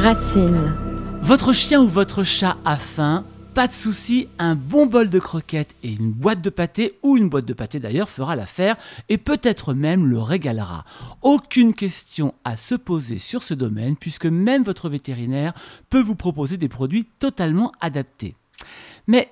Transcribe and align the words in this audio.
Racine. 0.00 0.72
Votre 1.20 1.52
chien 1.52 1.82
ou 1.82 1.86
votre 1.86 2.24
chat 2.24 2.56
a 2.64 2.76
faim 2.76 3.22
pas 3.52 3.66
de 3.66 3.72
souci, 3.72 4.28
un 4.38 4.54
bon 4.54 4.86
bol 4.86 5.10
de 5.10 5.18
croquettes 5.18 5.74
et 5.82 5.92
une 5.92 6.12
boîte 6.12 6.40
de 6.40 6.48
pâté, 6.48 6.98
ou 7.02 7.18
une 7.18 7.28
boîte 7.28 7.44
de 7.44 7.52
pâté 7.52 7.80
d'ailleurs, 7.80 8.08
fera 8.08 8.34
l'affaire 8.34 8.76
et 9.10 9.18
peut-être 9.18 9.74
même 9.74 10.06
le 10.06 10.18
régalera. 10.18 10.84
Aucune 11.20 11.74
question 11.74 12.32
à 12.44 12.56
se 12.56 12.74
poser 12.76 13.18
sur 13.18 13.42
ce 13.42 13.52
domaine 13.52 13.96
puisque 13.96 14.24
même 14.24 14.62
votre 14.62 14.88
vétérinaire 14.88 15.52
peut 15.90 16.00
vous 16.00 16.14
proposer 16.14 16.56
des 16.56 16.68
produits 16.68 17.08
totalement 17.18 17.72
adaptés. 17.80 18.36
Mais 19.06 19.28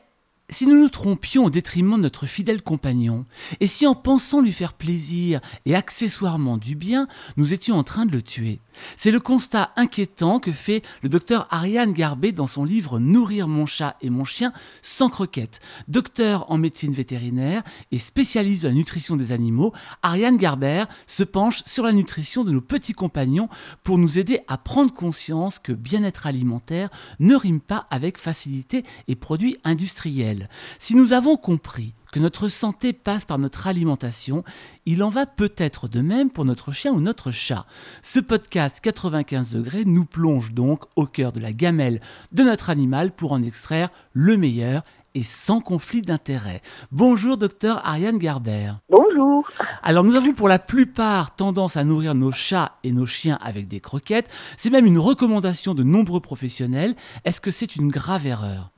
si 0.51 0.67
nous 0.67 0.81
nous 0.81 0.89
trompions 0.89 1.45
au 1.45 1.51
détriment 1.51 1.97
de 1.97 2.03
notre 2.03 2.25
fidèle 2.25 2.63
compagnon, 2.63 3.27
et 3.61 3.67
si 3.67 3.87
en 3.87 3.95
pensant 3.95 4.41
lui 4.41 4.53
faire 4.53 4.73
plaisir 4.73 5.41
et 5.67 5.75
accessoirement 5.75 6.57
du 6.57 6.75
bien, 6.75 7.07
nous 7.37 7.53
étions 7.53 7.77
en 7.77 7.85
train 7.85 8.07
de 8.07 8.13
le 8.13 8.23
tuer, 8.23 8.61
c'est 8.97 9.11
le 9.11 9.21
constat 9.21 9.73
inquiétant 9.77 10.41
que 10.41 10.53
fait 10.53 10.83
le 11.03 11.11
docteur 11.11 11.47
Ariane 11.51 11.93
Garbet 11.93 12.33
dans 12.33 12.47
son 12.47 12.65
livre 12.65 12.99
Nourrir 12.99 13.47
mon 13.47 13.67
chat 13.67 13.97
et 14.01 14.09
mon 14.09 14.25
chien 14.25 14.53
sans 14.81 15.11
croquettes. 15.11 15.61
Docteur 15.87 16.51
en 16.51 16.57
médecine 16.57 16.93
vétérinaire 16.93 17.63
et 17.93 17.99
spécialiste 17.99 18.63
de 18.63 18.69
la 18.69 18.75
nutrition 18.75 19.17
des 19.17 19.33
animaux, 19.33 19.73
Ariane 20.03 20.39
Garber 20.39 20.85
se 21.07 21.25
penche 21.25 21.63
sur 21.67 21.85
la 21.85 21.93
nutrition 21.93 22.45
de 22.45 22.53
nos 22.53 22.61
petits 22.61 22.95
compagnons 22.95 23.49
pour 23.83 23.99
nous 23.99 24.19
aider 24.19 24.41
à 24.49 24.57
prendre 24.57 24.95
conscience 24.95 25.59
que 25.59 25.73
bien-être 25.73 26.27
alimentaire 26.27 26.89
ne 27.19 27.35
rime 27.35 27.61
pas 27.61 27.87
avec 27.91 28.19
facilité 28.19 28.85
et 29.09 29.15
produits 29.15 29.59
industriels. 29.65 30.38
Si 30.79 30.95
nous 30.95 31.13
avons 31.13 31.37
compris 31.37 31.95
que 32.13 32.21
notre 32.21 32.49
santé 32.49 32.93
passe 32.93 33.25
par 33.25 33.39
notre 33.39 33.67
alimentation, 33.67 34.45
il 34.87 35.03
en 35.03 35.09
va 35.09 35.27
peut-être 35.27 35.89
de 35.89 36.01
même 36.01 36.31
pour 36.31 36.45
notre 36.45 36.73
chien 36.73 36.93
ou 36.93 37.01
notre 37.01 37.31
chat. 37.31 37.67
Ce 38.03 38.21
podcast 38.21 38.81
95 38.81 39.53
degrés 39.53 39.85
nous 39.85 40.05
plonge 40.05 40.53
donc 40.53 40.85
au 40.97 41.07
cœur 41.07 41.33
de 41.33 41.41
la 41.41 41.53
gamelle 41.53 42.01
de 42.33 42.43
notre 42.43 42.71
animal 42.71 43.13
pour 43.13 43.33
en 43.33 43.43
extraire 43.43 43.91
le 44.13 44.37
meilleur 44.37 44.83
et 45.15 45.23
sans 45.23 45.61
conflit 45.61 46.03
d'intérêt. 46.03 46.63
Bonjour 46.93 47.37
docteur 47.37 47.85
Ariane 47.85 48.19
Garber. 48.19 48.73
Bonjour. 48.89 49.49
Alors 49.83 50.05
nous 50.05 50.17
avons 50.17 50.33
pour 50.33 50.49
la 50.49 50.59
plupart 50.59 51.35
tendance 51.35 51.77
à 51.77 51.85
nourrir 51.85 52.15
nos 52.15 52.33
chats 52.33 52.73
et 52.85 52.93
nos 52.93 53.07
chiens 53.07 53.39
avec 53.41 53.69
des 53.69 53.81
croquettes. 53.81 54.31
C'est 54.57 54.71
même 54.71 54.87
une 54.87 54.99
recommandation 54.99 55.75
de 55.75 55.83
nombreux 55.83 56.21
professionnels. 56.21 56.95
Est-ce 57.25 57.41
que 57.41 57.51
c'est 57.51 57.77
une 57.77 57.89
grave 57.89 58.27
erreur? 58.27 58.71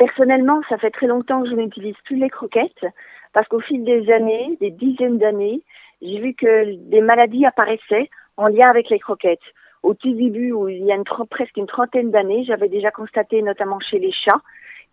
Personnellement, 0.00 0.62
ça 0.70 0.78
fait 0.78 0.90
très 0.90 1.06
longtemps 1.06 1.42
que 1.42 1.50
je 1.50 1.54
n'utilise 1.54 1.94
plus 2.06 2.16
les 2.16 2.30
croquettes 2.30 2.86
parce 3.34 3.46
qu'au 3.48 3.60
fil 3.60 3.84
des 3.84 4.10
années, 4.10 4.56
des 4.58 4.70
dizaines 4.70 5.18
d'années, 5.18 5.60
j'ai 6.00 6.18
vu 6.20 6.32
que 6.32 6.74
des 6.88 7.02
maladies 7.02 7.44
apparaissaient 7.44 8.08
en 8.38 8.46
lien 8.46 8.70
avec 8.70 8.88
les 8.88 8.98
croquettes. 8.98 9.44
Au 9.82 9.92
tout 9.92 10.14
début, 10.14 10.52
où 10.52 10.70
il 10.70 10.86
y 10.86 10.90
a 10.90 10.96
presque 11.28 11.54
une 11.58 11.66
trentaine 11.66 12.10
d'années, 12.10 12.44
j'avais 12.46 12.70
déjà 12.70 12.90
constaté, 12.90 13.42
notamment 13.42 13.78
chez 13.78 13.98
les 13.98 14.10
chats, 14.10 14.40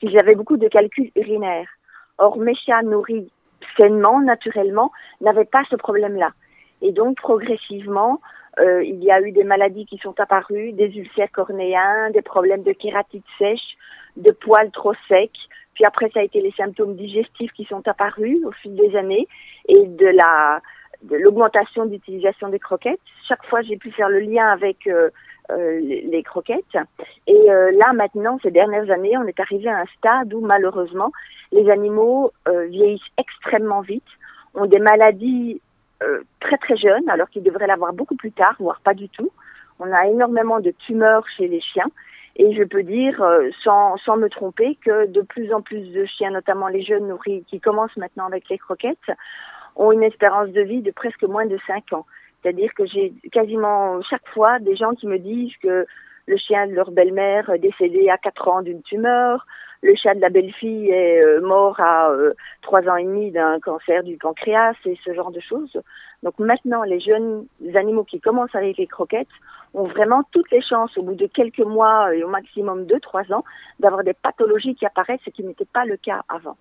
qu'ils 0.02 0.19
avaient 0.19 0.36
beaucoup 0.36 0.58
de 0.58 0.67
calculs 0.67 1.11
urinaires. 1.16 1.69
Or, 2.17 2.38
mes 2.38 2.55
chats 2.55 2.83
nourris 2.83 3.31
sainement, 3.80 4.19
naturellement, 4.19 4.92
n'avaient 5.21 5.45
pas 5.45 5.64
ce 5.69 5.77
problème-là. 5.77 6.31
Et 6.81 6.92
donc, 6.92 7.16
progressivement, 7.16 8.19
euh, 8.59 8.83
il 8.83 9.02
y 9.02 9.11
a 9.11 9.21
eu 9.21 9.31
des 9.31 9.45
maladies 9.45 9.86
qui 9.86 9.99
sont 9.99 10.19
apparues, 10.19 10.73
des 10.73 10.97
ulcères 10.97 11.31
cornéens, 11.31 12.09
des 12.11 12.21
problèmes 12.21 12.64
de 12.64 12.73
kératite 12.73 13.23
sèche, 13.38 13.77
de 14.17 14.31
poils 14.31 14.71
trop 14.71 14.93
secs. 15.07 15.31
Puis 15.73 15.85
après, 15.85 16.09
ça 16.13 16.19
a 16.19 16.23
été 16.23 16.41
les 16.41 16.51
symptômes 16.51 16.95
digestifs 16.95 17.51
qui 17.53 17.65
sont 17.65 17.87
apparus 17.87 18.43
au 18.45 18.51
fil 18.51 18.75
des 18.75 18.95
années 18.95 19.27
et 19.67 19.85
de 19.85 20.07
la 20.07 20.61
de 21.03 21.15
l'augmentation 21.15 21.86
d'utilisation 21.86 22.49
des 22.49 22.59
croquettes. 22.59 22.99
Chaque 23.27 23.45
fois, 23.45 23.61
j'ai 23.61 23.77
pu 23.77 23.92
faire 23.92 24.09
le 24.09 24.19
lien 24.19 24.47
avec 24.47 24.87
euh, 24.87 25.09
euh, 25.52 25.80
les, 25.80 26.23
croquettes. 26.23 26.77
Et 27.27 27.52
euh, 27.52 27.71
là, 27.71 27.93
maintenant, 27.93 28.39
ces 28.42 28.52
dernières 28.52 28.89
années, 28.89 29.17
on 29.17 29.27
est 29.27 29.39
arrivé 29.39 29.69
à 29.69 29.80
un 29.80 29.86
stade 29.97 30.33
où, 30.33 30.42
malheureusement, 30.42 31.11
les 31.52 31.69
animaux 31.69 32.31
vieillissent 32.69 33.02
extrêmement 33.17 33.81
vite, 33.81 34.03
ont 34.53 34.65
des 34.65 34.80
maladies 34.80 35.61
très 36.39 36.58
très 36.58 36.75
jeunes, 36.75 37.08
alors 37.09 37.30
qu'ils 37.30 37.43
devraient 37.43 37.67
l'avoir 37.67 37.93
beaucoup 37.93 38.15
plus 38.15 38.31
tard, 38.31 38.55
voire 38.59 38.81
pas 38.81 38.93
du 38.93 39.08
tout. 39.09 39.31
On 39.80 39.92
a 39.92 40.08
énormément 40.08 40.59
de 40.59 40.71
tumeurs 40.71 41.23
chez 41.37 41.47
les 41.47 41.61
chiens. 41.61 41.89
Et 42.37 42.55
je 42.55 42.64
peux 42.64 42.83
dire, 42.83 43.21
euh, 43.21 43.49
sans, 43.64 43.98
sans 43.98 44.15
me 44.15 44.30
tromper, 44.30 44.77
que 44.86 45.08
de 45.08 45.21
plus 45.21 45.52
en 45.52 45.61
plus 45.61 45.92
de 45.92 46.05
chiens, 46.05 46.31
notamment 46.31 46.67
les 46.67 46.83
jeunes 46.83 47.08
nourris 47.08 47.43
qui 47.48 47.59
commencent 47.59 47.98
maintenant 47.98 48.27
avec 48.27 48.48
les 48.49 48.59
croquettes, 48.59 49.11
ont 49.75 49.92
une 49.92 50.03
espérance 50.03 50.49
de 50.49 50.61
vie 50.61 50.81
de 50.81 50.92
presque 50.92 51.23
moins 51.23 51.45
de 51.45 51.58
5 51.65 51.93
ans. 51.93 52.05
C'est-à-dire 52.42 52.73
que 52.75 52.86
j'ai 52.86 53.14
quasiment 53.31 54.02
chaque 54.03 54.27
fois 54.30 54.59
des 54.59 54.75
gens 54.75 54.93
qui 54.93 55.08
me 55.08 55.17
disent 55.17 55.55
que 55.61 55.86
le 56.27 56.37
chien 56.37 56.67
de 56.67 56.73
leur 56.73 56.92
belle-mère 56.92 57.49
est 57.49 57.59
décédé 57.59 58.09
à 58.09 58.17
4 58.17 58.48
ans 58.48 58.61
d'une 58.61 58.83
tumeur, 58.83 59.45
le 59.81 59.95
chat 59.95 60.15
de 60.15 60.21
la 60.21 60.30
belle-fille 60.30 60.89
est 60.89 61.21
euh, 61.21 61.42
mort 61.42 61.80
à 61.80 62.09
euh, 62.09 62.33
trois 62.61 62.81
ans 62.87 62.95
et 62.95 63.04
demi 63.04 63.31
d'un 63.31 63.59
cancer 63.59 64.04
du 64.04 64.17
pancréas 64.17 64.73
et 64.86 64.98
ce 65.04 65.14
genre 65.14 65.31
de 65.31 65.39
choses. 65.39 65.80
Donc 66.23 66.39
maintenant, 66.39 66.83
les 66.83 67.00
jeunes 67.00 67.45
animaux 67.76 68.04
qui 68.04 68.20
commencent 68.20 68.55
avec 68.55 68.78
les 68.78 68.88
croquettes 68.88 69.28
ont 69.73 69.86
vraiment 69.86 70.23
toutes 70.32 70.50
les 70.52 70.61
chances, 70.61 70.98
au 70.98 71.04
bout 71.04 71.16
de 71.16 71.28
quelques 71.28 71.60
mois 71.60 72.16
et 72.16 72.23
au 72.23 72.28
maximum 72.28 72.86
deux, 72.86 73.00
trois 73.00 73.32
ans, 73.32 73.44
d'avoir 73.80 74.04
des 74.04 74.14
pathologies 74.14 74.76
qui 74.76 74.86
apparaissent, 74.86 75.22
ce 75.26 75.30
qui 75.30 75.44
n'était 75.44 75.66
pas 75.66 75.86
le 75.86 75.98
cas 75.98 76.23
avant. 76.30 76.58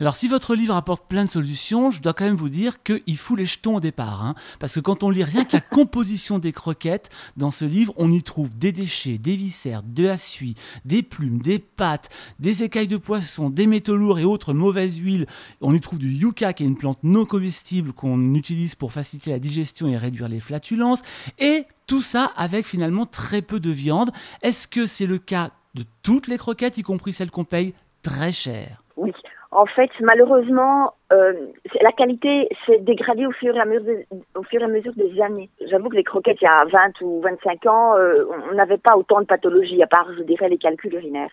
Alors 0.00 0.14
si 0.14 0.28
votre 0.28 0.54
livre 0.54 0.74
apporte 0.74 1.06
plein 1.06 1.24
de 1.24 1.28
solutions, 1.28 1.90
je 1.90 2.00
dois 2.00 2.12
quand 2.12 2.24
même 2.24 2.36
vous 2.36 2.48
dire 2.48 2.82
qu'il 2.82 3.16
fout 3.16 3.38
les 3.38 3.46
jetons 3.46 3.76
au 3.76 3.80
départ. 3.80 4.24
Hein. 4.24 4.34
parce 4.58 4.74
que 4.74 4.80
quand 4.80 5.02
on 5.02 5.10
lit 5.10 5.24
rien 5.24 5.44
que 5.44 5.56
la 5.56 5.60
composition 5.70 6.38
des 6.38 6.52
croquettes, 6.52 7.10
dans 7.36 7.50
ce 7.50 7.64
livre, 7.64 7.92
on 7.96 8.10
y 8.10 8.22
trouve 8.22 8.56
des 8.56 8.72
déchets, 8.72 9.18
des 9.18 9.36
viscères, 9.36 9.82
de 9.82 10.04
la 10.04 10.16
suie, 10.16 10.54
des 10.84 11.02
plumes, 11.02 11.40
des 11.40 11.58
pâtes, 11.58 12.10
des 12.38 12.62
écailles 12.62 12.88
de 12.88 12.96
poisson, 12.96 13.50
des 13.50 13.66
métaux 13.66 13.96
lourds 13.96 14.18
et 14.18 14.24
autres 14.24 14.54
mauvaises 14.54 14.98
huiles. 14.98 15.26
On 15.60 15.74
y 15.74 15.80
trouve 15.80 15.98
du 15.98 16.10
yucca, 16.10 16.52
qui 16.52 16.64
est 16.64 16.66
une 16.66 16.76
plante 16.76 16.98
non 17.02 17.24
comestible 17.24 17.92
qu'on 17.92 18.34
utilise 18.34 18.74
pour 18.74 18.92
faciliter 18.92 19.30
la 19.30 19.38
digestion 19.38 19.88
et 19.88 19.96
réduire 19.96 20.28
les 20.28 20.40
flatulences. 20.40 21.02
Et 21.38 21.66
tout 21.86 22.02
ça 22.02 22.32
avec 22.36 22.66
finalement 22.66 23.06
très 23.06 23.42
peu 23.42 23.60
de 23.60 23.70
viande. 23.70 24.10
Est-ce 24.42 24.68
que 24.68 24.86
c'est 24.86 25.06
le 25.06 25.18
cas 25.18 25.50
de 25.74 25.84
toutes 26.02 26.28
les 26.28 26.38
croquettes, 26.38 26.78
y 26.78 26.82
compris 26.82 27.12
celles 27.12 27.30
qu'on 27.30 27.44
paye 27.44 27.74
très 28.02 28.32
cher? 28.32 28.82
Oui. 28.96 29.12
En 29.54 29.66
fait, 29.66 29.90
malheureusement, 30.00 30.94
euh, 31.12 31.34
la 31.82 31.92
qualité 31.92 32.48
s'est 32.64 32.78
dégradée 32.78 33.26
au 33.26 33.32
fur, 33.32 33.54
et 33.54 33.60
à 33.60 33.66
mesure 33.66 34.92
des 34.96 35.20
années. 35.20 35.50
J'avoue 35.68 35.90
que 35.90 35.96
les 35.96 36.04
croquettes, 36.04 36.40
il 36.40 36.44
y 36.44 36.48
a 36.48 36.64
20 36.72 37.02
ou 37.02 37.20
25 37.20 37.66
ans, 37.66 37.94
euh, 37.98 38.24
on 38.50 38.54
n'avait 38.54 38.78
pas 38.78 38.96
autant 38.96 39.20
de 39.20 39.26
pathologies, 39.26 39.82
à 39.82 39.86
part, 39.86 40.08
je 40.16 40.22
dirais, 40.22 40.48
les 40.48 40.56
calculs 40.56 40.94
urinaires, 40.94 41.30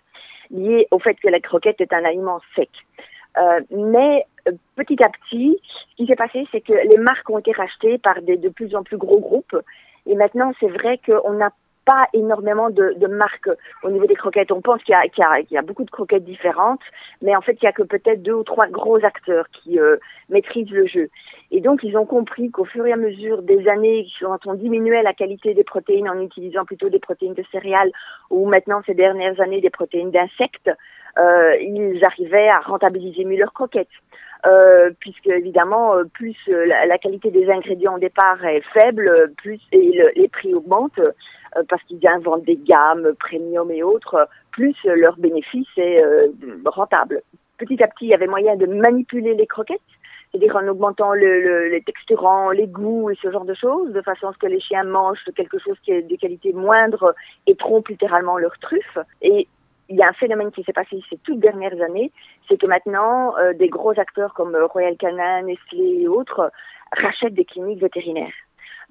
liés 0.52 0.86
au 0.92 1.00
fait 1.00 1.16
que 1.16 1.30
la 1.30 1.40
croquette 1.40 1.80
est 1.80 1.94
un 1.94 2.04
aliment 2.04 2.42
sec. 2.58 2.70
Euh, 3.38 3.62
mais 3.72 4.26
petit 4.76 5.02
à 5.02 5.08
petit, 5.08 5.58
ce 5.92 5.96
qui 5.96 6.06
s'est 6.06 6.18
passé, 6.18 6.46
c'est 6.52 6.62
que 6.62 6.74
les 6.74 6.98
marques 6.98 7.30
ont 7.30 7.38
été 7.38 7.54
rachetées 7.54 8.00
par 8.00 8.22
des 8.22 8.36
de 8.36 8.50
plus 8.50 8.76
en 8.76 8.84
plus 8.84 8.98
gros 8.98 9.22
groupes. 9.22 9.56
Et 10.06 10.16
maintenant, 10.16 10.52
c'est 10.60 10.68
vrai 10.68 11.00
qu'on 11.06 11.34
n'a 11.34 11.52
pas 11.90 12.08
énormément 12.14 12.70
de, 12.70 13.08
marques 13.08 13.50
au 13.82 13.90
niveau 13.90 14.06
des 14.06 14.14
croquettes. 14.14 14.52
On 14.52 14.62
pense 14.62 14.84
qu'il 14.84 14.94
y, 14.94 15.58
a 15.58 15.62
beaucoup 15.64 15.84
de 15.84 15.90
croquettes 15.90 16.24
différentes, 16.24 16.82
mais 17.24 17.36
en 17.36 17.42
fait, 17.42 17.58
il 17.60 17.66
y 17.66 17.68
a 17.68 17.72
que 17.72 17.82
peut-être 17.82 18.22
deux 18.22 18.34
ou 18.34 18.44
trois 18.44 18.68
gros 18.68 19.04
acteurs 19.04 19.48
qui 19.50 19.80
euh, 19.80 19.98
maîtrisent 20.30 20.70
le 20.70 20.86
jeu. 20.86 21.10
Et 21.50 21.62
donc, 21.62 21.80
ils 21.82 21.98
ont 21.98 22.06
compris 22.06 22.52
qu'au 22.52 22.66
fur 22.66 22.86
et 22.86 22.94
à 22.94 22.96
mesure 22.96 23.42
des 23.42 23.68
années, 23.68 24.06
quand 24.22 24.46
on 24.46 24.54
diminuait 24.54 25.02
la 25.02 25.14
qualité 25.14 25.56
des 25.56 25.64
protéines 25.64 26.08
en 26.08 26.22
utilisant 26.22 26.64
plutôt 26.64 26.90
des 26.90 27.00
protéines 27.00 27.34
de 27.34 27.44
céréales, 27.52 27.92
ou 28.30 28.48
maintenant 28.48 28.82
ces 28.86 28.94
dernières 28.94 29.42
années 29.42 29.62
des 29.62 29.72
protéines 29.72 30.12
d'insectes, 30.12 30.70
euh, 31.18 31.56
ils 31.60 32.00
arrivaient 32.06 32.50
à 32.50 32.60
rentabiliser 32.60 33.26
mieux 33.26 33.40
leurs 33.40 33.54
croquettes. 33.54 33.88
Euh, 34.46 34.92
puisque 35.02 35.28
évidemment, 35.28 35.96
euh, 35.96 36.04
plus 36.06 36.38
la, 36.48 36.98
qualité 36.98 37.30
des 37.30 37.50
ingrédients 37.50 37.96
au 37.96 38.00
départ 38.00 38.46
est 38.46 38.64
faible, 38.74 39.34
plus 39.38 39.60
les 39.74 40.30
prix 40.32 40.54
augmentent 40.54 41.02
parce 41.68 41.84
qu'ils 41.84 42.06
inventent 42.08 42.44
des 42.44 42.58
gammes 42.58 43.14
premium 43.20 43.72
et 43.72 43.84
autres, 43.84 44.28
plus 44.52 44.76
leur 44.84 45.18
bénéfice 45.18 45.68
est 45.78 46.04
rentable. 46.66 47.22
Petit 47.58 47.82
à 47.84 47.88
petit, 47.88 48.06
il 48.06 48.10
y 48.10 48.14
avait 48.14 48.28
moyen 48.28 48.56
de 48.56 48.66
manipuler 48.66 49.34
les 49.34 49.48
croquettes, 49.48 49.82
c'est-à-dire 50.32 50.56
en 50.56 50.68
augmentant 50.68 51.14
le, 51.14 51.68
les 51.70 51.82
texturants, 51.82 52.52
les 52.52 52.68
goûts 52.68 53.10
et 53.10 53.18
ce 53.22 53.32
genre 53.32 53.46
de 53.46 53.54
choses, 53.54 53.92
de 53.92 54.02
façon 54.02 54.28
à 54.28 54.34
ce 54.34 54.38
que 54.38 54.48
les 54.48 54.60
chiens 54.60 54.84
mangent 54.84 55.24
quelque 55.36 55.58
chose 55.60 55.78
qui 55.84 55.92
est 55.92 56.04
de 56.04 56.16
qualité 56.16 56.54
moindre 56.54 57.16
et 57.48 57.56
trompent 57.56 57.90
littéralement 57.90 58.38
leur 58.38 58.58
truffe. 58.60 58.98
Et 59.22 59.48
il 59.90 59.96
y 59.96 60.04
a 60.04 60.08
un 60.08 60.14
phénomène 60.14 60.52
qui 60.52 60.64
s'est 60.64 60.74
passé 60.74 61.02
ces 61.10 61.18
toutes 61.18 61.40
dernières 61.40 61.82
années, 61.82 62.12
c'est 62.48 62.58
que 62.58 62.68
maintenant, 62.68 63.36
euh, 63.38 63.54
des 63.54 63.70
gros 63.70 64.00
acteurs 64.00 64.34
comme 64.36 64.56
euh, 64.56 64.68
Royal 64.68 64.96
Canin, 64.98 65.42
Nestlé 65.42 66.02
et 66.02 66.08
autres 66.08 66.52
rachètent 66.92 67.34
des 67.34 67.46
cliniques 67.46 67.82
vétérinaires. 67.82 68.34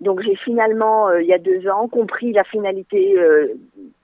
Donc 0.01 0.21
j'ai 0.23 0.37
finalement, 0.37 1.09
euh, 1.09 1.23
il 1.23 1.29
y 1.29 1.33
a 1.33 1.39
deux 1.39 1.69
ans, 1.69 1.89
compris 1.89 2.33
la 2.33 2.45
finalité 2.45 3.15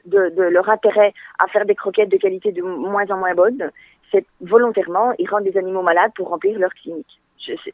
de, 0.07 0.29
de, 0.31 0.43
leur 0.43 0.69
intérêt 0.69 1.13
à 1.39 1.47
faire 1.49 1.65
des 1.65 1.75
croquettes 1.75 2.09
de 2.09 2.17
qualité 2.17 2.53
de 2.53 2.63
moins 2.63 3.07
en 3.11 3.19
moins 3.19 3.35
bonne. 3.35 3.71
C'est 4.11 4.27
volontairement, 4.41 5.13
ils 5.19 5.29
rendent 5.29 5.45
des 5.45 5.57
animaux 5.57 5.83
malades 5.83 6.13
pour 6.15 6.29
remplir 6.29 6.59
leur 6.59 6.75
clinique. 6.75 7.21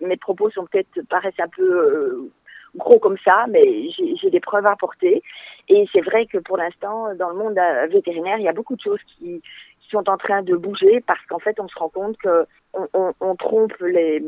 mes 0.01 0.17
propos 0.17 0.51
sont 0.51 0.67
peut-être 0.67 1.07
paraissent 1.09 1.41
un 1.41 1.49
peu 1.49 2.31
gros 2.77 2.99
comme 2.99 3.19
ça, 3.25 3.47
mais 3.49 3.91
j'ai 3.91 4.31
des 4.31 4.41
preuves 4.41 4.67
à 4.67 4.73
apporter. 4.73 5.23
Et 5.69 5.87
c'est 5.93 6.01
vrai 6.01 6.27
que 6.27 6.39
pour 6.39 6.57
l'instant, 6.57 7.15
dans 7.15 7.31
le 7.31 7.37
monde 7.37 7.59
euh, 7.59 7.87
vétérinaire, 7.87 8.39
il 8.39 8.45
y 8.45 8.49
a 8.49 8.53
beaucoup 8.53 8.77
de 8.77 8.81
choses 8.81 9.01
qui, 9.19 9.43
sont 9.91 10.09
en 10.09 10.17
train 10.17 10.43
de 10.43 10.55
bouger 10.55 11.03
parce 11.05 11.21
qu'en 11.27 11.41
fait, 11.41 11.59
on 11.59 11.67
se 11.67 11.77
rend 11.77 11.89
compte 11.89 12.17
que 12.19 12.47
on, 12.75 13.13
on, 13.21 13.35
trompe 13.35 13.77
les 13.81 14.23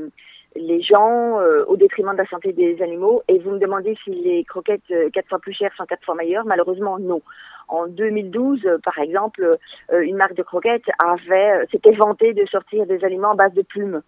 les 0.57 0.83
gens 0.83 1.41
euh, 1.41 1.65
au 1.67 1.77
détriment 1.77 2.13
de 2.13 2.19
la 2.19 2.27
santé 2.27 2.53
des 2.53 2.81
animaux. 2.83 3.23
Et 3.29 3.39
vous 3.39 3.53
me 3.53 3.59
demandez 3.59 3.97
si 4.05 4.11
les 4.11 4.45
croquettes 4.45 4.83
euh, 4.91 5.11
quatre 5.11 5.29
fois 5.29 5.39
plus 5.39 5.53
chères 5.53 5.75
sont 5.77 5.87
quatre 5.87 6.05
fois 6.05 6.15
meilleures. 6.15 6.45
Malheureusement, 6.45 6.99
non. 6.99 7.23
En 7.69 7.87
2012, 7.87 8.69
par 8.85 8.99
exemple, 8.99 9.57
une 9.93 10.17
marque 10.17 10.35
de 10.35 10.43
croquettes 10.43 10.91
avait 10.99 11.65
s'était 11.71 11.93
vantée 11.93 12.35
de 12.35 12.45
sortir 12.47 12.85
des 12.87 13.03
aliments 13.03 13.31
à 13.31 13.35
base 13.35 13.55
de 13.55 13.63
plumes 13.63 14.03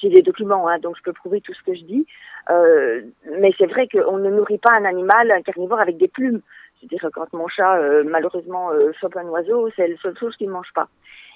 j'ai 0.00 0.08
des 0.08 0.22
documents, 0.22 0.68
hein, 0.68 0.78
donc 0.78 0.96
je 0.96 1.02
peux 1.02 1.12
prouver 1.12 1.40
tout 1.40 1.52
ce 1.52 1.62
que 1.62 1.74
je 1.74 1.84
dis. 1.84 2.06
Euh, 2.50 3.02
mais 3.38 3.52
c'est 3.58 3.66
vrai 3.66 3.88
qu'on 3.88 4.18
ne 4.18 4.30
nourrit 4.30 4.58
pas 4.58 4.72
un 4.72 4.84
animal, 4.84 5.30
un 5.30 5.42
carnivore, 5.42 5.80
avec 5.80 5.98
des 5.98 6.08
plumes. 6.08 6.40
C'est-à-dire 6.78 7.10
quand 7.12 7.32
mon 7.34 7.48
chat, 7.48 7.76
euh, 7.76 8.02
malheureusement, 8.06 8.70
euh, 8.72 8.92
chope 9.00 9.16
un 9.16 9.28
oiseau, 9.28 9.68
c'est 9.76 9.86
la 9.86 9.96
seule 9.98 10.18
chose 10.18 10.34
qu'il 10.36 10.48
ne 10.48 10.52
mange 10.52 10.72
pas. 10.74 10.88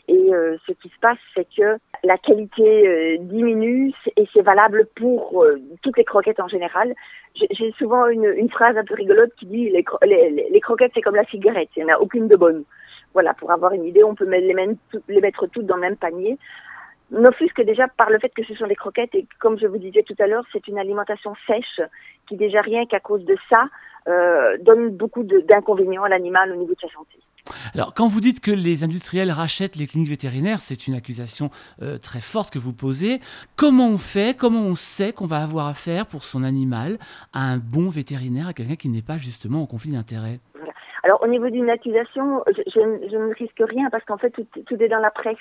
Et 0.09 0.35
euh, 0.35 0.57
ce 0.67 0.73
qui 0.73 0.89
se 0.89 0.99
passe, 1.01 1.19
c'est 1.35 1.47
que 1.57 1.79
la 2.03 2.19
qualité 2.19 2.87
euh, 2.87 3.17
diminue 3.21 3.93
et 4.17 4.27
c'est 4.33 4.43
valable 4.43 4.87
pour 4.97 5.45
toutes 5.83 5.97
les 5.97 6.05
croquettes 6.05 6.41
en 6.41 6.49
général. 6.49 6.95
J'ai 7.35 7.73
souvent 7.79 8.07
une, 8.07 8.27
une, 8.37 8.51
phrase 8.51 8.77
un 8.77 8.85
peu 8.85 8.95
rigolote 8.95 9.35
qui 9.39 9.47
dit 9.47 9.71
les, 9.71 10.61
croquettes, 10.61 10.93
c'est 10.95 11.01
comme 11.01 11.17
la 11.17 11.25
cigarette, 11.25 11.71
il 11.77 11.85
n'y 11.85 11.91
en 11.91 11.97
a 11.97 11.99
aucune 11.99 12.29
de 12.29 12.37
bonne. 12.37 12.65
Voilà, 13.13 13.33
pour 13.35 13.51
avoir 13.51 13.73
une 13.73 13.85
idée, 13.85 14.05
on 14.05 14.15
peut 14.15 14.29
les, 14.29 14.55
les 15.09 15.21
mettre 15.21 15.47
toutes 15.47 15.67
dans 15.67 15.77
le 15.77 15.83
même 15.83 15.97
panier 15.97 16.39
n'offusque 17.11 17.63
déjà 17.63 17.89
par 17.89 18.11
le 18.11 18.19
fait 18.19 18.31
que 18.31 18.45
ce 18.45 18.55
sont 18.55 18.67
des 18.67 18.75
croquettes 18.75 19.15
et 19.15 19.27
comme 19.39 19.59
je 19.59 19.67
vous 19.67 19.79
disais 19.79 20.03
tout 20.03 20.17
à 20.19 20.27
l'heure, 20.27 20.45
c'est 20.53 20.67
une 20.69 20.79
alimentation 20.79 21.35
sèche 21.47 21.81
qui 22.29 22.37
déjà 22.37 22.61
rien 22.61 22.87
qu'à 22.87 23.01
cause 23.01 23.25
de 23.25 23.37
ça 23.51 23.67
euh, 24.09 24.57
donne 24.61 24.91
beaucoup 24.91 25.23
d'inconvénients 25.25 26.05
à 26.05 26.09
l'animal 26.09 26.53
au 26.53 26.57
niveau 26.57 26.75
de 26.75 26.81
sa 26.81 26.89
santé. 26.89 27.19
Alors, 27.73 27.95
quand 27.95 28.07
vous 28.07 28.21
dites 28.21 28.41
que 28.41 28.51
les 28.51 28.85
industriels 28.85 29.31
rachètent 29.31 29.77
les 29.77 29.87
cliniques 29.87 30.11
vétérinaires, 30.11 30.61
c'est 30.61 30.87
une 30.87 30.95
accusation 30.95 31.51
euh, 31.83 31.99
très 31.99 32.21
forte 32.21 32.53
que 32.53 32.59
vous 32.59 32.73
posez. 32.73 33.21
Comment 33.57 33.89
on 33.89 33.99
fait, 33.99 34.37
comment 34.37 34.63
on 34.63 34.75
sait 34.75 35.13
qu'on 35.13 35.27
va 35.27 35.43
avoir 35.43 35.67
affaire 35.69 36.07
pour 36.07 36.25
son 36.25 36.43
animal 36.43 36.99
à 37.33 37.41
un 37.41 37.59
bon 37.59 37.89
vétérinaire, 37.89 38.49
à 38.49 38.53
quelqu'un 38.53 38.77
qui 38.77 38.89
n'est 38.89 39.03
pas 39.03 39.17
justement 39.17 39.63
en 39.63 39.67
conflit 39.67 39.93
d'intérêts? 39.93 40.41
Alors 41.05 41.23
au 41.23 41.27
niveau 41.27 41.51
d'une 41.51 41.69
accusation, 41.69 42.43
je, 42.47 42.81
ne 42.81 43.35
risque 43.35 43.61
rien 43.61 43.91
parce 43.91 44.03
qu'en 44.07 44.17
fait 44.17 44.31
tout, 44.31 44.83
est 44.83 44.89
dans 44.89 45.01
la 45.01 45.11
presse 45.11 45.37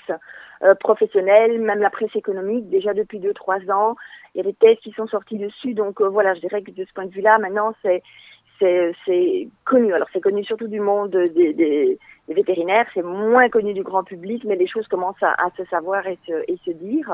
euh, 0.61 0.75
professionnelle, 0.75 1.61
même 1.61 1.79
la 1.79 1.89
presse 1.89 2.13
économique. 2.15 2.69
Déjà 2.69 2.93
depuis 2.93 3.19
deux 3.19 3.33
trois 3.33 3.59
ans, 3.71 3.95
il 4.35 4.39
y 4.39 4.41
a 4.41 4.43
des 4.43 4.53
thèses 4.53 4.77
qui 4.83 4.91
sont 4.91 5.07
sorties 5.07 5.37
dessus. 5.37 5.73
Donc 5.73 6.01
euh, 6.01 6.09
voilà, 6.09 6.33
je 6.33 6.41
dirais 6.41 6.63
que 6.63 6.71
de 6.71 6.83
ce 6.83 6.91
point 6.93 7.05
de 7.05 7.13
vue-là, 7.13 7.37
maintenant 7.39 7.73
c'est 7.81 8.03
c'est 8.59 9.47
connu. 9.65 9.93
Alors 9.93 10.07
c'est 10.13 10.21
connu 10.21 10.43
surtout 10.43 10.67
du 10.67 10.79
monde 10.79 11.11
des, 11.11 11.53
des, 11.53 11.97
vétérinaires, 12.29 12.87
c'est 12.93 13.03
moins 13.03 13.49
connu 13.49 13.73
du 13.73 13.83
grand 13.83 14.03
public, 14.03 14.43
mais 14.45 14.55
les 14.55 14.67
choses 14.67 14.87
commencent 14.87 15.21
à, 15.21 15.49
se 15.57 15.65
savoir 15.65 16.07
et 16.07 16.17
se, 16.25 16.31
et 16.47 16.57
se 16.65 16.71
dire. 16.71 17.11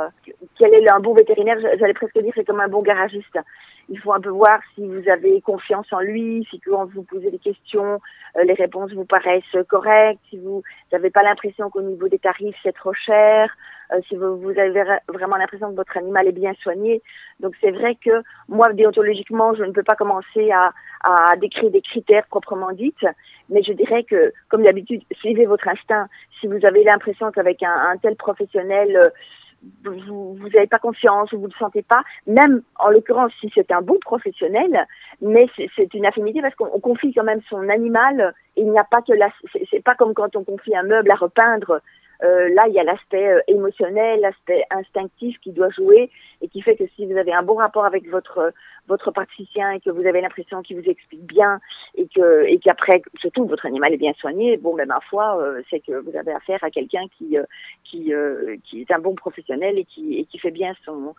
Quel 0.57 0.73
est 0.73 0.89
un 0.89 0.99
bon 0.99 1.13
vétérinaire? 1.13 1.57
J'allais 1.79 1.93
presque 1.93 2.21
dire 2.21 2.31
c'est 2.35 2.45
comme 2.45 2.59
un 2.59 2.67
bon 2.67 2.81
garagiste. 2.81 3.37
Il 3.89 3.99
faut 3.99 4.13
un 4.13 4.21
peu 4.21 4.29
voir 4.29 4.59
si 4.75 4.85
vous 4.85 5.09
avez 5.09 5.41
confiance 5.41 5.87
en 5.91 5.99
lui, 5.99 6.47
si 6.51 6.59
quand 6.59 6.85
vous 6.85 7.03
posez 7.03 7.31
des 7.31 7.39
questions, 7.39 7.99
euh, 8.37 8.43
les 8.43 8.53
réponses 8.53 8.93
vous 8.93 9.05
paraissent 9.05 9.57
correctes, 9.67 10.21
si 10.29 10.37
vous 10.37 10.61
n'avez 10.91 11.09
pas 11.09 11.23
l'impression 11.23 11.71
qu'au 11.71 11.81
niveau 11.81 12.07
des 12.07 12.19
tarifs 12.19 12.55
c'est 12.61 12.75
trop 12.75 12.93
cher, 12.93 13.51
si 14.07 14.15
vous, 14.15 14.37
vous 14.37 14.57
avez 14.57 14.83
vraiment 15.07 15.37
l'impression 15.37 15.69
que 15.71 15.75
votre 15.75 15.97
animal 15.97 16.27
est 16.27 16.33
bien 16.33 16.53
soigné. 16.61 17.01
Donc 17.39 17.55
c'est 17.61 17.71
vrai 17.71 17.95
que 17.95 18.21
moi 18.47 18.71
déontologiquement 18.73 19.53
je 19.55 19.63
ne 19.63 19.71
peux 19.71 19.83
pas 19.83 19.95
commencer 19.95 20.51
à, 20.51 20.71
à 21.03 21.35
décrire 21.37 21.71
des 21.71 21.81
critères 21.81 22.27
proprement 22.27 22.71
dites, 22.71 23.05
mais 23.49 23.63
je 23.63 23.73
dirais 23.73 24.03
que 24.03 24.33
comme 24.49 24.63
d'habitude 24.63 25.01
suivez 25.13 25.45
votre 25.45 25.67
instinct. 25.67 26.07
Si 26.39 26.47
vous 26.47 26.65
avez 26.65 26.83
l'impression 26.83 27.31
qu'avec 27.31 27.63
un, 27.63 27.91
un, 27.91 27.97
tel 27.97 28.15
professionnel 28.15 28.95
euh, 28.95 29.09
vous 29.83 30.35
vous 30.35 30.49
n'avez 30.49 30.67
pas 30.67 30.79
confiance 30.79 31.31
ou 31.31 31.37
vous 31.37 31.47
ne 31.47 31.51
le 31.51 31.57
sentez 31.57 31.81
pas, 31.81 32.03
même 32.27 32.61
en 32.77 32.89
l'occurrence 32.89 33.31
si 33.39 33.51
c'est 33.53 33.71
un 33.71 33.81
bon 33.81 33.97
professionnel, 33.99 34.87
mais 35.21 35.47
c'est 35.75 35.93
une 35.93 36.05
affinité 36.05 36.41
parce 36.41 36.55
qu'on 36.55 36.79
confie 36.79 37.13
quand 37.13 37.23
même 37.23 37.41
son 37.49 37.67
animal. 37.69 38.33
Il 38.55 38.69
n'y 38.69 38.79
a 38.79 38.83
pas 38.83 39.01
que 39.01 39.13
la, 39.13 39.29
c'est 39.69 39.83
pas 39.83 39.95
comme 39.95 40.13
quand 40.13 40.35
on 40.35 40.43
confie 40.43 40.75
un 40.75 40.83
meuble 40.83 41.11
à 41.11 41.15
repeindre. 41.15 41.81
Euh, 42.23 42.49
là, 42.53 42.67
il 42.67 42.73
y 42.73 42.79
a 42.79 42.83
l'aspect 42.83 43.27
euh, 43.27 43.39
émotionnel, 43.47 44.19
l'aspect 44.19 44.63
instinctif 44.71 45.37
qui 45.39 45.51
doit 45.51 45.69
jouer 45.69 46.11
et 46.41 46.49
qui 46.49 46.61
fait 46.61 46.75
que 46.75 46.83
si 46.95 47.05
vous 47.05 47.17
avez 47.17 47.33
un 47.33 47.43
bon 47.43 47.55
rapport 47.55 47.85
avec 47.85 48.09
votre 48.09 48.53
votre 48.89 49.11
praticien 49.11 49.71
et 49.71 49.79
que 49.79 49.89
vous 49.89 50.05
avez 50.05 50.19
l'impression 50.19 50.61
qu'il 50.61 50.81
vous 50.81 50.89
explique 50.89 51.23
bien 51.23 51.59
et 51.95 52.07
que 52.13 52.45
et 52.45 52.59
qu'après 52.59 53.01
surtout 53.19 53.45
votre 53.45 53.65
animal 53.65 53.93
est 53.93 53.97
bien 53.97 54.13
soigné, 54.19 54.57
bon, 54.57 54.75
ben 54.75 54.87
ma 54.87 54.99
foi, 55.09 55.39
euh, 55.39 55.61
c'est 55.69 55.79
que 55.79 55.93
vous 55.93 56.17
avez 56.17 56.33
affaire 56.33 56.61
à 56.63 56.69
quelqu'un 56.69 57.05
qui 57.17 57.37
qui 57.83 58.11
qui 58.65 58.81
est 58.81 58.91
un 58.91 58.99
bon 58.99 59.15
professionnel 59.15 59.77
et 59.77 59.85
qui 59.85 60.17
et 60.17 60.25
qui 60.25 60.39
fait 60.39 60.51
bien 60.51 60.73
son 60.83 61.15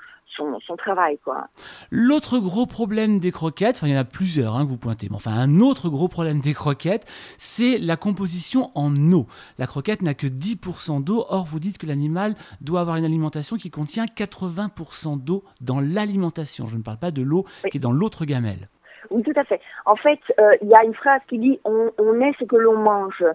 son, 0.67 0.77
travail. 0.77 1.19
quoi. 1.23 1.49
L'autre 1.91 2.39
gros 2.39 2.67
problème 2.67 3.21
des 3.21 3.31
croquettes, 3.31 3.77
enfin 3.77 3.87
il 3.87 3.93
y 3.93 3.97
en 3.97 4.01
a 4.01 4.05
plusieurs 4.05 4.57
hein, 4.57 4.65
que 4.65 4.71
vous 4.71 4.79
pointez, 4.79 5.09
mais 5.11 5.17
enfin 5.17 5.33
un 5.33 5.61
autre 5.61 5.89
gros 5.89 6.09
problème 6.09 6.41
des 6.41 6.55
croquettes, 6.55 7.07
c'est 7.39 7.79
la 7.79 7.97
composition 7.97 8.71
en 8.75 8.95
eau. 9.13 9.27
La 9.59 9.67
croquette 9.67 10.03
n'a 10.03 10.15
que 10.15 10.27
10% 10.27 11.03
d'eau, 11.05 11.25
or 11.29 11.45
vous 11.45 11.61
dites 11.61 11.79
que 11.79 11.87
l'animal 11.87 12.35
doit 12.61 12.81
avoir 12.81 12.97
une 12.97 13.05
alimentation 13.05 13.57
qui 13.57 13.71
contient 13.71 14.05
80% 14.05 15.23
d'eau 15.23 15.45
dans 15.61 15.81
l'alimentation. 15.81 16.67
Je 16.67 16.77
ne 16.77 16.83
parle 16.83 16.99
pas 16.99 17.11
de 17.11 17.23
l'eau 17.23 17.45
qui 17.69 17.79
est 17.79 17.81
dans 17.81 17.93
l'autre 17.93 18.25
gamelle. 18.25 18.69
Oui, 19.11 19.23
tout 19.23 19.33
à 19.35 19.45
fait. 19.45 19.61
En 19.87 19.97
fait, 19.97 20.21
euh, 20.39 20.57
il 20.63 20.69
y 20.69 20.75
a 20.75 20.85
une 20.85 20.95
phrase 20.95 21.21
qui 21.29 21.39
dit 21.39 21.59
on, 21.65 21.91
on 21.99 22.21
est 22.21 22.33
ce 22.39 22.45
que 22.45 22.57
l'on 22.57 22.77
mange. 22.77 23.23
Euh, 23.23 23.33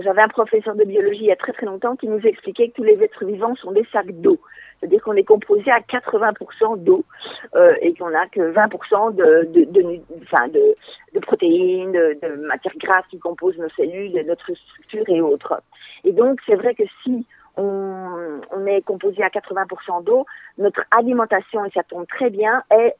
j'avais 0.00 0.22
un 0.22 0.28
professeur 0.28 0.74
de 0.74 0.84
biologie 0.84 1.20
il 1.22 1.26
y 1.26 1.32
a 1.32 1.36
très 1.36 1.52
très 1.52 1.66
longtemps 1.66 1.96
qui 1.96 2.06
nous 2.06 2.20
expliquait 2.20 2.68
que 2.68 2.74
tous 2.74 2.84
les 2.84 3.02
êtres 3.02 3.24
vivants 3.24 3.56
sont 3.56 3.72
des 3.72 3.86
sacs 3.92 4.12
d'eau. 4.20 4.38
C'est-à-dire 4.78 5.02
qu'on 5.02 5.14
est 5.14 5.24
composé 5.24 5.70
à 5.70 5.80
80% 5.80 6.84
d'eau 6.84 7.04
euh, 7.56 7.74
et 7.80 7.94
qu'on 7.94 8.10
n'a 8.10 8.26
que 8.28 8.52
20% 8.52 9.16
de, 9.16 9.48
de, 9.52 9.64
de, 9.64 10.00
enfin 10.22 10.46
de, 10.48 10.76
de 11.14 11.18
protéines, 11.18 11.92
de, 11.92 12.18
de 12.22 12.46
matières 12.46 12.76
grasses 12.78 13.06
qui 13.10 13.18
composent 13.18 13.58
nos 13.58 13.70
cellules, 13.70 14.12
notre 14.26 14.54
structure 14.54 15.04
et 15.08 15.20
autres. 15.20 15.60
Et 16.04 16.12
donc, 16.12 16.38
c'est 16.46 16.54
vrai 16.54 16.74
que 16.74 16.84
si 17.02 17.26
on, 17.58 18.66
est 18.66 18.82
composé 18.82 19.22
à 19.22 19.28
80% 19.28 20.04
d'eau. 20.04 20.26
Notre 20.58 20.82
alimentation, 20.90 21.64
et 21.64 21.70
ça 21.70 21.82
tombe 21.82 22.06
très 22.06 22.30
bien, 22.30 22.62
est, 22.70 22.94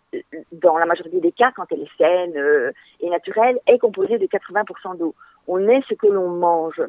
dans 0.53 0.77
la 0.79 0.87
majorité 0.87 1.21
des 1.21 1.33
cas, 1.33 1.53
quand 1.55 1.71
elle 1.71 1.83
est 1.83 1.97
saine 1.97 2.37
euh, 2.37 2.73
et 3.01 3.11
naturelle, 3.11 3.59
est 3.67 3.79
composée 3.79 4.19
de 4.19 4.27
80% 4.27 4.99
d'eau. 4.99 5.15
On 5.47 5.67
est 5.69 5.83
ce 5.89 5.95
que 5.95 6.07
l'on 6.07 6.31
mange. 6.31 6.83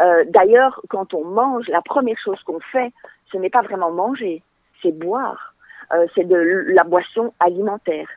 Euh, 0.00 0.24
D'ailleurs, 0.28 0.80
quand 0.88 1.14
on 1.14 1.24
mange, 1.24 1.66
la 1.68 1.82
première 1.82 2.18
chose 2.22 2.40
qu'on 2.44 2.60
fait, 2.60 2.92
ce 3.32 3.36
n'est 3.36 3.50
pas 3.50 3.62
vraiment 3.62 3.90
manger, 3.90 4.42
c'est 4.82 4.92
boire. 4.92 5.54
Euh, 5.92 6.06
c'est 6.14 6.24
de 6.24 6.36
la 6.68 6.84
boisson 6.84 7.32
alimentaire. 7.40 8.08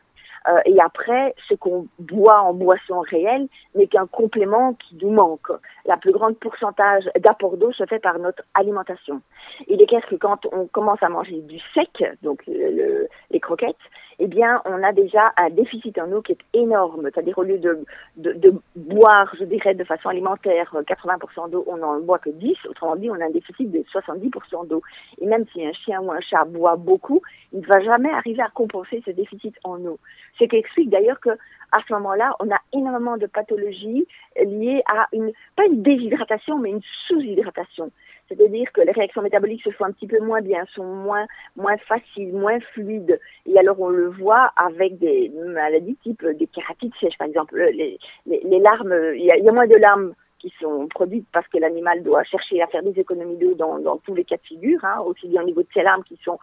Euh, 0.48 0.60
et 0.66 0.80
après, 0.80 1.36
ce 1.48 1.54
qu'on 1.54 1.88
boit 2.00 2.42
en 2.42 2.54
boisson 2.54 3.00
réelle 3.00 3.48
n'est 3.76 3.88
qu'un 3.88 4.08
complément 4.08 4.74
qui 4.74 4.96
nous 5.02 5.12
manque. 5.12 5.52
La 5.86 5.98
plus 5.98 6.12
grande 6.12 6.38
pourcentage 6.38 7.10
d'apport 7.20 7.58
d'eau 7.58 7.72
se 7.72 7.86
fait 7.86 8.00
par 8.00 8.18
notre 8.18 8.44
alimentation. 8.54 9.22
Il 9.68 9.82
est 9.82 9.88
clair 9.88 10.06
que 10.08 10.16
quand 10.16 10.48
on 10.52 10.68
commence 10.68 11.02
à 11.04 11.10
manger 11.10 11.42
du 11.42 11.60
sec, 11.74 12.04
donc 12.24 12.44
le, 12.48 13.08
les 13.30 13.40
croquettes, 13.40 13.76
eh 14.24 14.28
bien, 14.28 14.62
on 14.66 14.84
a 14.84 14.92
déjà 14.92 15.34
un 15.36 15.50
déficit 15.50 15.98
en 15.98 16.12
eau 16.12 16.22
qui 16.22 16.34
est 16.34 16.46
énorme. 16.54 17.10
C'est-à-dire, 17.12 17.40
au 17.40 17.44
lieu 17.44 17.58
de, 17.58 18.54
boire, 18.76 19.34
je 19.40 19.46
dirais, 19.46 19.74
de 19.74 19.84
façon 19.84 20.10
alimentaire 20.10 20.72
80% 20.72 21.50
d'eau, 21.50 21.64
on 21.66 21.78
n'en 21.78 22.00
boit 22.02 22.20
que 22.20 22.30
10. 22.30 22.56
Autrement 22.70 22.96
dit, 22.96 23.10
on 23.10 23.20
a 23.20 23.26
un 23.26 23.32
déficit 23.32 23.72
de 23.72 23.80
70% 23.80 24.68
d'eau. 24.68 24.84
Et 25.20 25.26
même 25.26 25.46
si 25.52 25.66
un 25.66 25.74
chien 25.74 26.02
ou 26.02 26.12
un 26.12 26.20
chat 26.20 26.46
boit 26.46 26.76
beaucoup, 26.76 27.24
il 27.52 27.62
ne 27.62 27.66
va 27.66 27.80
jamais 27.82 28.12
arriver 28.12 28.44
à 28.44 28.50
compenser 28.54 29.02
ce 29.04 29.10
déficit 29.10 29.56
en 29.64 29.84
eau. 29.86 29.98
Ce 30.38 30.46
qui 30.46 30.56
explique 30.56 30.92
d'ailleurs 30.92 31.20
que 31.20 31.32
à 31.72 31.80
ce 31.88 31.94
moment-là, 31.94 32.36
on 32.40 32.52
a 32.52 32.60
énormément 32.74 33.18
de 33.18 33.26
pathologies 33.26 34.06
liées 34.36 34.84
à 34.86 35.08
une, 35.14 35.32
pas 35.56 35.66
une 35.66 35.82
déshydratation, 35.82 36.60
mais 36.60 36.70
une 36.70 36.82
sous-hydratation. 37.08 37.92
C'est-à-dire 38.32 38.72
que 38.72 38.82
les 38.82 38.94
réactions 38.94 39.22
métaboliques 39.22 39.64
se 39.64 39.72
font 39.72 39.86
un 39.86 39.92
petit 39.92 40.08
peu 40.08 40.20
moins 40.20 40.42
bien, 40.42 40.64
sont 40.74 40.86
moins, 40.86 41.26
moins 41.58 41.76
faciles, 41.78 42.32
moins 42.32 42.60
fluides. 42.74 43.20
Et 43.46 43.60
alors 43.60 43.80
on 43.82 43.90
le 43.90 44.08
voit 44.08 44.52
avec 44.56 44.98
des 45.00 45.30
maladies 45.48 45.98
type 46.02 46.26
des 46.26 46.48
kératites 46.48 46.94
sèches, 47.02 47.18
par 47.18 47.28
exemple. 47.28 47.62
Les, 47.74 48.00
les, 48.26 48.60
larmes, 48.60 48.96
il 49.16 49.26
y, 49.26 49.32
a, 49.32 49.52
moins 49.52 49.68
de 49.68 49.76
larmes 49.76 50.14
qui 50.40 50.54
sont 50.62 50.88
produites 50.88 51.28
parce 51.34 51.48
que 51.50 51.58
l'animal 51.58 52.04
doit 52.04 52.24
chercher 52.24 52.62
à 52.62 52.68
faire 52.68 52.84
des 52.84 52.98
économies 52.98 53.36
d'eau 53.36 53.54
dans, 53.54 53.98
tous 53.98 54.16
les 54.16 54.24
cas 54.24 54.38
de 54.38 54.42
figure, 54.44 54.80
hein, 54.86 55.02
aussi 55.06 55.28
bien 55.28 55.42
au 55.42 55.46
niveau 55.46 55.62
de 55.62 55.68
ces 55.74 55.84
larmes 55.84 56.04
qui 56.04 56.18
sont 56.24 56.40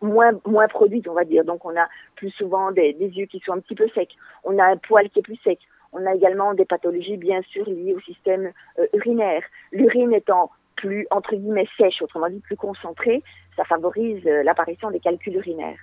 moins, 0.00 0.30
moins 0.46 0.68
produites, 0.68 1.08
on 1.08 1.14
va 1.14 1.24
dire. 1.24 1.44
Donc 1.44 1.64
on 1.64 1.76
a 1.76 1.88
plus 2.14 2.30
souvent 2.30 2.70
des, 2.70 2.92
des 2.92 3.08
yeux 3.08 3.26
qui 3.26 3.40
sont 3.40 3.52
un 3.54 3.60
petit 3.60 3.74
peu 3.74 3.88
secs. 3.96 4.14
On 4.44 4.56
a 4.60 4.64
un 4.64 4.76
poil 4.76 5.10
qui 5.10 5.18
est 5.18 5.22
plus 5.22 5.40
sec. 5.42 5.58
On 5.92 6.06
a 6.06 6.14
également 6.14 6.54
des 6.54 6.64
pathologies 6.64 7.16
bien 7.16 7.42
sûr 7.42 7.68
liées 7.68 7.94
au 7.94 8.00
système 8.00 8.52
euh, 8.78 8.86
urinaire. 8.92 9.42
L'urine 9.72 10.12
étant 10.12 10.52
plus, 10.80 11.06
entre 11.10 11.36
guillemets, 11.36 11.68
sèche, 11.76 12.00
autrement 12.00 12.30
dit 12.30 12.40
plus 12.40 12.56
concentrée, 12.56 13.22
ça 13.56 13.64
favorise 13.64 14.26
euh, 14.26 14.42
l'apparition 14.42 14.90
des 14.90 15.00
calculs 15.00 15.36
urinaires. 15.36 15.78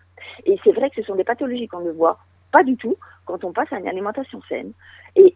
Et 0.45 0.57
c'est 0.63 0.71
vrai 0.71 0.89
que 0.89 0.95
ce 0.95 1.03
sont 1.03 1.15
des 1.15 1.23
pathologies 1.23 1.67
qu'on 1.67 1.81
ne 1.81 1.91
voit 1.91 2.17
pas 2.51 2.63
du 2.63 2.75
tout 2.77 2.95
quand 3.25 3.43
on 3.43 3.51
passe 3.51 3.71
à 3.71 3.77
une 3.77 3.87
alimentation 3.87 4.41
saine. 4.49 4.71
Et 5.15 5.35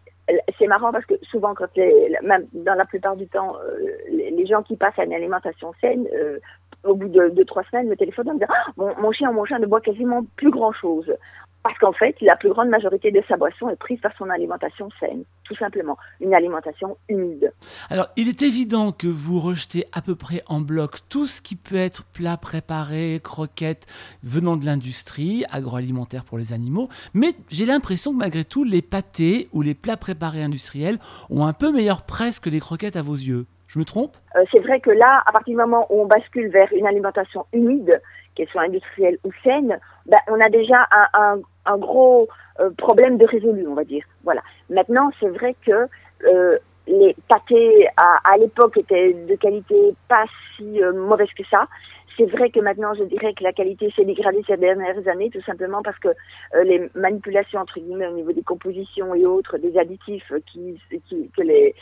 c'est 0.58 0.66
marrant 0.66 0.92
parce 0.92 1.06
que 1.06 1.14
souvent, 1.22 1.54
quand 1.54 1.68
même 1.76 2.46
dans 2.52 2.74
la 2.74 2.84
plupart 2.84 3.16
du 3.16 3.28
temps, 3.28 3.56
euh, 3.56 3.86
les, 4.10 4.46
gens 4.46 4.62
qui 4.62 4.76
passent 4.76 4.98
à 4.98 5.04
une 5.04 5.14
alimentation 5.14 5.72
saine, 5.80 6.06
euh, 6.14 6.38
au 6.84 6.94
bout 6.94 7.08
de, 7.08 7.42
trois 7.44 7.62
semaines, 7.64 7.88
me 7.88 7.96
téléphone 7.96 8.26
me 8.28 8.32
disant 8.34 8.46
ah, 8.48 8.70
mon, 8.76 9.00
mon, 9.00 9.12
chien, 9.12 9.30
mon 9.30 9.44
chien 9.44 9.58
ne 9.58 9.66
boit 9.66 9.80
quasiment 9.80 10.24
plus 10.36 10.50
grand 10.50 10.72
chose. 10.72 11.12
Parce 11.62 11.78
qu'en 11.78 11.92
fait, 11.92 12.16
la 12.20 12.36
plus 12.36 12.50
grande 12.50 12.68
majorité 12.68 13.12
de 13.12 13.22
sa 13.28 13.36
boisson 13.36 13.68
est 13.68 13.76
prise 13.76 14.00
par 14.00 14.12
son 14.16 14.28
alimentation 14.30 14.88
saine, 14.98 15.22
tout 15.44 15.54
simplement, 15.54 15.96
une 16.20 16.34
alimentation 16.34 16.96
humide. 17.08 17.52
Alors, 17.88 18.08
il 18.16 18.28
est 18.28 18.42
évident 18.42 18.90
que 18.90 19.06
vous 19.06 19.38
rejetez 19.38 19.84
à 19.92 20.02
peu 20.02 20.16
près 20.16 20.42
en 20.46 20.60
bloc 20.60 21.08
tout 21.08 21.26
ce 21.26 21.40
qui 21.40 21.54
peut 21.54 21.76
être 21.76 22.04
plat 22.04 22.36
préparé, 22.36 23.20
croquettes 23.22 23.86
venant 24.24 24.56
de 24.56 24.66
l'industrie, 24.66 25.44
agroalimentaire 25.52 26.24
pour 26.24 26.38
les 26.38 26.52
animaux, 26.52 26.88
mais 27.14 27.34
j'ai 27.48 27.64
l'impression 27.64 28.12
que 28.12 28.18
malgré 28.18 28.44
tout, 28.44 28.64
les 28.64 28.82
pâtés 28.82 29.48
ou 29.52 29.62
les 29.62 29.74
plats 29.74 29.96
préparés 29.96 30.42
industriels 30.42 30.98
ont 31.30 31.44
un 31.44 31.52
peu 31.52 31.70
meilleure 31.70 32.02
presse 32.02 32.40
que 32.40 32.50
les 32.50 32.60
croquettes 32.60 32.96
à 32.96 33.02
vos 33.02 33.14
yeux. 33.14 33.46
Je 33.68 33.78
me 33.78 33.84
trompe? 33.84 34.16
Euh, 34.36 34.44
C'est 34.52 34.58
vrai 34.58 34.80
que 34.80 34.90
là, 34.90 35.22
à 35.26 35.32
partir 35.32 35.52
du 35.52 35.56
moment 35.56 35.86
où 35.90 36.02
on 36.02 36.06
bascule 36.06 36.48
vers 36.50 36.68
une 36.72 36.86
alimentation 36.86 37.46
humide, 37.52 38.02
qu'elle 38.34 38.48
soit 38.48 38.62
industrielle 38.62 39.18
ou 39.24 39.30
saine, 39.44 39.78
ben, 40.06 40.18
on 40.28 40.40
a 40.40 40.48
déjà 40.48 40.86
un, 40.90 41.06
un, 41.14 41.40
gros 41.78 42.28
euh, 42.60 42.70
problème 42.76 43.18
de 43.18 43.26
résolu, 43.26 43.66
on 43.66 43.74
va 43.74 43.84
dire. 43.84 44.04
Voilà. 44.24 44.42
Maintenant, 44.70 45.10
c'est 45.20 45.28
vrai 45.28 45.54
que 45.64 45.88
euh, 46.26 46.58
les 46.86 47.14
pâtés 47.28 47.88
à, 47.96 48.32
à 48.32 48.36
l'époque 48.36 48.76
étaient 48.76 49.12
de 49.12 49.34
qualité 49.36 49.94
pas 50.08 50.24
si 50.56 50.80
mauvaise 50.94 51.32
que 51.36 51.44
ça. 51.50 51.66
C'est 52.18 52.26
vrai 52.26 52.50
que 52.50 52.60
maintenant, 52.60 52.92
je 52.92 53.04
dirais 53.04 53.32
que 53.32 53.42
la 53.42 53.52
qualité 53.52 53.90
s'est 53.96 54.04
dégradée 54.04 54.42
ces 54.46 54.58
dernières 54.58 55.08
années, 55.08 55.30
tout 55.30 55.40
simplement 55.42 55.82
parce 55.82 55.98
que 55.98 56.08
euh, 56.08 56.62
les 56.64 56.90
manipulations, 56.94 57.60
entre 57.60 57.80
guillemets, 57.80 58.06
au 58.06 58.12
niveau 58.12 58.32
des 58.32 58.42
compositions 58.42 59.14
et 59.14 59.24
autres, 59.24 59.56
des 59.56 59.78
additifs 59.78 60.30
qui, 60.52 60.78
qui, 61.08 61.30
que 61.34 61.42
les, 61.42 61.74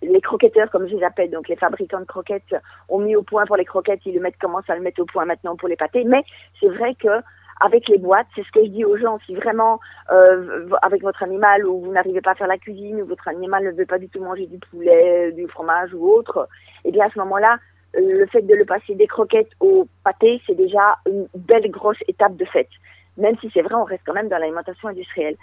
les 0.00 0.20
croquetteurs, 0.22 0.70
comme 0.70 0.88
je 0.88 0.96
les 0.96 1.04
appelle, 1.04 1.30
donc 1.30 1.48
les 1.48 1.56
fabricants 1.56 2.00
de 2.00 2.06
croquettes, 2.06 2.56
ont 2.88 2.98
mis 2.98 3.14
au 3.14 3.22
point 3.22 3.44
pour 3.44 3.56
les 3.56 3.66
croquettes, 3.66 4.00
ils 4.06 4.14
le 4.14 4.20
mettent, 4.20 4.38
commencent 4.38 4.70
à 4.70 4.76
le 4.76 4.80
mettre 4.80 5.02
au 5.02 5.06
point 5.06 5.26
maintenant 5.26 5.54
pour 5.54 5.68
les 5.68 5.76
pâtés. 5.76 6.04
Mais 6.04 6.22
c'est 6.60 6.68
vrai 6.68 6.94
que 6.94 7.20
avec 7.64 7.88
les 7.88 7.96
boîtes, 7.96 8.26
c'est 8.34 8.44
ce 8.44 8.52
que 8.52 8.62
je 8.62 8.68
dis 8.68 8.84
aux 8.84 8.98
gens, 8.98 9.18
si 9.24 9.34
vraiment 9.34 9.80
euh, 10.12 10.68
avec 10.82 11.02
votre 11.02 11.22
animal 11.22 11.66
ou 11.66 11.80
vous 11.80 11.92
n'arrivez 11.92 12.20
pas 12.20 12.32
à 12.32 12.34
faire 12.34 12.46
la 12.46 12.58
cuisine 12.58 13.00
ou 13.00 13.06
votre 13.06 13.26
animal 13.26 13.64
ne 13.64 13.70
veut 13.70 13.86
pas 13.86 13.98
du 13.98 14.08
tout 14.10 14.20
manger 14.20 14.46
du 14.46 14.58
poulet, 14.58 15.32
du 15.32 15.48
fromage 15.48 15.94
ou 15.94 16.06
autre, 16.06 16.46
eh 16.84 16.92
bien 16.92 17.06
à 17.06 17.10
ce 17.10 17.18
moment-là, 17.20 17.56
le 17.94 18.26
fait 18.26 18.42
de 18.42 18.54
le 18.54 18.66
passer 18.66 18.94
des 18.94 19.06
croquettes 19.06 19.52
au 19.60 19.86
pâté, 20.04 20.42
c'est 20.46 20.56
déjà 20.56 20.98
une 21.06 21.26
belle 21.34 21.70
grosse 21.70 22.02
étape 22.06 22.36
de 22.36 22.44
fait. 22.44 22.68
Même 23.16 23.38
si 23.40 23.50
c'est 23.54 23.62
vrai, 23.62 23.74
on 23.74 23.84
reste 23.84 24.02
quand 24.04 24.14
même 24.14 24.28
dans 24.28 24.38
l'alimentation 24.38 24.88
industrielle. 24.88 25.36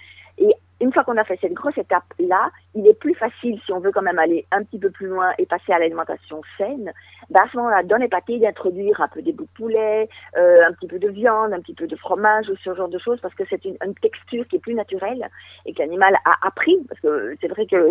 Une 0.81 0.91
fois 0.91 1.03
qu'on 1.03 1.17
a 1.17 1.23
fait 1.23 1.38
cette 1.39 1.53
grosse 1.53 1.77
étape-là, 1.77 2.51
il 2.73 2.88
est 2.88 3.00
plus 3.00 3.13
facile, 3.13 3.59
si 3.65 3.71
on 3.71 3.79
veut 3.79 3.91
quand 3.91 4.01
même 4.01 4.19
aller 4.19 4.45
un 4.51 4.63
petit 4.63 4.79
peu 4.79 4.89
plus 4.89 5.07
loin 5.07 5.31
et 5.38 5.45
passer 5.45 5.71
à 5.71 5.79
l'alimentation 5.79 6.41
saine, 6.57 6.91
bah 7.29 7.41
à 7.45 7.50
ce 7.51 7.57
moment-là, 7.57 7.83
dans 7.83 7.97
les 7.97 8.07
pâtés, 8.07 8.39
d'introduire 8.39 9.00
un 9.00 9.07
peu 9.07 9.21
des 9.21 9.31
bouts 9.31 9.45
de 9.45 9.50
poulet, 9.55 10.09
euh, 10.38 10.63
un 10.67 10.73
petit 10.73 10.88
peu 10.88 10.97
de 10.97 11.09
viande, 11.09 11.53
un 11.53 11.59
petit 11.59 11.73
peu 11.73 11.88
de 11.88 11.95
fromage 11.95 12.50
ou 12.50 12.55
ce 12.63 12.73
genre 12.73 12.89
de 12.89 12.97
choses, 12.97 13.19
parce 13.21 13.35
que 13.35 13.43
c'est 13.50 13.63
une, 13.65 13.77
texture 14.01 14.47
qui 14.47 14.55
est 14.55 14.59
plus 14.59 14.73
naturelle 14.73 15.29
et 15.65 15.73
que 15.73 15.79
l'animal 15.79 16.15
a 16.25 16.47
appris, 16.47 16.77
parce 16.88 17.00
que 17.01 17.35
c'est 17.39 17.47
vrai 17.47 17.65
que 17.67 17.89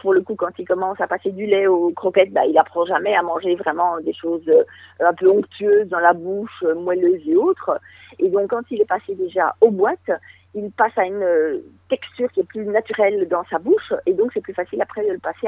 pour 0.00 0.12
le 0.12 0.22
coup, 0.22 0.34
quand 0.34 0.58
il 0.58 0.66
commence 0.66 1.00
à 1.00 1.06
passer 1.06 1.30
du 1.30 1.46
lait 1.46 1.66
aux 1.66 1.90
croquettes, 1.90 2.32
bah, 2.32 2.46
il 2.46 2.58
apprend 2.58 2.84
jamais 2.84 3.14
à 3.14 3.22
manger 3.22 3.54
vraiment 3.54 4.00
des 4.00 4.14
choses 4.14 4.48
euh, 4.48 4.64
un 5.00 5.14
peu 5.14 5.28
onctueuses 5.30 5.88
dans 5.88 6.00
la 6.00 6.12
bouche, 6.12 6.64
euh, 6.64 6.74
moelleuses 6.74 7.22
et 7.26 7.36
autres. 7.36 7.78
Et 8.18 8.28
donc, 8.28 8.50
quand 8.50 8.62
il 8.70 8.80
est 8.80 8.88
passé 8.88 9.14
déjà 9.14 9.54
aux 9.60 9.70
boîtes, 9.70 10.10
il 10.54 10.70
passe 10.72 10.96
à 10.96 11.04
une 11.04 11.22
euh, 11.22 11.58
texture 11.88 12.30
qui 12.32 12.40
est 12.40 12.44
plus 12.44 12.64
naturelle 12.64 13.26
dans 13.28 13.44
sa 13.50 13.58
bouche 13.58 13.92
et 14.06 14.12
donc 14.12 14.30
c'est 14.34 14.40
plus 14.40 14.54
facile 14.54 14.80
après 14.82 15.06
de 15.06 15.12
le 15.12 15.18
passer 15.18 15.46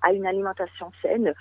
à 0.00 0.12
une 0.12 0.26
alimentation 0.26 0.90
saine 1.02 1.34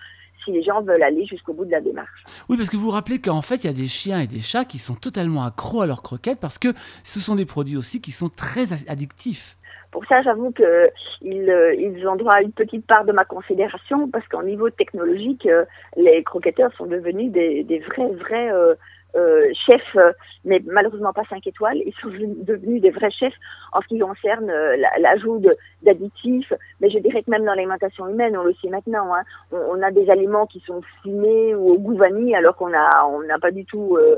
si 0.44 0.52
les 0.52 0.64
gens 0.64 0.82
veulent 0.82 1.04
aller 1.04 1.26
jusqu'au 1.26 1.54
bout 1.54 1.66
de 1.66 1.72
la 1.72 1.82
démarche. 1.82 2.24
Oui, 2.50 2.58
parce 2.58 2.70
que 2.70 2.76
vous 2.76 2.86
vous 2.86 2.92
rappelez 2.92 3.20
qu'en 3.20 3.42
fait, 3.42 3.58
il 3.58 3.68
y 3.68 3.70
a 3.70 3.74
des 3.74 3.88
chiens 3.88 4.20
et 4.20 4.28
des 4.28 4.42
chats 4.42 4.66
qui 4.66 4.80
sont 4.80 4.96
totalement 4.96 5.44
accros 5.44 5.82
à 5.82 5.88
leurs 5.88 6.02
croquettes 6.02 6.40
parce 6.40 6.58
que 6.58 6.70
ce 7.04 7.20
sont 7.20 7.36
des 7.36 7.46
produits 7.46 7.78
aussi 7.78 8.02
qui 8.02 8.12
sont 8.12 8.30
très 8.30 8.74
addictifs. 8.90 9.58
Pour 9.92 10.06
ça, 10.06 10.22
j'avoue 10.22 10.52
qu'ils 10.52 11.50
euh, 11.50 11.76
ils 11.76 12.08
ont 12.08 12.16
droit 12.16 12.36
à 12.36 12.42
une 12.42 12.54
petite 12.54 12.88
part 12.88 13.04
de 13.04 13.12
ma 13.12 13.26
considération 13.26 14.08
parce 14.10 14.26
qu'en 14.30 14.44
niveau 14.44 14.70
technologique, 14.70 15.46
euh, 15.46 15.66
les 15.98 16.24
croquetteurs 16.24 16.72
sont 16.78 16.86
devenus 16.86 17.30
des, 17.32 17.64
des 17.64 17.80
vrais, 17.80 18.08
vrais 18.14 18.52
euh, 18.54 18.76
chefs, 19.14 19.96
euh, 19.96 20.12
mais 20.46 20.62
malheureusement 20.66 21.14
pas 21.14 21.24
5 21.30 21.46
étoiles. 21.46 21.78
Ils 21.86 21.94
sont 22.02 22.10
devenus 22.10 22.82
des 22.82 22.92
vrais 22.92 23.12
chefs 23.12 23.34
en 23.74 23.82
ce 23.82 23.88
qui 23.88 24.00
concerne 24.00 24.50
euh, 24.50 24.78
l'ajout 25.00 25.42
d'additifs. 25.82 26.54
Mais 26.80 26.90
je 26.90 27.00
dirais 27.00 27.24
que 27.24 27.30
même 27.30 27.46
dans 27.46 27.54
l'alimentation 27.54 28.08
humaine, 28.08 28.38
on 28.38 28.44
le 28.44 28.54
sait 28.62 28.70
maintenant, 28.70 29.14
hein, 29.14 29.24
on, 29.52 29.82
a 29.82 29.92
des 29.92 30.10
aliments 30.10 30.48
qui 30.48 30.60
sont 30.62 30.82
fumés 31.02 31.56
ou 31.56 31.72
au 31.72 31.78
goût 31.80 31.98
vanille, 31.98 32.36
alors 32.36 32.56
qu'on 32.56 32.74
a 32.74 33.06
on 33.06 33.22
n'a 33.24 33.40
pas 33.40 33.52
du 33.52 33.66
tout 33.66 33.98
euh, 33.98 34.18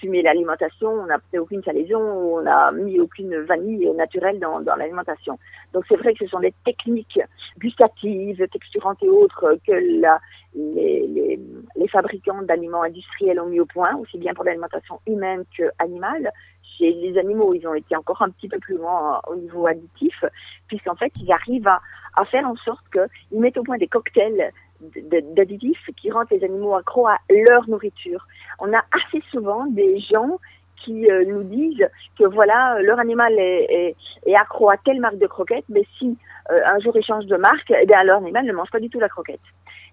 fumé 0.00 0.22
l'alimentation, 0.22 0.88
on 0.88 1.06
n'a 1.06 1.18
fait 1.30 1.38
aucune 1.38 1.62
salaison, 1.62 2.00
on 2.00 2.42
n'a 2.42 2.72
mis 2.72 2.98
aucune 2.98 3.36
vanille 3.42 3.90
naturelle 3.94 4.38
dans, 4.40 4.60
dans 4.60 4.76
l'alimentation. 4.76 5.38
Donc 5.72 5.84
c'est 5.88 5.96
vrai 5.96 6.14
que 6.14 6.24
ce 6.24 6.30
sont 6.30 6.40
des 6.40 6.54
techniques 6.64 7.20
gustatives, 7.58 8.46
texturantes 8.48 9.02
et 9.02 9.08
autres 9.08 9.58
que 9.66 10.00
la, 10.00 10.18
les, 10.54 11.06
les, 11.06 11.40
les 11.76 11.88
fabricants 11.88 12.42
d'aliments 12.42 12.82
industriels 12.82 13.40
ont 13.40 13.46
mis 13.46 13.60
au 13.60 13.66
point, 13.66 13.94
aussi 13.96 14.18
bien 14.18 14.34
pour 14.34 14.44
l'alimentation 14.44 15.00
humaine 15.06 15.44
que 15.56 15.64
animale. 15.78 16.30
Chez 16.78 16.92
les 16.92 17.16
animaux, 17.18 17.54
ils 17.54 17.68
ont 17.68 17.74
été 17.74 17.94
encore 17.94 18.20
un 18.22 18.30
petit 18.30 18.48
peu 18.48 18.58
plus 18.58 18.76
loin 18.76 19.20
au 19.28 19.36
niveau 19.36 19.66
additif, 19.66 20.24
puisqu'en 20.66 20.96
fait, 20.96 21.12
ils 21.20 21.30
arrivent 21.30 21.68
à, 21.68 21.80
à 22.16 22.24
faire 22.24 22.48
en 22.48 22.56
sorte 22.56 22.84
qu'ils 22.90 23.40
mettent 23.40 23.58
au 23.58 23.62
point 23.62 23.78
des 23.78 23.86
cocktails 23.86 24.50
d'additifs 24.80 25.90
qui 25.96 26.10
rendent 26.10 26.30
les 26.30 26.44
animaux 26.44 26.74
accros 26.74 27.06
à 27.06 27.18
leur 27.30 27.68
nourriture. 27.68 28.26
On 28.58 28.72
a 28.72 28.82
assez 28.92 29.22
souvent 29.30 29.66
des 29.66 30.00
gens 30.00 30.38
qui 30.84 31.10
euh, 31.10 31.24
nous 31.24 31.44
disent 31.44 31.88
que 32.18 32.24
voilà, 32.24 32.78
leur 32.82 32.98
animal 32.98 33.32
est, 33.38 33.94
accro 34.36 34.70
à 34.70 34.76
telle 34.76 35.00
marque 35.00 35.18
de 35.18 35.26
croquettes, 35.26 35.64
mais 35.68 35.84
si 35.98 36.18
euh, 36.50 36.60
un 36.66 36.78
jour 36.80 36.94
ils 36.96 37.04
changent 37.04 37.26
de 37.26 37.36
marque, 37.36 37.70
eh 37.70 37.86
bien 37.86 38.02
leur 38.04 38.18
animal 38.18 38.44
ne 38.44 38.52
mange 38.52 38.70
pas 38.70 38.80
du 38.80 38.90
tout 38.90 39.00
la 39.00 39.08
croquette. 39.08 39.40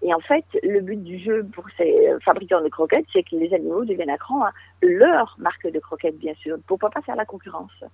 Et 0.02 0.12
en 0.12 0.20
fait, 0.20 0.44
le 0.64 0.80
but 0.80 1.02
du 1.02 1.18
jeu 1.18 1.46
pour 1.54 1.64
ces 1.76 2.10
fabricants 2.24 2.60
de 2.60 2.68
croquettes, 2.68 3.06
c'est 3.12 3.22
que 3.22 3.36
les 3.36 3.54
animaux 3.54 3.84
deviennent 3.84 4.10
accros 4.10 4.42
à 4.42 4.52
leur 4.82 5.36
marque 5.38 5.70
de 5.70 5.78
croquettes, 5.78 6.18
bien 6.18 6.34
sûr, 6.34 6.58
pour 6.66 6.78
pas 6.78 6.90
passer 6.90 7.12
à 7.12 7.14
la 7.14 7.24
concurrence. 7.24 7.84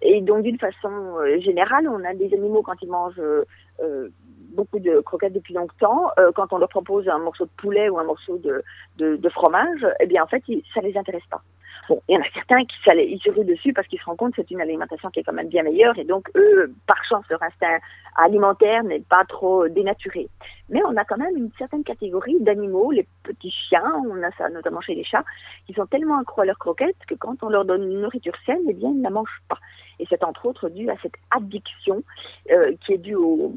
Et 0.00 0.20
donc, 0.20 0.42
d'une 0.42 0.58
façon 0.58 1.18
euh, 1.18 1.38
générale, 1.40 1.88
on 1.88 2.02
a 2.04 2.14
des 2.14 2.32
animaux 2.34 2.62
quand 2.62 2.80
ils 2.82 2.90
mangent 2.90 3.20
euh, 3.20 4.08
beaucoup 4.54 4.78
de 4.78 5.00
croquettes 5.00 5.32
depuis 5.32 5.54
longtemps. 5.54 6.10
Euh, 6.18 6.30
quand 6.34 6.52
on 6.52 6.58
leur 6.58 6.68
propose 6.68 7.08
un 7.08 7.18
morceau 7.18 7.44
de 7.44 7.50
poulet 7.56 7.88
ou 7.88 7.98
un 7.98 8.04
morceau 8.04 8.38
de, 8.38 9.28
fromage, 9.30 9.86
eh 10.00 10.06
bien, 10.06 10.22
en 10.22 10.26
fait, 10.26 10.42
ça 10.72 10.80
les 10.80 10.96
intéresse 10.96 11.26
pas. 11.30 11.42
Bon, 11.88 12.00
il 12.08 12.14
y 12.14 12.18
en 12.18 12.22
a 12.22 12.30
certains 12.32 12.64
qui 12.64 12.76
ils 12.86 13.20
se 13.22 13.30
ruent 13.30 13.44
dessus 13.44 13.74
parce 13.74 13.86
qu'ils 13.88 13.98
se 13.98 14.04
rendent 14.06 14.16
compte 14.16 14.34
que 14.34 14.40
c'est 14.40 14.50
une 14.50 14.60
alimentation 14.60 15.10
qui 15.10 15.20
est 15.20 15.22
quand 15.22 15.34
même 15.34 15.48
bien 15.48 15.62
meilleure 15.62 15.98
et 15.98 16.04
donc 16.04 16.30
eux, 16.34 16.72
par 16.86 17.04
chance, 17.04 17.24
leur 17.28 17.42
instinct 17.42 17.78
alimentaire 18.16 18.84
n'est 18.84 19.00
pas 19.00 19.24
trop 19.28 19.68
dénaturé. 19.68 20.28
Mais 20.70 20.80
on 20.86 20.96
a 20.96 21.04
quand 21.04 21.18
même 21.18 21.36
une 21.36 21.50
certaine 21.58 21.84
catégorie 21.84 22.40
d'animaux, 22.40 22.90
les 22.90 23.06
petits 23.22 23.50
chiens, 23.68 24.02
on 24.08 24.22
a 24.22 24.30
ça 24.38 24.48
notamment 24.48 24.80
chez 24.80 24.94
les 24.94 25.04
chats, 25.04 25.24
qui 25.66 25.74
sont 25.74 25.86
tellement 25.86 26.18
accros 26.18 26.42
à 26.42 26.46
leurs 26.46 26.58
croquettes 26.58 26.96
que 27.06 27.14
quand 27.14 27.42
on 27.42 27.50
leur 27.50 27.66
donne 27.66 27.82
une 27.82 28.00
nourriture 28.00 28.34
saine, 28.46 28.62
eh 28.68 28.72
bien, 28.72 28.88
ils 28.88 28.98
ne 28.98 29.02
la 29.02 29.10
mangent 29.10 29.42
pas. 29.48 29.58
Et 29.98 30.06
c'est 30.08 30.24
entre 30.24 30.46
autres 30.46 30.68
dû 30.68 30.90
à 30.90 30.96
cette 31.02 31.14
addiction 31.30 32.02
euh, 32.50 32.72
qui 32.84 32.92
est 32.92 32.98
due 32.98 33.14
aux, 33.14 33.54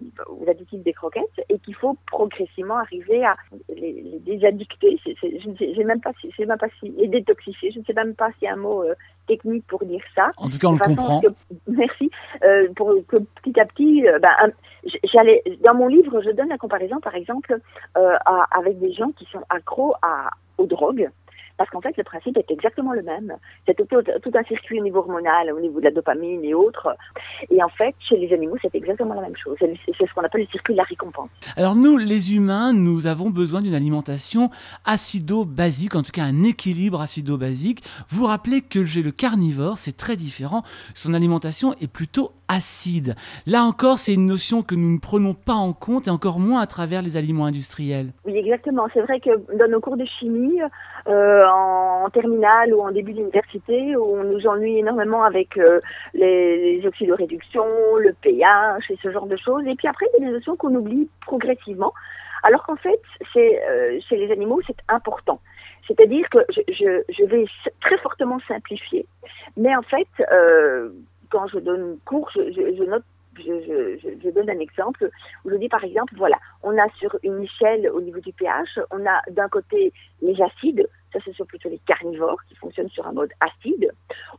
additifs 0.48 0.82
des 0.84 0.94
croquettes 0.94 1.42
et 1.50 1.60
qu'il 1.60 1.76
faut 1.76 1.98
progressivement 2.08 2.78
arriver 2.78 3.24
à 3.26 3.36
les, 3.76 4.02
les 4.02 4.20
désaddicter. 4.20 5.00
je 5.06 5.50
ne 5.50 5.56
sais 5.56 5.84
même 5.84 6.02
pas 6.02 6.12
si, 6.22 6.32
même 6.40 6.58
pas 6.58 6.68
si, 6.80 6.90
les 6.90 7.08
détoxifier. 7.08 7.72
Je 7.72 7.80
ne 7.80 7.84
sais 7.86 7.94
même 7.94 8.16
pas 8.16 8.30
s'il 8.34 8.44
y 8.44 8.48
a 8.48 8.54
un 8.54 8.58
mot 8.58 8.84
euh, 8.84 8.94
technique 9.28 9.66
pour 9.68 9.84
dire 9.86 10.04
ça. 10.16 10.30
En 10.38 10.50
tout 10.50 10.58
cas, 10.58 10.68
on 10.68 10.74
le 10.74 10.80
comprend. 10.80 11.22
merci. 11.68 12.10
Euh, 12.44 12.68
pour 12.76 12.94
que 13.08 13.18
petit 13.44 13.60
à 13.60 13.66
petit, 13.66 14.04
ben, 14.22 14.54
j'allais 15.12 15.44
dans 15.66 15.74
mon 15.74 15.88
livre, 15.88 16.22
je 16.22 16.32
donne 16.32 16.50
la 16.50 16.58
comparaison, 16.58 17.00
par 17.00 17.16
exemple, 17.16 17.60
avec 18.52 18.80
des 18.80 18.94
gens 18.94 19.12
qui 19.12 19.26
sont 19.26 19.44
accros 19.50 19.96
à, 20.02 20.30
aux 20.58 20.66
drogues 20.66 21.10
parce 21.58 21.70
qu'en 21.70 21.82
fait, 21.82 21.96
le 21.98 22.04
principe 22.04 22.38
est 22.38 22.50
exactement 22.52 22.94
le 22.94 23.02
même. 23.02 23.34
C'est 23.66 23.76
tout, 23.76 23.88
un 23.96 24.44
circuit 24.44 24.80
au 24.80 24.84
niveau 24.84 25.00
hormonal, 25.00 25.52
au 25.52 25.60
niveau 25.60 25.80
de 25.80 25.86
la 25.86 25.92
dopamine 25.92 26.44
et 26.44 26.54
autres. 26.54 26.96
Et 27.50 27.62
en 27.64 27.70
fait, 27.70 27.96
chez 28.08 28.18
les 28.18 28.34
animaux, 28.34 28.58
c'est 28.62 28.76
exactement 28.76 29.16
la 29.16 29.22
même 29.22 29.36
chose. 29.36 29.58
C'est 29.60 30.08
ce 30.08 30.14
qu'on 30.14 30.22
appelle 30.22 30.42
le 30.42 30.48
circuit 30.48 30.74
de 30.74 30.78
la 30.78 30.84
récompense. 30.84 31.30
Alors 31.56 31.76
nous, 31.76 31.98
les 31.98 32.36
humains, 32.36 32.74
nous 32.74 33.08
avons 33.08 33.30
besoin 33.30 33.62
d'une 33.62 33.76
alimentation 33.76 34.50
acido-basique, 34.86 35.96
en 35.96 36.04
tout 36.04 36.12
cas 36.12 36.24
un 36.24 36.44
équilibre 36.44 37.02
acido-basique. 37.02 37.84
Vous 38.10 38.26
rappelez 38.26 38.62
que 38.62 38.86
j'ai 38.86 39.02
le 39.02 39.12
carnivore, 39.12 39.78
c'est 39.78 39.98
très 39.98 40.16
différent. 40.16 40.64
Son 40.94 41.14
alimentation 41.14 41.74
est 41.82 41.92
plutôt 41.92 42.32
acide. 42.48 43.16
Là 43.46 43.64
encore, 43.64 44.00
c'est 44.00 44.14
une 44.14 44.26
notion 44.26 44.62
que 44.62 44.76
nous 44.76 44.92
ne 44.94 45.00
prenons 45.00 45.34
pas 45.34 45.54
en 45.54 45.74
compte 45.74 46.08
et 46.08 46.12
encore 46.12 46.40
moins 46.40 46.62
à 46.62 46.68
travers 46.68 47.02
les 47.02 47.18
aliments 47.18 47.46
industriels. 47.46 48.12
Oui, 48.26 48.38
exactement. 48.38 48.88
C'est 48.94 49.02
vrai 49.02 49.20
que 49.20 49.30
dans 49.58 49.70
nos 49.70 49.80
cours 49.80 49.98
de 49.98 50.06
chimie, 50.20 50.60
euh, 51.08 51.46
en, 51.48 52.10
terminale 52.10 52.74
ou 52.74 52.82
en 52.82 52.92
début 52.92 53.14
d'université, 53.14 53.96
on 53.98 54.24
nous 54.24 54.48
ennuie 54.48 54.80
énormément 54.80 55.24
avec 55.24 55.58
euh, 55.58 55.80
les, 56.14 56.82
les 56.82 57.14
réduction, 57.14 57.66
le 57.98 58.14
pH 58.14 58.90
et 58.90 58.98
ce 59.02 59.12
genre 59.12 59.28
de 59.28 59.36
choses. 59.38 59.66
Et 59.68 59.76
puis 59.76 59.88
après, 59.88 60.06
il 60.18 60.24
y 60.24 60.26
a 60.26 60.28
des 60.30 60.34
notions 60.34 60.56
qu'on 60.56 60.74
oublie 60.74 61.10
progressivement. 61.22 61.94
Alors 62.44 62.64
qu'en 62.66 62.76
fait, 62.76 63.02
c'est 63.34 63.62
euh, 63.64 64.00
chez 64.08 64.18
les 64.18 64.32
animaux, 64.32 64.62
c'est 64.66 64.78
important. 64.88 65.42
C'est-à-dire 65.88 66.28
que 66.30 66.40
je, 66.50 67.04
je, 67.10 67.26
vais 67.26 67.46
très 67.82 67.98
fortement 68.00 68.40
simplifier, 68.48 69.06
mais 69.56 69.76
en 69.76 69.82
fait, 69.82 70.08
euh, 70.32 70.90
quand 71.30 71.48
je 71.48 71.60
donne 71.60 71.98
cours, 72.06 72.30
je, 72.36 72.52
je, 72.52 73.98
je, 74.24 74.30
donne 74.30 74.50
un 74.50 74.60
exemple 74.60 75.10
où 75.46 75.50
je 75.50 75.56
dis 75.56 75.70
par 75.70 75.84
exemple, 75.84 76.14
voilà, 76.18 76.38
on 76.64 76.78
a 76.78 76.90
sur 77.00 77.16
une 77.24 77.44
échelle 77.44 77.90
au 77.90 78.02
niveau 78.02 78.20
du 78.20 78.34
pH, 78.34 78.80
on 78.92 79.06
a 79.06 79.22
d'un 79.32 79.48
côté 79.48 79.94
les 80.22 80.36
acides, 80.42 80.88
ça 81.14 81.20
ce 81.26 81.32
sont 81.34 81.46
plutôt 81.46 81.70
les 81.70 81.80
carnivores 81.80 82.40
qui 82.48 82.56
fonctionnent 82.56 82.90
sur 82.90 83.06
un 83.08 83.14
mode 83.14 83.32
acide. 83.40 83.92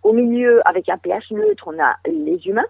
Au 0.02 0.12
milieu, 0.12 0.60
avec 0.66 0.88
un 0.88 0.98
pH 0.98 1.30
neutre, 1.30 1.64
on 1.66 1.82
a 1.82 1.96
les 2.06 2.46
humains. 2.46 2.66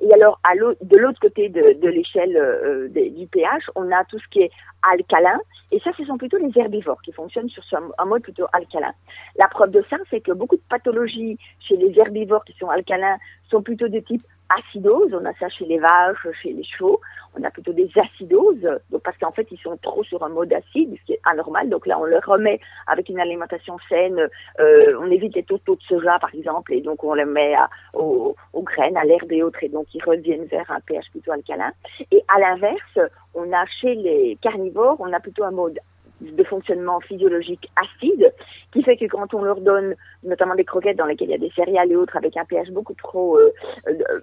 Et 0.00 0.12
alors, 0.12 0.38
de 0.80 0.96
l'autre 0.96 1.18
côté 1.20 1.48
de, 1.48 1.88
l'échelle 1.88 2.36
euh, 2.36 2.88
du 2.88 3.26
pH, 3.26 3.64
on 3.74 3.90
a 3.90 4.04
tout 4.04 4.18
ce 4.18 4.28
qui 4.28 4.42
est 4.42 4.50
alcalin. 4.82 5.40
Et 5.72 5.80
ça, 5.80 5.90
ce 5.98 6.04
sont 6.04 6.16
plutôt 6.16 6.38
les 6.38 6.52
herbivores 6.56 7.02
qui 7.02 7.12
fonctionnent 7.12 7.48
sur 7.48 7.64
un 7.98 8.04
mode 8.04 8.22
plutôt 8.22 8.46
alcalin. 8.52 8.92
La 9.36 9.48
preuve 9.48 9.72
de 9.72 9.84
ça, 9.90 9.96
c'est 10.08 10.20
que 10.20 10.32
beaucoup 10.32 10.56
de 10.56 10.62
pathologies 10.68 11.36
chez 11.60 11.76
les 11.76 11.98
herbivores 11.98 12.44
qui 12.44 12.52
sont 12.54 12.68
alcalins 12.68 13.18
sont 13.50 13.60
plutôt 13.60 13.88
de 13.88 13.98
type 13.98 14.22
acidose. 14.48 15.12
On 15.14 15.24
a 15.24 15.32
ça 15.34 15.48
chez 15.48 15.66
les 15.66 15.78
vaches, 15.78 16.26
chez 16.42 16.52
les 16.52 16.64
chevaux. 16.64 17.00
On 17.38 17.44
a 17.44 17.50
plutôt 17.50 17.72
des 17.72 17.90
acidoses, 17.96 18.68
parce 19.04 19.16
qu'en 19.18 19.32
fait 19.32 19.46
ils 19.50 19.58
sont 19.58 19.76
trop 19.76 20.02
sur 20.02 20.22
un 20.24 20.28
mode 20.28 20.52
acide, 20.52 20.96
ce 20.98 21.04
qui 21.04 21.12
est 21.12 21.20
anormal. 21.24 21.68
Donc 21.68 21.86
là 21.86 21.98
on 21.98 22.04
le 22.04 22.18
remet 22.18 22.60
avec 22.86 23.08
une 23.08 23.20
alimentation 23.20 23.76
saine. 23.88 24.28
Euh, 24.60 24.98
on 25.00 25.10
évite 25.10 25.36
les 25.36 25.42
taux 25.42 25.58
de 25.58 25.82
soja 25.88 26.18
par 26.18 26.34
exemple, 26.34 26.72
et 26.72 26.80
donc 26.80 27.04
on 27.04 27.14
les 27.14 27.24
met 27.24 27.54
aux, 27.92 28.34
aux, 28.52 28.62
graines, 28.62 28.96
à 28.96 29.04
l'herbe 29.04 29.30
et 29.32 29.42
autres, 29.42 29.62
et 29.62 29.68
donc 29.68 29.86
ils 29.94 30.02
reviennent 30.02 30.46
vers 30.46 30.70
un 30.70 30.80
pH 30.80 31.10
plutôt 31.10 31.32
alcalin. 31.32 31.70
Et 32.10 32.24
à 32.28 32.40
l'inverse, 32.40 32.98
on 33.34 33.52
a 33.52 33.66
chez 33.80 33.94
les 33.94 34.38
carnivores, 34.40 34.96
on 35.00 35.12
a 35.12 35.20
plutôt 35.20 35.44
un 35.44 35.50
mode 35.50 35.78
de 36.20 36.44
fonctionnement 36.44 37.00
physiologique 37.00 37.70
acide, 37.76 38.32
qui 38.72 38.82
fait 38.82 38.96
que 38.96 39.06
quand 39.06 39.34
on 39.34 39.42
leur 39.42 39.60
donne 39.60 39.94
notamment 40.24 40.54
des 40.54 40.64
croquettes 40.64 40.96
dans 40.96 41.06
lesquelles 41.06 41.28
il 41.28 41.32
y 41.32 41.34
a 41.34 41.38
des 41.38 41.52
céréales 41.54 41.92
et 41.92 41.96
autres 41.96 42.16
avec 42.16 42.36
un 42.36 42.44
pH 42.44 42.70
beaucoup 42.70 42.94
trop 42.94 43.38
euh, 43.38 43.52
euh, 43.86 44.20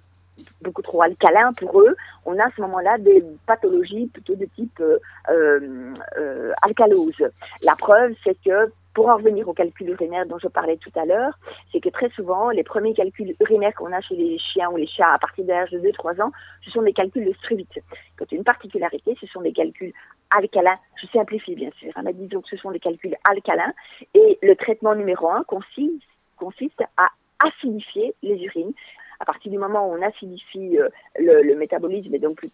beaucoup 0.62 0.81
trop 0.81 1.01
alcalin 1.01 1.53
pour 1.53 1.81
eux, 1.81 1.95
on 2.25 2.38
a 2.39 2.45
à 2.45 2.51
ce 2.55 2.62
moment-là 2.62 2.97
des 2.97 3.24
pathologies 3.45 4.07
plutôt 4.07 4.35
de 4.35 4.45
type 4.45 4.81
euh, 4.81 5.93
euh, 6.17 6.53
alcalose. 6.62 7.24
La 7.63 7.75
preuve, 7.75 8.13
c'est 8.24 8.38
que 8.43 8.71
pour 8.95 9.09
en 9.09 9.17
revenir 9.17 9.47
au 9.47 9.53
calcul 9.53 9.89
urinaire 9.89 10.25
dont 10.25 10.39
je 10.39 10.47
parlais 10.47 10.77
tout 10.77 10.91
à 10.95 11.05
l'heure, 11.05 11.38
c'est 11.71 11.81
que 11.81 11.89
très 11.89 12.09
souvent, 12.12 12.50
les 12.50 12.63
premiers 12.63 12.93
calculs 12.93 13.35
urinaires 13.41 13.75
qu'on 13.75 13.91
a 13.91 14.00
chez 14.00 14.15
les 14.15 14.39
chiens 14.39 14.69
ou 14.71 14.77
les 14.77 14.88
chats 14.88 15.13
à 15.13 15.19
partir 15.19 15.43
de 15.43 15.50
l'âge 15.50 15.71
de 15.71 15.79
2-3 15.79 16.21
ans, 16.21 16.31
ce 16.63 16.71
sont 16.71 16.81
des 16.81 16.93
calculs 16.93 17.25
de 17.25 17.33
struvite. 17.33 17.77
Quand 18.17 18.31
une 18.31 18.45
particularité, 18.45 19.15
ce 19.19 19.27
sont 19.27 19.41
des 19.41 19.51
calculs 19.51 19.91
alcalins. 20.31 20.79
Je 21.01 21.07
simplifie 21.07 21.55
bien 21.55 21.71
sûr, 21.77 21.91
hein, 21.95 22.01
mais 22.05 22.13
disons 22.13 22.41
que 22.41 22.47
ce 22.47 22.57
sont 22.57 22.71
des 22.71 22.79
calculs 22.79 23.15
alcalins. 23.29 23.74
Et 24.13 24.39
le 24.41 24.55
traitement 24.55 24.95
numéro 24.95 25.29
un 25.29 25.43
consiste, 25.43 26.01
consiste 26.38 26.81
à 26.95 27.09
acidifier 27.45 28.15
les 28.24 28.41
urines 28.43 28.74
à 29.19 29.25
partir 29.25 29.51
du 29.51 29.57
moment 29.57 29.88
où 29.88 29.98
on 29.98 30.01
acidifie 30.01 30.77
euh, 30.77 30.89
le, 31.19 31.55
métabolisme 31.55 32.13
et 32.13 32.19
donc 32.19 32.45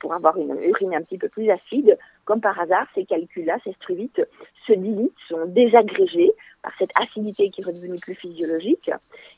pour 0.00 0.14
avoir 0.14 0.36
une 0.38 0.56
urine 0.62 0.94
un 0.94 1.02
petit 1.02 1.18
peu 1.18 1.28
plus 1.28 1.50
acide, 1.50 1.98
comme 2.24 2.40
par 2.40 2.58
hasard, 2.58 2.86
ces 2.94 3.04
calculs-là, 3.04 3.58
ces 3.64 3.72
struvites, 3.72 4.22
se 4.66 4.72
dilitent, 4.72 5.14
sont 5.28 5.46
désagrégés 5.46 6.32
par 6.62 6.72
cette 6.78 6.90
acidité 7.00 7.50
qui 7.50 7.60
est 7.60 7.64
redevenue 7.64 7.98
plus 8.00 8.14
physiologique, 8.14 8.90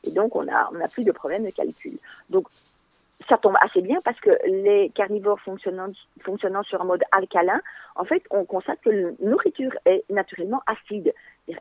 et 0.04 0.10
donc 0.12 0.36
on 0.36 0.44
n'a 0.44 0.70
on 0.72 0.80
a 0.80 0.88
plus 0.88 1.04
de 1.04 1.12
problème 1.12 1.44
de 1.44 1.50
calcul. 1.50 1.98
Donc 2.30 2.48
ça 3.28 3.36
tombe 3.36 3.56
assez 3.60 3.82
bien 3.82 3.98
parce 4.04 4.18
que 4.20 4.30
les 4.46 4.90
carnivores 4.94 5.40
fonctionnant, 5.40 5.90
fonctionnant 6.22 6.62
sur 6.62 6.80
un 6.80 6.84
mode 6.84 7.02
alcalin, 7.12 7.60
en 7.96 8.04
fait, 8.04 8.22
on 8.30 8.44
constate 8.44 8.80
que 8.80 8.90
la 8.90 9.10
nourriture 9.20 9.72
est 9.84 10.04
naturellement 10.08 10.62
acide. 10.66 11.12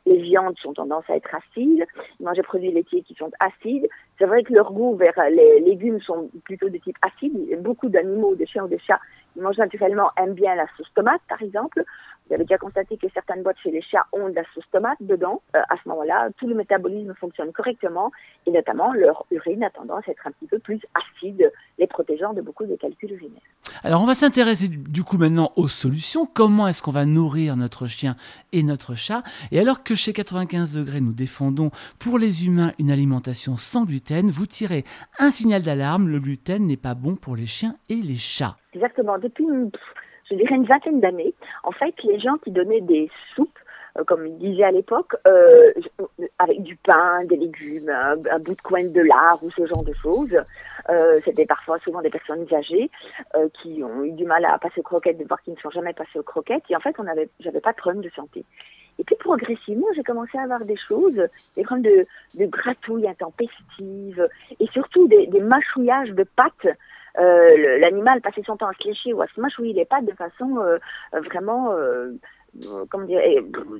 Les 0.05 0.17
viandes 0.17 0.57
sont 0.59 0.73
tendance 0.73 1.05
à 1.09 1.15
être 1.15 1.33
acides, 1.33 1.85
ils 2.19 2.25
mangent 2.25 2.37
des 2.37 2.43
produits 2.43 2.71
laitiers 2.71 3.03
qui 3.03 3.13
sont 3.15 3.31
acides. 3.39 3.87
C'est 4.17 4.25
vrai 4.25 4.43
que 4.43 4.53
leur 4.53 4.73
goût 4.73 4.95
vers 4.95 5.13
les 5.29 5.59
légumes 5.61 6.01
sont 6.01 6.29
plutôt 6.43 6.69
de 6.69 6.77
type 6.77 6.97
acide. 7.01 7.61
Beaucoup 7.61 7.89
d'animaux, 7.89 8.35
des 8.35 8.45
chiens 8.45 8.65
ou 8.65 8.67
des 8.67 8.79
chats, 8.79 8.99
ils 9.35 9.43
mangent 9.43 9.57
naturellement, 9.57 10.09
aiment 10.17 10.33
bien 10.33 10.55
la 10.55 10.65
sauce 10.75 10.91
tomate, 10.95 11.21
par 11.29 11.41
exemple. 11.41 11.83
Vous 12.27 12.33
avez 12.33 12.43
déjà 12.43 12.57
constaté 12.57 12.97
que 12.97 13.07
certaines 13.13 13.43
boîtes 13.43 13.57
chez 13.63 13.71
les 13.71 13.81
chats 13.81 14.05
ont 14.11 14.29
de 14.29 14.35
la 14.35 14.43
sauce 14.53 14.65
tomate 14.71 14.97
dedans. 14.99 15.41
Euh, 15.55 15.61
à 15.69 15.75
ce 15.81 15.87
moment-là, 15.89 16.29
tout 16.37 16.47
le 16.47 16.55
métabolisme 16.55 17.13
fonctionne 17.13 17.53
correctement 17.53 18.11
et 18.45 18.51
notamment 18.51 18.91
leur 18.93 19.25
urine 19.31 19.63
a 19.63 19.69
tendance 19.69 20.03
à 20.07 20.11
être 20.11 20.27
un 20.27 20.31
petit 20.31 20.47
peu 20.47 20.59
plus 20.59 20.79
acide, 20.93 21.51
les 21.77 21.87
protégeant 21.87 22.33
de 22.33 22.41
beaucoup 22.41 22.65
de 22.65 22.75
calculs 22.75 23.13
urinaires. 23.13 23.41
Alors 23.83 24.01
on 24.01 24.05
va 24.05 24.13
s'intéresser 24.13 24.67
du 24.67 25.03
coup 25.03 25.17
maintenant 25.17 25.51
aux 25.55 25.67
solutions. 25.67 26.25
Comment 26.25 26.67
est-ce 26.67 26.81
qu'on 26.81 26.91
va 26.91 27.05
nourrir 27.05 27.55
notre 27.55 27.85
chien 27.85 28.15
et 28.51 28.63
notre 28.63 28.95
chat? 28.95 29.23
Et 29.51 29.59
alors 29.59 29.76
que 29.83 29.95
chez 29.95 30.13
95 30.13 30.75
degrés 30.75 31.01
nous 31.01 31.13
défendons 31.13 31.71
pour 31.99 32.17
les 32.17 32.45
humains 32.45 32.73
une 32.79 32.91
alimentation 32.91 33.55
sans 33.55 33.85
gluten, 33.85 34.29
vous 34.29 34.45
tirez 34.45 34.83
un 35.19 35.31
signal 35.31 35.61
d'alarme, 35.61 36.07
le 36.09 36.19
gluten 36.19 36.65
n'est 36.65 36.77
pas 36.77 36.93
bon 36.95 37.15
pour 37.15 37.35
les 37.35 37.45
chiens 37.45 37.75
et 37.89 37.95
les 37.95 38.15
chats. 38.15 38.57
Exactement. 38.73 39.17
Depuis 39.17 39.45
je 40.29 40.35
dirais 40.35 40.55
une 40.55 40.65
vingtaine 40.65 40.99
d'années, 40.99 41.33
en 41.63 41.71
fait, 41.71 41.93
les 42.03 42.19
gens 42.19 42.37
qui 42.43 42.51
donnaient 42.51 42.81
des 42.81 43.09
soupes, 43.35 43.57
euh, 43.97 44.03
comme 44.03 44.25
ils 44.27 44.37
disaient 44.37 44.63
à 44.63 44.71
l'époque, 44.71 45.15
euh, 45.25 45.71
avec 46.39 46.61
du 46.63 46.75
pain, 46.75 47.23
des 47.25 47.37
légumes, 47.37 47.89
un, 47.89 48.39
bout 48.39 48.55
de 48.55 48.61
coin 48.61 48.83
de 48.83 49.01
lard 49.01 49.39
ou 49.43 49.49
ce 49.51 49.65
genre 49.65 49.83
de 49.83 49.93
choses, 49.93 50.37
euh, 50.89 51.19
c'était 51.23 51.45
parfois 51.45 51.79
souvent 51.79 52.01
des 52.01 52.09
personnes 52.09 52.45
âgées 52.53 52.89
qui 53.61 53.83
ont 53.83 54.03
eu 54.03 54.11
du 54.11 54.25
mal 54.25 54.43
à 54.45 54.57
passer 54.57 54.79
aux 54.79 54.83
croquettes, 54.83 55.17
de 55.17 55.25
voir 55.25 55.41
qu'ils 55.41 55.53
ne 55.53 55.59
sont 55.59 55.69
jamais 55.69 55.93
passés 55.93 56.19
aux 56.19 56.23
croquettes, 56.23 56.63
et 56.69 56.75
en 56.75 56.79
fait, 56.79 56.95
on 56.99 57.07
avait, 57.07 57.29
j'avais 57.39 57.61
pas 57.61 57.71
de 57.71 57.77
problème 57.77 58.03
de 58.03 58.09
santé. 58.09 58.43
Et 58.99 59.03
puis 59.03 59.15
progressivement, 59.15 59.87
j'ai 59.95 60.03
commencé 60.03 60.37
à 60.37 60.43
avoir 60.43 60.65
des 60.65 60.77
choses, 60.87 61.21
des 61.55 61.63
problèmes 61.63 62.05
de, 62.35 62.45
gratouilles 62.45 63.07
intempestives, 63.07 64.27
et 64.59 64.67
surtout 64.67 65.07
des, 65.07 65.27
mâchouillages 65.39 66.11
de 66.11 66.23
pâtes 66.23 66.67
euh, 67.19 67.79
l'animal 67.79 68.21
passait 68.21 68.43
son 68.45 68.57
temps 68.57 68.67
à 68.67 68.73
se 68.73 68.87
lécher 68.87 69.11
ou 69.11 69.21
à 69.21 69.27
se 69.27 69.41
mâchouiller 69.41 69.73
les 69.73 69.85
pattes 69.85 70.05
de 70.05 70.13
façon 70.13 70.59
euh, 70.59 70.77
vraiment, 71.13 71.71
euh, 71.71 72.11
comment 72.89 73.05
dire, 73.05 73.21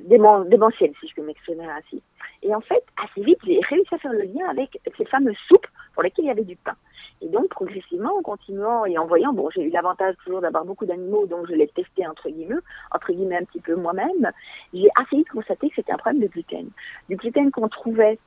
démentielle, 0.05 0.93
si 0.99 1.07
je 1.07 1.15
peux 1.15 1.21
m'exprimer 1.21 1.65
ainsi. 1.65 2.01
Et 2.41 2.53
en 2.55 2.61
fait, 2.61 2.83
assez 3.03 3.21
vite, 3.21 3.37
j'ai 3.45 3.59
réussi 3.69 3.93
à 3.93 3.99
faire 3.99 4.13
le 4.13 4.23
lien 4.23 4.47
avec 4.49 4.79
ces 4.97 5.05
fameuses 5.05 5.37
soupes 5.47 5.67
pour 5.93 6.03
lesquelles 6.03 6.25
il 6.25 6.29
y 6.29 6.31
avait 6.31 6.43
du 6.43 6.55
pain. 6.55 6.75
Et 7.21 7.29
donc, 7.29 7.49
progressivement, 7.49 8.17
en 8.17 8.21
continuant 8.21 8.85
et 8.85 8.97
en 8.97 9.05
voyant, 9.05 9.33
bon, 9.33 9.49
j'ai 9.49 9.63
eu 9.63 9.69
l'avantage 9.69 10.15
toujours 10.23 10.41
d'avoir 10.41 10.65
beaucoup 10.65 10.85
d'animaux, 10.85 11.25
donc 11.25 11.47
je 11.47 11.53
l'ai 11.53 11.67
testé 11.67 12.07
entre 12.07 12.29
guillemets, 12.29 12.55
entre 12.91 13.11
guillemets 13.11 13.37
un 13.37 13.45
petit 13.45 13.61
peu 13.61 13.75
moi-même, 13.75 14.31
j'ai 14.73 14.89
assez 14.99 15.17
vite 15.17 15.29
constaté 15.29 15.69
que 15.69 15.75
c'était 15.75 15.93
un 15.93 15.97
problème 15.97 16.21
de 16.21 16.27
gluten. 16.27 16.69
Du 17.09 17.15
gluten 17.15 17.51
qu'on 17.51 17.69
trouvait 17.69 18.19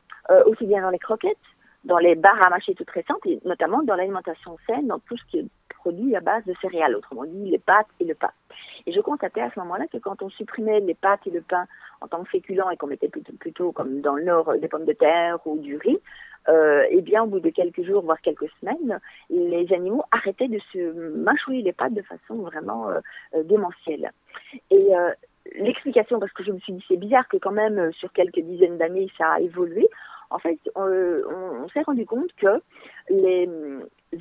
aussi 0.47 0.67
bien 0.67 0.83
dans 0.83 0.91
les 0.91 0.99
croquettes, 0.99 1.37
dans 1.85 1.99
les 1.99 2.15
barres 2.15 2.45
à 2.47 2.51
mâcher 2.51 2.75
toutes 2.75 2.91
récentes, 2.91 3.25
et 3.25 3.41
notamment 3.45 3.83
dans 3.83 3.95
l'alimentation 3.95 4.57
saine, 4.67 4.87
dans 4.87 4.99
tout 5.01 5.17
ce 5.17 5.25
qui 5.31 5.39
est 5.39 5.47
produit 5.79 6.15
à 6.15 6.21
base 6.21 6.45
de 6.45 6.55
céréales, 6.61 6.95
autrement 6.95 7.25
dit 7.25 7.51
les 7.51 7.59
pâtes 7.59 7.87
et 8.01 8.05
le 8.05 8.15
pain. 8.15 8.31
Et 8.87 8.93
je 8.93 9.01
constatais 9.01 9.41
à 9.41 9.51
ce 9.51 9.59
moment-là 9.61 9.87
que 9.87 9.97
quand 9.97 10.23
on 10.23 10.29
supprimait 10.29 10.81
les 10.81 10.95
pâtes 10.95 11.27
et 11.27 11.31
le 11.31 11.41
pain 11.41 11.65
en 12.03 12.07
tant 12.07 12.23
que 12.23 12.29
féculents 12.29 12.69
et 12.71 12.77
qu'on 12.77 12.87
mettait 12.87 13.09
plutôt, 13.09 13.33
plutôt 13.33 13.73
comme 13.73 14.03
dans 14.03 14.15
le 14.15 14.25
nord 14.25 14.53
des 14.59 14.69
pommes 14.69 14.85
de 14.85 14.93
terre 14.93 15.39
ou 15.47 15.59
du 15.59 15.79
riz, 15.79 15.99
euh, 16.51 17.01
bien 17.03 17.23
au 17.23 17.27
bout 17.27 17.41
de 17.41 17.51
quelques 17.51 17.83
jours, 17.83 18.03
voire 18.03 18.21
quelques 18.21 18.49
semaines, 18.61 19.01
les 19.31 19.73
animaux 19.73 20.05
arrêtaient 20.11 20.49
de 20.49 20.59
se 20.73 20.93
mâchouiller 21.17 21.63
les 21.63 21.73
pattes 21.73 21.95
de 21.95 22.03
façon 22.03 22.37
vraiment 22.43 22.89
euh, 22.91 23.01
euh 23.35 23.43
démentielle. 23.45 24.11
Et 24.71 24.95
euh, 24.95 25.11
l'explication, 25.57 26.19
parce 26.21 26.33
que 26.33 26.45
je 26.45 26.53
me 26.53 26.59
suis 26.61 26.73
dit 26.73 26.85
c'est 26.89 26.97
bizarre 26.97 27.29
que 27.29 27.37
quand 27.37 27.53
même 27.53 27.93
sur 27.93 28.13
quelques 28.13 28.41
dizaines 28.41 28.79
d'années 28.79 29.09
ça 29.17 29.33
a 29.33 29.41
évolué, 29.41 29.89
en 30.31 30.39
fait, 30.39 30.59
on, 30.77 31.69
s'est 31.73 31.83
rendu 31.83 32.07
compte 32.07 32.33
que 32.35 32.63
les 33.09 33.49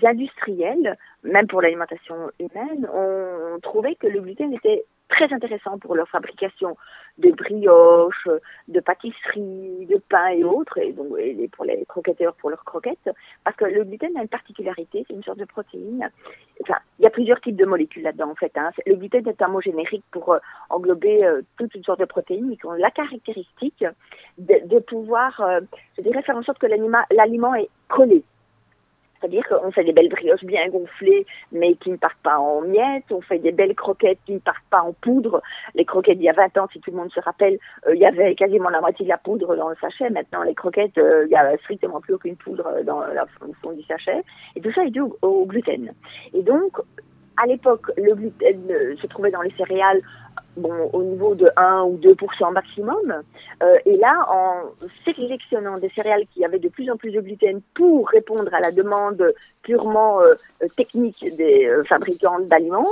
industriels, 0.04 0.97
même 1.23 1.47
pour 1.47 1.62
l'alimentation 1.62 2.15
humaine, 2.39 2.88
ont 2.93 3.60
trouvé 3.62 3.95
que 3.95 4.08
le 4.08 4.21
gluten 4.21 4.54
était 4.54 4.86
très 5.10 5.34
intéressant 5.34 5.80
pour 5.80 5.95
leur 5.95 6.08
fabrication 6.08 6.78
de 7.17 7.32
brioches, 7.32 8.30
de 8.67 8.80
pâtisseries, 8.80 9.88
de 9.88 10.02
pain 10.08 10.28
et 10.28 10.43
autres, 10.43 10.78
et 10.78 10.93
donc 10.93 11.08
pour 11.52 11.65
les 11.65 11.84
croquetteurs 11.86 12.36
pour 12.36 12.52
leurs 12.52 12.63
croquettes, 12.63 13.10
parce 13.43 13.56
que 13.58 13.65
le 13.65 13.84
gluten 13.84 14.15
a 14.17 14.21
une 14.21 14.28
particularité, 14.28 15.04
c'est 15.08 15.15
une 15.15 15.23
sorte 15.23 15.39
de 15.39 15.45
protéine. 15.45 16.10
Enfin, 16.62 16.78
il 16.99 17.04
y 17.04 17.08
a 17.08 17.10
plusieurs 17.10 17.41
types 17.41 17.56
de 17.56 17.65
molécules 17.65 18.04
là-dedans 18.04 18.30
en 18.30 18.36
fait. 18.36 18.52
Hein. 18.56 18.69
Le 18.86 18.95
gluten 18.95 19.28
est 19.28 19.41
un 19.41 19.47
mot 19.47 19.62
générique 19.62 20.06
pour 20.12 20.34
euh, 20.34 20.39
englober 20.69 21.25
euh, 21.25 21.41
toute 21.58 21.73
une 21.73 21.84
sorte 21.84 21.99
de 21.99 22.06
protéines 22.06 22.56
qui 22.56 22.65
ont 22.67 22.73
la 22.73 22.91
caractéristique 22.91 23.84
de, 24.38 24.80
pouvoir, 24.80 25.41
euh, 25.41 25.62
je 25.97 26.04
dirais, 26.04 26.21
faire 26.21 26.38
en 26.38 26.43
sorte 26.43 26.60
que 26.60 26.67
l'aliment 26.67 27.56
est 27.56 27.69
collé 27.88 28.23
C'est-à-dire 29.20 29.48
qu'on 29.48 29.72
fait 29.72 29.84
des 29.84 29.94
belles 29.94 30.10
brioches 30.10 30.44
bien 30.44 30.68
gonflées, 30.70 31.26
mais 31.52 31.76
qui 31.76 31.92
ne 31.92 31.98
partent 31.98 32.22
pas 32.24 32.38
en 32.38 32.62
miettes. 32.62 33.12
On 33.12 33.22
fait 33.22 33.40
des 33.40 33.52
belles 33.52 33.76
croquettes 33.76 34.20
qui 34.26 34.34
ne 34.34 34.40
partent 34.40 34.58
pas 34.70 34.82
en 34.82 34.94
poudre. 34.94 35.42
Les 35.76 35.86
croquettes 35.86 36.18
d'il 36.18 36.26
y 36.26 36.30
a 36.30 36.34
20 36.34 36.58
ans, 36.58 36.68
si 36.72 36.80
tout 36.80 36.92
le 36.92 36.98
monde 36.98 37.12
se 37.12 37.20
rappelle, 37.20 37.60
euh, 37.88 37.96
il 37.96 38.02
y 38.02 38.06
avait 38.06 38.36
quasiment 38.36 38.70
la 38.70 38.82
moitié 38.82 39.06
de 39.06 39.10
la 39.10 39.18
poudre 39.18 39.56
dans 39.56 39.70
le 39.70 39.76
sachet. 39.82 40.10
Maintenant, 40.10 40.44
les 40.44 40.56
croquettes, 40.56 40.98
euh, 40.98 41.26
il 41.26 41.32
y 41.32 41.36
a 41.36 41.58
strictement 41.58 42.02
plus 42.02 42.14
aucune 42.14 42.36
poudre 42.36 42.84
dans 42.86 43.02
la 43.02 43.26
fond 43.62 43.72
du 43.72 43.84
sachet. 43.84 44.24
Et 44.56 44.62
tout 44.62 44.72
ça 44.72 44.84
est 44.84 44.92
dû 44.92 45.02
au 45.22 45.46
gluten. 45.46 45.94
Et 46.34 46.42
donc, 46.42 46.78
à 47.42 47.46
l'époque, 47.48 47.92
le 47.98 48.16
gluten 48.16 48.70
euh, 48.70 48.96
se 48.98 49.08
trouvait 49.08 49.32
dans 49.32 49.42
les 49.42 49.52
céréales 49.52 50.02
au 50.94 51.04
niveau 51.04 51.36
de 51.36 51.48
1 51.56 51.84
ou 51.84 51.98
2% 51.98 52.52
maximum. 52.52 53.24
Euh, 53.63 53.78
et 53.86 53.96
là, 53.98 54.26
en 54.30 54.63
sélectionnant 55.06 55.78
des 55.78 55.89
céréales 55.89 56.26
qui 56.34 56.44
avaient 56.44 56.60
de 56.60 56.70
plus 56.70 56.89
en 56.89 56.98
plus 56.98 57.12
de 57.12 57.22
gluten 57.22 57.62
pour 57.76 58.10
répondre 58.10 58.54
à 58.54 58.60
la 58.60 58.72
demande 58.72 59.34
purement 59.62 60.22
euh, 60.22 60.36
technique 60.76 61.26
des 61.38 61.72
fabricants 61.88 62.39
d'aliments, 62.39 62.88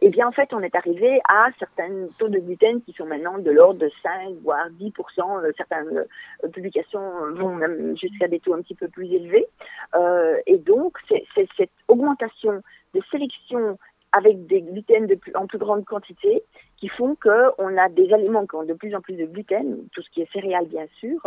eh 0.00 0.08
bien, 0.10 0.28
en 0.28 0.32
fait, 0.32 0.52
on 0.52 0.60
est 0.60 0.74
arrivé 0.74 1.20
à 1.28 1.48
certains 1.58 2.06
taux 2.18 2.28
de 2.28 2.38
gluten 2.38 2.80
qui 2.82 2.92
sont 2.92 3.06
maintenant 3.06 3.38
de 3.38 3.50
l'ordre 3.50 3.80
de 3.80 3.90
5 4.02 4.34
voire 4.42 4.68
10% 4.80 5.52
Certaines 5.56 6.04
publications 6.52 7.00
vont 7.34 7.54
même 7.54 7.96
jusqu'à 7.96 8.28
des 8.28 8.38
taux 8.38 8.54
un 8.54 8.62
petit 8.62 8.74
peu 8.74 8.88
plus 8.88 9.12
élevés. 9.12 9.46
et 10.46 10.58
donc, 10.58 10.98
c'est 11.08 11.48
cette 11.56 11.70
augmentation 11.88 12.62
de 12.94 13.00
sélection 13.10 13.78
avec 14.12 14.46
des 14.46 14.62
gluten 14.62 15.08
en 15.34 15.46
plus 15.46 15.58
grande 15.58 15.84
quantité 15.84 16.42
qui 16.76 16.88
font 16.88 17.16
qu'on 17.16 17.76
a 17.76 17.88
des 17.88 18.12
aliments 18.12 18.46
qui 18.46 18.54
ont 18.54 18.64
de 18.64 18.74
plus 18.74 18.94
en 18.94 19.00
plus 19.00 19.14
de 19.14 19.24
gluten, 19.24 19.88
tout 19.92 20.02
ce 20.02 20.10
qui 20.10 20.20
est 20.20 20.32
céréales 20.32 20.66
bien 20.66 20.86
sûr, 21.00 21.26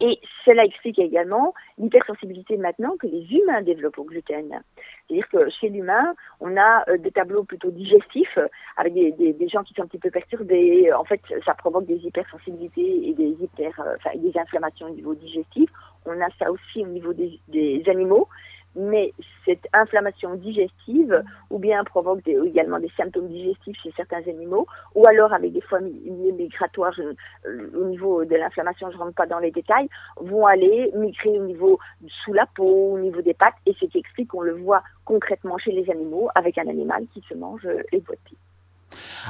et 0.00 0.20
cela 0.44 0.64
explique 0.64 0.98
également 0.98 1.54
l'hypersensibilité 1.78 2.56
maintenant 2.58 2.96
que 2.98 3.06
les 3.06 3.26
humains 3.32 3.62
développent 3.62 3.98
au 3.98 4.04
gluten. 4.04 4.60
C'est-à-dire 5.08 5.28
que 5.28 5.50
chez 5.50 5.70
l'humain, 5.70 6.14
on 6.40 6.56
a 6.56 6.84
euh, 6.88 6.98
des 6.98 7.10
tableaux 7.10 7.44
plutôt 7.44 7.70
digestifs 7.70 8.38
avec 8.76 8.94
des, 8.94 9.48
gens 9.48 9.62
qui 9.62 9.74
sont 9.74 9.82
un 9.82 9.86
petit 9.86 9.98
peu 9.98 10.10
perturbés. 10.10 10.92
En 10.92 11.04
fait, 11.04 11.20
ça 11.44 11.54
provoque 11.54 11.86
des 11.86 11.96
hypersensibilités 11.96 13.08
et 13.08 13.14
des 13.14 13.30
hyper, 13.42 13.80
euh, 13.80 13.96
enfin, 13.96 14.10
des 14.16 14.36
inflammations 14.38 14.86
au 14.86 14.94
niveau 14.94 15.14
digestif. 15.14 15.70
On 16.04 16.20
a 16.20 16.28
ça 16.38 16.50
aussi 16.50 16.82
au 16.82 16.88
niveau 16.88 17.12
des 17.12 17.82
animaux 17.86 18.28
mais 18.76 19.12
cette 19.44 19.66
inflammation 19.72 20.34
digestive 20.34 21.22
ou 21.50 21.58
bien 21.58 21.84
provoque 21.84 22.26
également 22.26 22.78
des 22.78 22.90
symptômes 22.96 23.28
digestifs 23.28 23.76
chez 23.82 23.92
certains 23.96 24.22
animaux 24.28 24.66
ou 24.94 25.06
alors 25.06 25.32
avec 25.32 25.52
des 25.52 25.60
foies 25.60 25.80
migratoires 25.80 26.98
euh, 26.98 27.70
au 27.76 27.84
niveau 27.84 28.24
de 28.24 28.36
l'inflammation, 28.36 28.90
je 28.90 28.96
ne 28.96 29.02
rentre 29.02 29.14
pas 29.14 29.26
dans 29.26 29.38
les 29.38 29.50
détails, 29.50 29.88
vont 30.16 30.46
aller 30.46 30.90
migrer 30.94 31.38
au 31.38 31.44
niveau 31.44 31.78
sous 32.24 32.32
la 32.32 32.46
peau, 32.46 32.94
au 32.94 32.98
niveau 32.98 33.20
des 33.20 33.34
pattes 33.34 33.54
et 33.66 33.74
ce 33.78 33.86
qui 33.86 33.98
explique 33.98 34.28
qu'on 34.28 34.42
le 34.42 34.54
voit 34.54 34.82
concrètement 35.04 35.58
chez 35.58 35.72
les 35.72 35.90
animaux 35.90 36.28
avec 36.34 36.58
un 36.58 36.68
animal 36.68 37.04
qui 37.12 37.22
se 37.28 37.34
mange 37.34 37.68
les 37.92 38.00
boîtes 38.00 38.18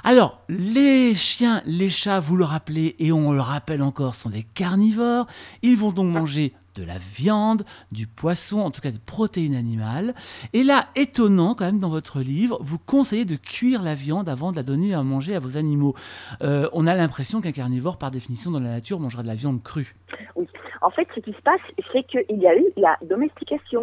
alors, 0.05 0.41
les 0.49 1.15
chiens, 1.15 1.63
les 1.65 1.89
chats, 1.89 2.19
vous 2.19 2.37
le 2.37 2.45
rappelez, 2.45 2.97
et 2.99 3.13
on 3.13 3.33
le 3.33 3.41
rappelle 3.41 3.83
encore, 3.83 4.15
sont 4.15 4.31
des 4.31 4.43
carnivores. 4.43 5.27
Ils 5.63 5.77
vont 5.77 5.93
donc 5.93 6.13
manger 6.13 6.53
de 6.75 6.85
la 6.85 6.99
viande, 6.99 7.65
du 7.91 8.07
poisson, 8.07 8.61
en 8.61 8.71
tout 8.71 8.81
cas 8.81 8.91
des 8.91 8.99
protéines 8.99 9.55
animales. 9.55 10.15
Et 10.53 10.65
là, 10.65 10.85
étonnant 10.97 11.55
quand 11.55 11.65
même 11.65 11.79
dans 11.79 11.91
votre 11.91 12.21
livre, 12.21 12.59
vous 12.61 12.79
conseillez 12.79 13.25
de 13.25 13.37
cuire 13.37 13.83
la 13.83 13.95
viande 13.95 14.29
avant 14.29 14.53
de 14.53 14.57
la 14.57 14.63
donner 14.63 14.95
à 14.95 15.03
manger 15.03 15.35
à 15.35 15.39
vos 15.39 15.57
animaux. 15.57 15.95
Euh, 16.43 16.69
on 16.73 16.87
a 16.87 16.95
l'impression 16.95 17.41
qu'un 17.41 17.53
carnivore, 17.53 17.99
par 17.99 18.11
définition, 18.11 18.51
dans 18.51 18.61
la 18.61 18.71
nature, 18.71 19.01
mangera 19.01 19.23
de 19.23 19.29
la 19.29 19.35
viande 19.35 19.63
crue. 19.63 19.95
Oui. 20.37 20.47
En 20.81 20.91
fait, 20.91 21.07
ce 21.15 21.21
qui 21.21 21.33
se 21.33 21.41
passe, 21.43 21.61
c'est 21.93 22.03
qu'il 22.05 22.41
y 22.41 22.47
a 22.47 22.57
eu 22.57 22.65
la 22.77 22.99
domestication 23.03 23.83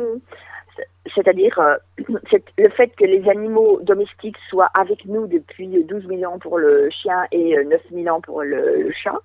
c'est-à-dire 1.16 1.58
euh, 1.60 1.76
le 2.58 2.70
fait 2.70 2.90
que 2.96 3.06
les 3.06 3.28
animaux 3.30 3.80
domestiques 3.82 4.38
soient 4.50 4.70
avec 4.78 5.06
nous 5.06 5.28
depuis 5.28 5.68
12 5.68 6.08
000 6.08 6.32
ans 6.32 6.40
pour 6.40 6.58
le 6.58 6.90
chien 6.90 7.26
et 7.32 7.56
9 7.64 7.74
euh, 7.74 8.04
000 8.04 8.16
ans 8.16 8.22
pour 8.22 8.44
le, 8.44 8.92
chat. 9.04 9.18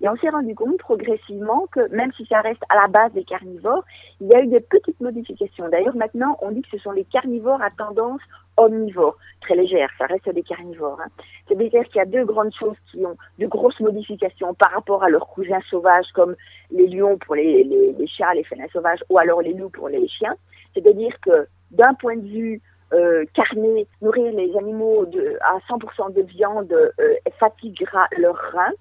Et 0.00 0.08
on 0.08 0.16
s'est 0.16 0.28
rendu 0.28 0.54
compte 0.54 0.78
progressivement 0.78 1.66
que 1.72 1.88
même 1.94 2.12
si 2.16 2.26
ça 2.26 2.40
reste 2.40 2.62
à 2.68 2.76
la 2.76 2.88
base 2.88 3.12
des 3.12 3.24
carnivores, 3.24 3.84
il 4.20 4.28
y 4.28 4.34
a 4.34 4.42
eu 4.42 4.46
des 4.48 4.60
petites 4.60 5.00
modifications. 5.00 5.68
D'ailleurs, 5.68 5.96
maintenant, 5.96 6.36
on 6.42 6.50
dit 6.50 6.62
que 6.62 6.70
ce 6.76 6.78
sont 6.78 6.92
les 6.92 7.04
carnivores 7.04 7.62
à 7.62 7.70
tendance 7.70 8.20
omnivore, 8.56 9.16
très 9.40 9.56
légère, 9.56 9.90
ça 9.98 10.06
reste 10.06 10.28
des 10.28 10.42
carnivores. 10.42 11.00
Hein. 11.04 11.08
C'est-à-dire 11.46 11.84
qu'il 11.84 11.96
y 11.96 12.00
a 12.00 12.04
deux 12.04 12.24
grandes 12.24 12.54
choses 12.54 12.76
qui 12.90 13.04
ont 13.04 13.16
de 13.38 13.46
grosses 13.46 13.80
modifications 13.80 14.54
par 14.54 14.72
rapport 14.72 15.02
à 15.02 15.08
leurs 15.08 15.26
cousins 15.26 15.60
sauvages, 15.70 16.06
comme 16.14 16.36
les 16.70 16.86
lions 16.86 17.18
pour 17.18 17.34
les, 17.34 17.64
les, 17.64 17.92
les 17.92 18.06
chats, 18.06 18.34
les 18.34 18.44
félins 18.44 18.68
sauvages, 18.72 19.02
ou 19.10 19.18
alors 19.18 19.42
les 19.42 19.54
loups 19.54 19.70
pour 19.70 19.88
les 19.88 20.06
chiens. 20.08 20.36
C'est-à-dire 20.74 21.14
que 21.20 21.46
d'un 21.70 21.94
point 21.94 22.16
de 22.16 22.26
vue 22.26 22.62
euh, 22.94 23.24
carné, 23.34 23.88
nourrir 24.02 24.32
les 24.32 24.56
animaux 24.56 25.04
à 25.40 25.58
100% 25.68 26.12
de 26.12 26.22
viande 26.22 26.72
euh, 26.72 27.14
fatiguera 27.40 28.06
leurs 28.18 28.36
reins. 28.36 28.72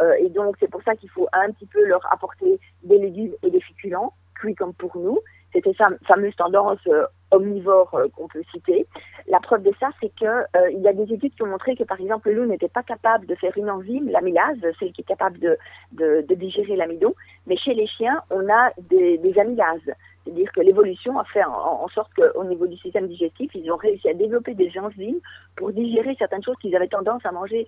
Euh, 0.00 0.12
et 0.20 0.28
donc 0.28 0.56
c'est 0.60 0.70
pour 0.70 0.82
ça 0.82 0.94
qu'il 0.94 1.08
faut 1.10 1.26
un 1.32 1.50
petit 1.50 1.66
peu 1.66 1.84
leur 1.86 2.00
apporter 2.12 2.60
des 2.84 2.98
légumes 2.98 3.32
et 3.42 3.50
des 3.50 3.60
féculents, 3.60 4.12
cuits 4.36 4.54
comme 4.54 4.74
pour 4.74 4.96
nous. 4.96 5.18
C'était 5.52 5.72
sa 5.72 5.88
fameuse 6.06 6.36
tendance 6.36 6.86
omnivore 7.30 7.96
qu'on 8.14 8.28
peut 8.28 8.42
citer. 8.52 8.86
La 9.26 9.40
preuve 9.40 9.62
de 9.62 9.72
ça, 9.80 9.88
c'est 9.98 10.12
que 10.14 10.44
il 10.70 10.82
y 10.82 10.88
a 10.88 10.92
des 10.92 11.10
études 11.10 11.34
qui 11.34 11.42
ont 11.42 11.46
montré 11.46 11.74
que 11.74 11.84
par 11.84 11.98
exemple 11.98 12.28
le 12.28 12.34
loup 12.34 12.46
n'était 12.46 12.68
pas 12.68 12.82
capable 12.82 13.26
de 13.26 13.34
faire 13.34 13.56
une 13.56 13.70
enzyme, 13.70 14.10
l'amylase, 14.10 14.58
celle 14.78 14.92
qui 14.92 15.00
est 15.00 15.08
capable 15.08 15.38
de 15.92 16.34
digérer 16.34 16.76
l'amidon, 16.76 17.14
mais 17.46 17.56
chez 17.56 17.72
les 17.72 17.86
chiens, 17.86 18.20
on 18.30 18.46
a 18.50 18.70
des, 18.90 19.16
des 19.16 19.38
amylases. 19.38 19.90
C'est-à-dire 20.28 20.52
que 20.52 20.60
l'évolution 20.60 21.18
a 21.18 21.24
fait 21.24 21.42
en, 21.42 21.88
sorte 21.88 22.12
qu'au 22.12 22.44
niveau 22.44 22.66
du 22.66 22.76
système 22.76 23.08
digestif, 23.08 23.50
ils 23.54 23.72
ont 23.72 23.76
réussi 23.76 24.10
à 24.10 24.14
développer 24.14 24.52
des 24.52 24.70
enzymes 24.78 25.20
pour 25.56 25.72
digérer 25.72 26.14
certaines 26.18 26.42
choses 26.42 26.56
qu'ils 26.60 26.76
avaient 26.76 26.88
tendance 26.88 27.24
à 27.24 27.32
manger 27.32 27.66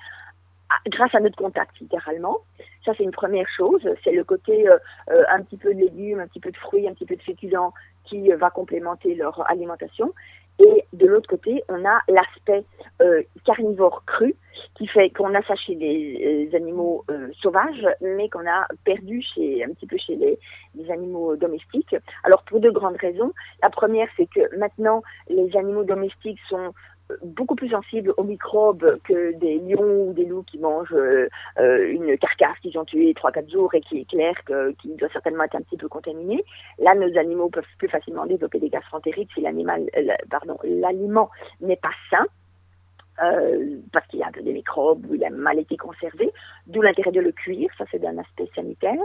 grâce 0.88 1.14
à 1.14 1.20
notre 1.20 1.36
contact, 1.36 1.78
littéralement. 1.80 2.38
Ça, 2.84 2.92
c'est 2.96 3.02
une 3.02 3.12
première 3.12 3.48
chose. 3.56 3.80
C'est 4.04 4.12
le 4.12 4.24
côté 4.24 4.68
euh, 4.68 4.76
euh, 5.10 5.24
un 5.30 5.42
petit 5.42 5.56
peu 5.56 5.72
de 5.72 5.80
légumes, 5.80 6.20
un 6.20 6.26
petit 6.26 6.40
peu 6.40 6.50
de 6.50 6.56
fruits, 6.58 6.86
un 6.86 6.92
petit 6.92 7.06
peu 7.06 7.16
de 7.16 7.22
féculents 7.22 7.72
qui 8.04 8.30
euh, 8.30 8.36
va 8.36 8.50
complémenter 8.50 9.14
leur 9.14 9.50
alimentation. 9.50 10.12
Et 10.60 10.84
de 10.92 11.06
l'autre 11.06 11.28
côté, 11.28 11.62
on 11.68 11.84
a 11.84 12.00
l'aspect 12.08 12.64
carnivore 13.44 14.04
cru 14.06 14.34
qui 14.74 14.86
fait 14.86 15.10
qu'on 15.10 15.34
a 15.34 15.42
ça 15.42 15.54
chez 15.56 15.74
les, 15.74 16.50
animaux 16.54 17.04
sauvages, 17.40 17.86
mais 18.02 18.28
qu'on 18.28 18.46
a 18.46 18.66
perdu 18.84 19.22
chez 19.34 19.64
un 19.64 19.68
petit 19.68 19.86
peu 19.86 19.96
chez 19.96 20.16
les, 20.16 20.38
les, 20.74 20.90
animaux 20.90 21.36
domestiques. 21.36 21.96
Alors 22.24 22.42
pour 22.42 22.60
deux 22.60 22.72
grandes 22.72 22.96
raisons. 22.96 23.32
La 23.62 23.70
première, 23.70 24.08
c'est 24.16 24.26
que 24.26 24.56
maintenant 24.58 25.02
les 25.28 25.56
animaux 25.56 25.84
domestiques 25.84 26.40
sont 26.48 26.74
beaucoup 27.22 27.54
plus 27.54 27.70
sensibles 27.70 28.12
aux 28.16 28.24
microbes 28.24 28.98
que 29.04 29.32
des 29.38 29.58
lions 29.58 30.08
ou 30.08 30.12
des 30.12 30.24
loups 30.24 30.44
qui 30.44 30.58
mangent 30.58 30.92
euh, 30.92 31.28
une 31.58 32.16
carcasse 32.18 32.58
qu'ils 32.60 32.78
ont 32.78 32.84
tuée 32.84 33.12
3-4 33.12 33.50
jours 33.50 33.74
et 33.74 33.80
qui 33.80 34.00
est 34.00 34.08
clair 34.08 34.34
qu'il 34.80 34.96
doit 34.96 35.08
certainement 35.12 35.44
être 35.44 35.56
un 35.56 35.62
petit 35.62 35.76
peu 35.76 35.88
contaminé. 35.88 36.44
Là, 36.78 36.94
nos 36.94 37.16
animaux 37.18 37.48
peuvent 37.48 37.64
plus 37.78 37.88
facilement 37.88 38.26
développer 38.26 38.58
des 38.58 38.68
gastroentérites 38.68 39.30
si 39.34 39.46
euh, 39.46 40.52
l'aliment 40.64 41.30
n'est 41.60 41.76
pas 41.76 41.92
sain. 42.10 42.26
Euh, 43.22 43.76
parce 43.92 44.06
qu'il 44.06 44.20
y 44.20 44.22
a 44.22 44.28
un 44.28 44.32
peu 44.32 44.40
des 44.40 44.54
microbes 44.54 45.04
ou 45.10 45.14
il 45.14 45.22
a 45.24 45.28
mal 45.28 45.58
été 45.58 45.76
conservé, 45.76 46.32
d'où 46.66 46.80
l'intérêt 46.80 47.10
de 47.10 47.20
le 47.20 47.32
cuire, 47.32 47.68
ça 47.76 47.84
c'est 47.90 47.98
d'un 47.98 48.16
aspect 48.16 48.48
sanitaire. 48.54 48.96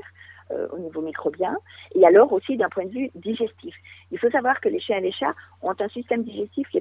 Euh, 0.51 0.67
au 0.71 0.77
niveau 0.77 1.01
microbien, 1.01 1.57
et 1.95 2.05
alors 2.05 2.31
aussi 2.31 2.55
d'un 2.55 2.69
point 2.69 2.85
de 2.85 2.91
vue 2.91 3.09
digestif. 3.15 3.73
Il 4.11 4.19
faut 4.19 4.29
savoir 4.29 4.61
que 4.61 4.69
les 4.69 4.79
chiens 4.79 4.97
et 4.97 5.01
les 5.01 5.11
chats 5.11 5.33
ont 5.63 5.73
un 5.79 5.87
système 5.87 6.21
digestif 6.23 6.67
qui, 6.69 6.79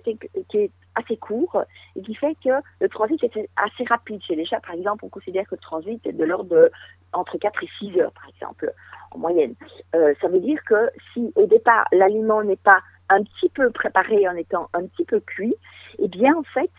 qui 0.50 0.59
est 0.59 0.70
assez 0.94 1.16
court 1.16 1.64
et 1.96 2.03
qui 2.03 2.14
fait 2.14 2.37
que 2.44 2.50
le 2.81 2.88
transit 2.90 3.24
est 3.24 3.48
assez 3.57 3.85
rapide. 3.88 4.22
Chez 4.22 4.35
les 4.35 4.44
chats, 4.44 4.61
par 4.61 4.74
exemple, 4.74 5.07
on 5.07 5.09
considère 5.09 5.44
que 5.44 5.55
le 5.55 5.62
transit 5.62 6.07
est 6.07 6.12
de 6.12 6.24
l'ordre 6.24 6.50
de 6.55 6.70
entre 7.14 7.38
4 7.38 7.64
et 7.64 7.68
6 7.79 8.00
heures, 8.00 8.12
par 8.12 8.29
exemple, 8.29 8.70
en 9.12 9.18
moyenne. 9.18 9.55
Euh, 9.94 10.12
ça 10.20 10.29
veut 10.29 10.40
dire 10.40 10.62
que 10.64 10.90
si 11.14 11.33
au 11.35 11.46
départ 11.46 11.87
l'aliment 11.90 12.42
n'est 12.42 12.57
pas 12.57 12.83
un 13.09 13.22
petit 13.22 13.48
peu 13.48 13.70
préparé 13.70 14.29
en 14.29 14.37
étant 14.37 14.68
un 14.74 14.85
petit 14.87 15.07
peu 15.07 15.20
cuit, 15.20 15.55
eh 16.00 16.09
bien 16.09 16.37
en 16.37 16.42
fait 16.42 16.70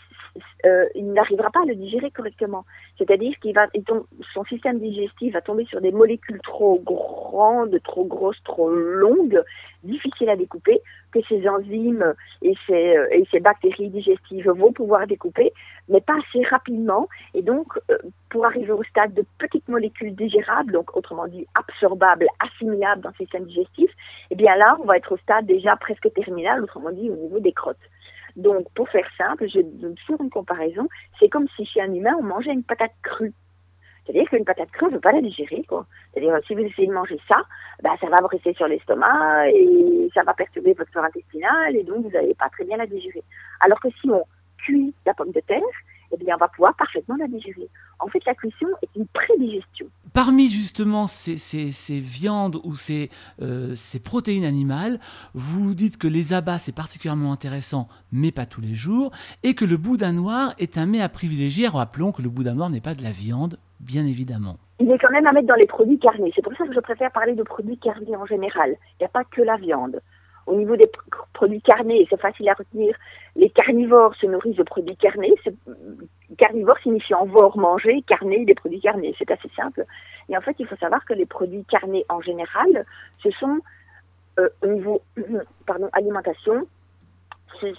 euh, 0.66 0.86
il 0.96 1.14
n'arrivera 1.14 1.50
pas 1.52 1.62
à 1.62 1.66
le 1.66 1.76
digérer 1.76 2.12
correctement. 2.12 2.66
C'est-à-dire 2.98 3.34
qu'il 3.40 3.54
va, 3.54 3.68
son 4.34 4.44
système 4.46 4.80
digestif 4.80 5.34
va 5.34 5.42
tomber 5.42 5.66
sur 5.66 5.82
des 5.82 5.92
molécules 5.92 6.40
trop 6.42 6.82
grandes, 6.84 7.80
trop 7.84 8.06
grosses, 8.06 8.42
trop 8.44 8.70
longues, 8.70 9.42
difficiles 9.84 10.30
à 10.30 10.36
découper, 10.36 10.82
que 11.12 11.20
ces 11.30 11.48
enzymes 11.48 12.14
et 12.42 12.56
ces, 12.68 12.98
euh, 12.98 13.08
et 13.12 13.26
ces 13.32 13.40
bactéries 13.40 13.90
digestives 13.90 14.50
vont 14.50 14.74
pouvoir 14.74 15.08
découper, 15.08 15.54
mais 15.88 16.02
pas 16.02 16.18
assez 16.28 16.44
rapidement. 16.46 17.08
Et 17.34 17.42
donc, 17.42 17.68
euh, 17.90 17.98
pour 18.30 18.46
arriver 18.46 18.72
au 18.72 18.84
stade 18.84 19.14
de 19.14 19.24
petites 19.38 19.68
molécules 19.70 20.16
digérables, 20.16 20.74
donc 20.74 20.96
autrement 20.98 21.28
dit 21.28 21.48
absorbables, 21.56 22.28
assimilables 22.40 23.02
dans 23.02 23.10
le 23.10 23.16
système 23.16 23.46
digestif, 23.46 23.92
eh 24.32 24.36
bien 24.36 24.56
là, 24.56 24.78
on 24.82 24.86
va 24.86 24.98
être 24.98 25.14
au 25.14 25.18
stade 25.18 25.46
déjà 25.46 25.76
presque 25.76 26.12
terminal, 26.14 26.64
autrement 26.64 26.92
dit 26.92 27.10
au 27.10 27.16
niveau 27.16 27.40
des 27.40 27.54
crottes. 27.54 27.78
Donc, 28.36 28.68
pour 28.74 28.90
faire 28.90 29.08
simple, 29.18 29.48
je 29.48 29.62
donne 29.62 29.96
toujours 29.96 30.22
une 30.22 30.30
comparaison. 30.30 30.88
C'est 31.20 31.30
comme 31.30 31.48
si 31.56 31.66
chez 31.66 31.82
un 31.82 31.94
humain, 31.94 32.16
on 32.20 32.24
mangeait 32.24 32.52
une 32.52 32.64
patate 32.64 32.92
crue. 33.02 33.34
C'est-à-dire 34.06 34.30
qu'une 34.30 34.46
patate 34.46 34.70
crue, 34.72 34.86
on 34.86 34.90
ne 34.90 34.96
veut 34.96 35.00
pas 35.00 35.14
la 35.14 35.22
digérer. 35.22 35.64
quoi. 35.68 35.86
C'est-à-dire, 36.14 36.38
si 36.46 36.54
vous 36.54 36.62
essayez 36.62 36.88
de 36.88 36.94
manger 36.94 37.20
ça, 37.28 37.44
bah, 37.82 37.96
ça 38.00 38.08
va 38.08 38.18
vous 38.22 38.28
rester 38.28 38.54
sur 38.54 38.68
l'estomac 38.68 39.50
et 39.50 40.10
ça 40.14 40.24
va 40.24 40.34
perturber 40.34 40.74
votre 40.74 40.92
flore 40.92 41.06
intestinale 41.06 41.76
et 41.76 41.84
donc 41.84 42.04
vous 42.04 42.12
n'allez 42.12 42.36
pas 42.36 42.50
très 42.50 42.66
bien 42.66 42.78
la 42.78 42.86
digérer. 42.86 43.24
Alors 43.62 43.80
que 43.80 43.90
si 44.02 44.10
on 44.10 44.24
cuit 44.58 44.94
la 45.06 45.14
pomme 45.14 45.32
de 45.32 45.40
terre, 45.40 45.62
eh 46.12 46.18
bien, 46.18 46.36
on 46.36 46.40
va 46.40 46.48
pouvoir 46.50 46.76
parfaitement 46.76 47.16
la 47.16 47.28
digérer. 47.28 47.68
En 48.00 48.08
fait, 48.08 48.24
la 48.26 48.36
cuisson 48.36 48.68
est 48.82 48.96
une 48.96 49.08
prédigestion. 49.08 49.88
Parmi 50.16 50.48
justement 50.48 51.08
ces, 51.08 51.36
viandes 52.00 52.62
ou 52.64 52.78
ces, 52.78 53.10
euh, 53.42 53.74
ces, 53.76 54.00
protéines 54.00 54.46
animales, 54.46 54.98
vous 55.34 55.74
dites 55.74 55.98
que 55.98 56.08
les 56.08 56.32
abats 56.32 56.58
c'est 56.58 56.74
particulièrement 56.74 57.34
intéressant, 57.34 57.90
mais 58.14 58.32
pas 58.32 58.46
tous 58.46 58.62
les 58.62 58.76
jours, 58.76 59.12
et 59.44 59.56
que 59.56 59.66
le 59.66 59.76
boudin 59.76 60.14
noir 60.14 60.54
est 60.58 60.78
un 60.78 60.86
mets 60.86 61.02
à 61.02 61.10
privilégier. 61.10 61.68
Rappelons 61.68 62.14
que 62.14 62.22
le 62.22 62.30
boudin 62.30 62.56
noir 62.56 62.70
n'est 62.70 62.80
pas 62.80 62.94
de 62.94 63.04
la 63.04 63.12
viande, 63.12 63.60
bien 63.82 64.06
évidemment. 64.06 64.56
Il 64.80 64.90
est 64.90 64.98
quand 65.00 65.12
même 65.12 65.28
à 65.28 65.34
mettre 65.34 65.48
dans 65.48 65.56
les 65.56 65.68
produits 65.68 66.00
carnés. 66.00 66.32
C'est 66.34 66.42
pour 66.42 66.56
ça 66.56 66.66
que 66.66 66.74
je 66.74 66.80
préfère 66.80 67.12
parler 67.12 67.36
de 67.36 67.44
produits 67.44 67.78
carnés 67.78 68.16
en 68.16 68.26
général. 68.26 68.78
Il 68.94 69.02
n'y 69.02 69.06
a 69.08 69.10
pas 69.10 69.26
que 69.26 69.42
la 69.42 69.58
viande. 69.58 70.00
Au 70.48 70.56
niveau 70.56 70.78
des 70.78 70.90
produits 71.34 71.62
carnés, 71.62 72.08
c'est 72.10 72.22
facile 72.22 72.48
à 72.48 72.54
retenir. 72.54 72.96
Les 73.36 73.50
carnivores 73.50 74.16
se 74.16 74.26
nourrissent 74.28 74.56
de 74.56 74.64
produits 74.64 74.96
carnés. 74.96 75.34
Carnivore 76.38 76.78
signifiant 76.80 77.26
vor, 77.26 77.58
manger, 77.58 78.02
carné, 78.08 78.46
des 78.46 78.56
produits 78.56 78.80
carnés. 78.80 79.14
C'est 79.20 79.30
assez 79.30 79.50
simple. 79.56 79.86
Et 80.30 80.38
en 80.38 80.42
fait, 80.42 80.56
il 80.60 80.66
faut 80.66 80.78
savoir 80.78 81.04
que 81.06 81.14
les 81.14 81.26
produits 81.26 81.66
carnés 81.66 82.06
en 82.10 82.22
général, 82.22 82.86
ce 83.22 83.30
sont, 83.32 83.60
euh, 84.40 84.50
au 84.64 84.68
niveau 84.68 85.02
pardon, 85.68 85.90
alimentation, 85.94 86.66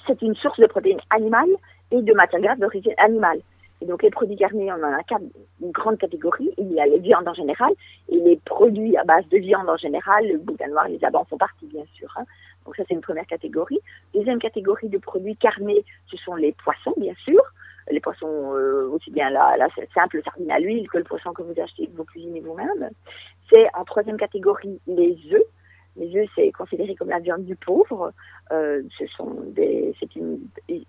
c'est 0.07 0.23
une 0.23 0.35
source 0.37 0.59
de 0.59 0.67
protéines 0.67 1.01
animales 1.11 1.51
et 1.91 2.03
de 2.03 2.13
matières 2.15 2.41
grasses 2.41 2.59
d'origine 2.59 2.95
animale. 2.99 3.41
Et 3.83 3.87
donc 3.87 4.03
les 4.03 4.11
produits 4.11 4.37
carnés, 4.37 4.73
on 4.73 4.83
en 4.83 4.93
a 4.93 5.01
une 5.61 5.71
grande 5.71 5.99
catégorie. 5.99 6.51
Il 6.57 6.73
y 6.73 6.81
a 6.81 6.87
les 6.87 6.99
viandes 6.99 7.29
en 7.29 7.35
général 7.35 7.73
et 8.09 8.19
les 8.19 8.37
produits 8.45 8.97
à 8.97 9.05
base 9.05 9.29
de 9.29 9.39
viande 9.39 9.69
en 9.69 9.77
général. 9.77 10.27
Le 10.27 10.39
boudin 10.39 10.69
noir, 10.69 10.89
les 10.89 11.03
abats 11.05 11.25
font 11.29 11.37
partie, 11.37 11.67
bien 11.67 11.85
sûr. 11.95 12.13
Hein. 12.17 12.25
Donc 12.67 12.77
ça, 12.77 12.83
c'est 12.89 12.95
une 12.95 13.01
première 13.01 13.27
catégorie. 13.27 13.79
Deuxième 14.13 14.41
catégorie 14.41 14.89
de 14.89 14.99
produits 14.99 15.37
carnés, 15.37 15.85
ce 16.11 16.17
sont 16.19 16.35
les 16.35 16.53
poissons, 16.53 16.95
bien 16.97 17.15
sûr. 17.25 17.41
Les 17.89 18.01
poissons, 18.01 18.55
euh, 18.55 18.89
aussi 18.89 19.13
bien 19.13 19.31
la, 19.31 19.69
simple 19.95 20.21
sardine 20.25 20.51
à 20.51 20.59
l'huile 20.59 20.89
que 20.91 20.99
le 20.99 21.05
poisson 21.05 21.33
que 21.33 21.43
vous 21.43 21.59
achetez, 21.61 21.87
que 21.87 21.97
vous 21.97 22.05
cuisinez 22.05 22.41
vous-même. 22.41 22.91
C'est 23.53 23.69
en 23.75 23.85
troisième 23.85 24.17
catégorie 24.17 24.81
les 24.89 25.17
œufs. 25.33 25.45
Les 25.99 26.15
œufs, 26.17 26.29
c'est 26.35 26.53
considéré 26.53 26.95
comme 26.95 27.09
la 27.09 27.21
viande 27.21 27.45
du 27.45 27.57
pauvre. 27.57 28.13
Euh, 28.53 28.83
ce 28.99 29.07
sont 29.17 29.35
des, 29.55 29.95
une, 30.15 30.39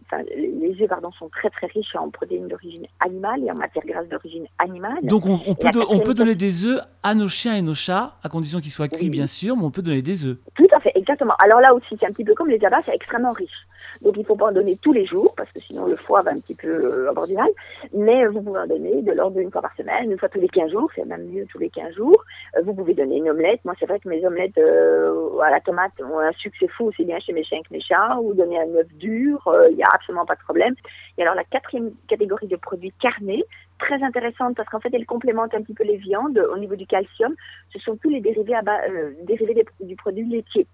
enfin, 0.06 0.24
les 0.36 0.76
œufs, 0.82 0.90
pardon, 0.90 1.12
sont 1.14 1.30
très 1.30 1.50
très 1.50 1.68
riches 1.68 1.96
en 1.96 2.10
protéines 2.10 2.48
d'origine 2.48 2.86
animale 3.00 3.44
et 3.44 3.52
en 3.52 3.56
matières 3.56 3.86
grasses 3.86 4.10
d'origine 4.10 4.46
animale. 4.60 5.00
Donc 5.04 5.26
on, 5.26 5.56
peut, 5.56 5.70
on 5.90 6.00
peut 6.00 6.14
donner 6.14 6.36
des 6.36 6.66
œufs 6.66 6.82
à 7.04 7.16
nos 7.16 7.28
chiens 7.28 7.56
et 7.56 7.62
nos 7.62 7.74
chats, 7.74 8.16
à 8.24 8.30
condition 8.30 8.60
qu'ils 8.60 8.72
soient 8.72 8.90
cuits, 8.90 9.10
bien 9.10 9.28
sûr, 9.28 9.56
mais 9.56 9.64
on 9.64 9.72
peut 9.72 9.82
donner 9.82 10.02
des 10.02 10.26
œufs. 10.26 10.38
Tout 10.56 10.68
à 10.72 10.80
fait, 10.80 10.92
exactement. 10.96 11.34
Alors 11.40 11.62
là 11.62 11.74
aussi, 11.74 11.96
c'est 12.00 12.06
un 12.06 12.12
petit 12.12 12.26
peu 12.26 12.34
comme 12.34 12.50
les 12.50 12.64
abats, 12.64 12.82
c'est 12.86 12.94
extrêmement 12.94 13.32
riche. 13.32 13.68
Donc 14.02 14.16
il 14.16 14.22
ne 14.22 14.26
faut 14.26 14.36
pas 14.36 14.48
en 14.48 14.52
donner 14.52 14.78
tous 14.78 14.94
les 14.94 15.06
jours, 15.06 15.34
parce 15.36 15.52
que 15.52 15.60
sinon 15.60 15.86
le 15.86 15.96
foie 15.96 16.22
va 16.22 16.32
un 16.32 16.40
petit 16.40 16.56
peu 16.56 16.68
euh, 16.68 17.26
du 17.26 17.34
mal. 17.34 17.50
Mais 17.94 18.26
vous 18.28 18.42
pouvez 18.42 18.60
en 18.60 18.68
donner 18.68 19.02
de 19.02 19.12
l'ordre 19.12 19.38
d'une 19.38 19.52
fois 19.52 19.62
par 19.62 19.76
semaine, 19.76 20.12
une 20.12 20.18
fois 20.18 20.30
tous 20.30 20.40
les 20.40 20.48
15 20.48 20.72
jours, 20.72 20.90
c'est 20.96 21.06
même 21.06 21.26
mieux 21.28 21.46
tous 21.46 21.60
les 21.60 21.70
15 21.70 21.96
jours. 21.96 22.24
Euh, 22.56 22.62
vous 22.64 22.74
pouvez 22.74 22.94
donner 22.94 23.18
une 23.18 23.30
omelette. 23.30 23.64
Moi, 23.66 23.74
c'est 23.80 23.86
vrai 23.86 24.00
que 24.00 24.10
mes 24.10 24.26
omelettes 24.26 24.58
euh, 24.58 25.40
à 25.40 25.52
la 25.52 25.60
tomate 25.60 25.94
ont 26.02 26.20
un 26.20 26.32
succès 26.34 26.68
fou 26.68 26.86
aussi 26.86 27.06
bien 27.06 27.20
chez 27.20 27.34
mes 27.34 27.44
chiens 27.44 27.62
que 27.62 27.74
mes 27.74 27.82
chats, 27.82 28.20
ou 28.22 28.34
donner 28.34 28.60
un 28.60 28.76
œuf 28.76 28.88
dur, 28.94 29.42
il 29.70 29.76
n'y 29.76 29.84
a 29.84 29.90
absolument 29.94 30.26
pas 30.26 30.36
de 30.36 30.42
problème. 30.42 30.76
Et 31.18 31.24
alors 31.24 31.36
la 31.36 31.44
quatrième 31.44 31.92
catégorie 32.08 32.48
de 32.48 32.56
produits 32.56 32.94
carnés, 33.02 33.44
très 33.78 34.02
intéressante 34.04 34.56
parce 34.56 34.70
qu'en 34.70 34.80
fait, 34.80 34.90
elle 34.94 35.06
complémente 35.06 35.54
un 35.54 35.62
petit 35.62 35.74
peu 35.74 35.84
les 35.84 35.98
viandes 35.98 36.38
au 36.38 36.58
niveau 36.58 36.76
du 36.76 36.86
calcium. 36.86 37.36
Ce 37.72 37.80
sont 37.80 37.96
tous 37.98 38.10
les 38.10 38.22
dérivés, 38.22 38.56
à 38.56 38.62
bas, 38.62 38.80
euh, 38.90 39.12
dérivés 39.24 39.66
du 39.80 39.96
produit 39.96 40.26
laitier. 40.26 40.68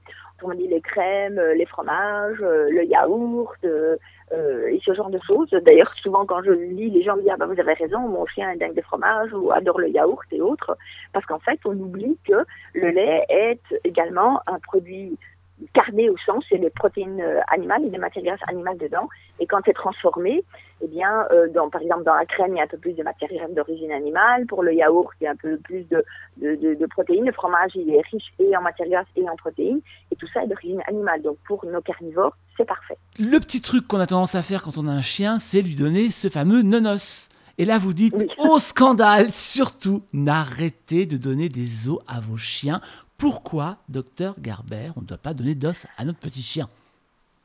On 0.45 0.53
dit 0.53 0.67
les 0.67 0.81
crèmes, 0.81 1.39
euh, 1.39 1.53
les 1.53 1.65
fromages, 1.65 2.41
euh, 2.41 2.69
le 2.69 2.83
yaourt 2.83 3.65
et 4.69 4.79
ce 4.83 4.93
genre 4.93 5.11
de 5.11 5.19
choses. 5.25 5.49
D'ailleurs, 5.51 5.89
souvent 5.93 6.25
quand 6.25 6.41
je 6.43 6.51
lis, 6.51 6.89
les 6.89 7.03
gens 7.03 7.15
me 7.15 7.21
disent 7.21 7.31
ah, 7.31 7.37
bah, 7.37 7.45
vous 7.45 7.59
avez 7.59 7.73
raison, 7.73 7.99
mon 7.99 8.25
chien 8.25 8.49
est 8.51 8.57
dingue 8.57 8.73
de 8.73 8.81
fromage 8.81 9.31
ou 9.31 9.51
adore 9.51 9.79
le 9.79 9.89
yaourt 9.89 10.25
et 10.31 10.41
autres, 10.41 10.75
parce 11.13 11.23
qu'en 11.27 11.37
fait, 11.37 11.59
on 11.65 11.73
oublie 11.73 12.17
que 12.27 12.43
le 12.73 12.89
lait 12.89 13.25
est 13.29 13.61
également 13.83 14.41
un 14.47 14.59
produit 14.59 15.19
carné 15.73 16.09
au 16.09 16.17
sens, 16.25 16.43
c'est 16.49 16.57
les 16.57 16.69
protéines 16.69 17.21
euh, 17.21 17.39
animales 17.47 17.85
et 17.85 17.89
des 17.89 17.97
matières 17.97 18.23
grasses 18.23 18.47
animales 18.47 18.77
dedans. 18.77 19.07
Et 19.39 19.47
quand 19.47 19.59
c'est 19.65 19.73
transformé, 19.73 20.43
eh 20.81 20.87
bien, 20.87 21.25
euh, 21.31 21.47
dans, 21.49 21.69
par 21.69 21.81
exemple, 21.81 22.03
dans 22.03 22.13
la 22.13 22.25
crème, 22.25 22.53
il 22.53 22.57
y 22.57 22.59
a 22.59 22.63
un 22.63 22.67
peu 22.67 22.77
plus 22.77 22.93
de 22.93 23.03
matières 23.03 23.31
grasses 23.31 23.53
d'origine 23.53 23.91
animale. 23.91 24.45
Pour 24.47 24.63
le 24.63 24.73
yaourt, 24.73 25.11
il 25.21 25.25
y 25.25 25.27
a 25.27 25.31
un 25.31 25.35
peu 25.35 25.57
plus 25.57 25.87
de, 25.89 26.03
de, 26.37 26.55
de, 26.75 26.85
protéines. 26.87 27.25
Le 27.25 27.31
fromage, 27.31 27.71
il 27.75 27.89
est 27.93 28.01
riche 28.11 28.33
et 28.39 28.55
en 28.55 28.61
matières 28.61 28.89
grasses 28.89 29.07
et 29.15 29.27
en 29.29 29.35
protéines. 29.35 29.81
Et 30.11 30.15
tout 30.15 30.27
ça 30.33 30.43
est 30.43 30.47
d'origine 30.47 30.81
animale. 30.87 31.21
Donc, 31.21 31.37
pour 31.47 31.65
nos 31.65 31.81
carnivores, 31.81 32.35
c'est 32.57 32.65
parfait. 32.65 32.97
Le 33.19 33.39
petit 33.39 33.61
truc 33.61 33.87
qu'on 33.87 33.99
a 33.99 34.07
tendance 34.07 34.35
à 34.35 34.41
faire 34.41 34.63
quand 34.63 34.77
on 34.77 34.87
a 34.87 34.91
un 34.91 35.01
chien, 35.01 35.39
c'est 35.39 35.61
lui 35.61 35.75
donner 35.75 36.09
ce 36.09 36.29
fameux 36.29 36.61
nonos. 36.61 37.29
Et 37.59 37.65
là, 37.65 37.77
vous 37.77 37.93
dites, 37.93 38.15
au 38.39 38.57
scandale, 38.57 39.29
surtout, 39.29 40.01
n'arrêtez 40.11 41.05
de 41.05 41.17
donner 41.17 41.49
des 41.49 41.87
os 41.87 41.99
à 42.07 42.19
vos 42.19 42.37
chiens 42.37 42.81
pourquoi, 43.23 43.77
docteur 43.87 44.35
Garber, 44.37 44.91
on 44.97 45.01
ne 45.01 45.05
doit 45.05 45.17
pas 45.17 45.33
donner 45.33 45.55
d'os 45.55 45.87
à 45.97 46.03
notre 46.03 46.19
petit 46.19 46.41
chien? 46.41 46.67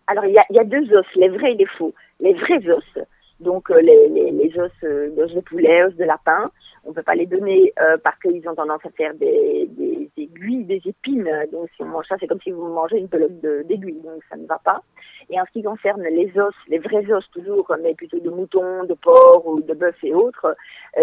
Alors, 0.09 0.25
il 0.25 0.35
y, 0.35 0.59
a, 0.59 0.64
deux 0.64 0.93
os, 0.93 1.07
les 1.14 1.29
vrais 1.29 1.53
et 1.53 1.55
les 1.55 1.67
faux. 1.67 1.95
Les 2.19 2.35
vrais 2.35 2.69
os, 2.69 3.05
donc 3.38 3.71
euh, 3.71 3.81
les, 3.81 4.59
os 4.59 4.73
euh, 4.83 5.09
de 5.14 5.41
poulet, 5.41 5.85
os 5.85 5.95
de 5.95 6.03
lapin, 6.03 6.51
on 6.85 6.88
ne 6.88 6.95
peut 6.95 7.05
pas 7.05 7.14
les 7.14 7.27
donner 7.27 7.73
euh, 7.81 7.97
parce 8.03 8.19
qu'ils 8.19 8.49
ont 8.49 8.57
tendance 8.57 8.85
à 8.85 8.91
faire 8.91 9.14
des, 9.14 9.71
aiguilles, 10.17 10.64
des 10.64 10.83
épines. 10.85 11.31
Donc, 11.53 11.69
si 11.77 11.83
on 11.83 11.87
mange 11.87 12.07
ça, 12.09 12.17
c'est 12.19 12.27
comme 12.27 12.41
si 12.41 12.51
vous 12.51 12.67
mangez 12.67 12.99
une 12.99 13.09
pelote 13.09 13.41
d'aiguilles, 13.41 14.03
donc 14.03 14.21
ça 14.29 14.37
ne 14.37 14.49
va 14.49 14.59
pas. 14.59 14.83
Et 15.31 15.41
en 15.41 15.45
ce 15.47 15.53
qui 15.53 15.62
concerne 15.62 16.03
les 16.03 16.37
os, 16.41 16.55
les 16.67 16.81
vrais 16.81 17.09
os 17.12 17.25
toujours, 17.31 17.73
mais 17.85 17.95
plutôt 17.95 18.19
de 18.19 18.31
mouton, 18.31 18.83
de 18.83 18.95
porc 18.95 19.47
ou 19.47 19.61
de 19.61 19.75
bœuf 19.75 19.95
et 20.03 20.12
autres, 20.12 20.57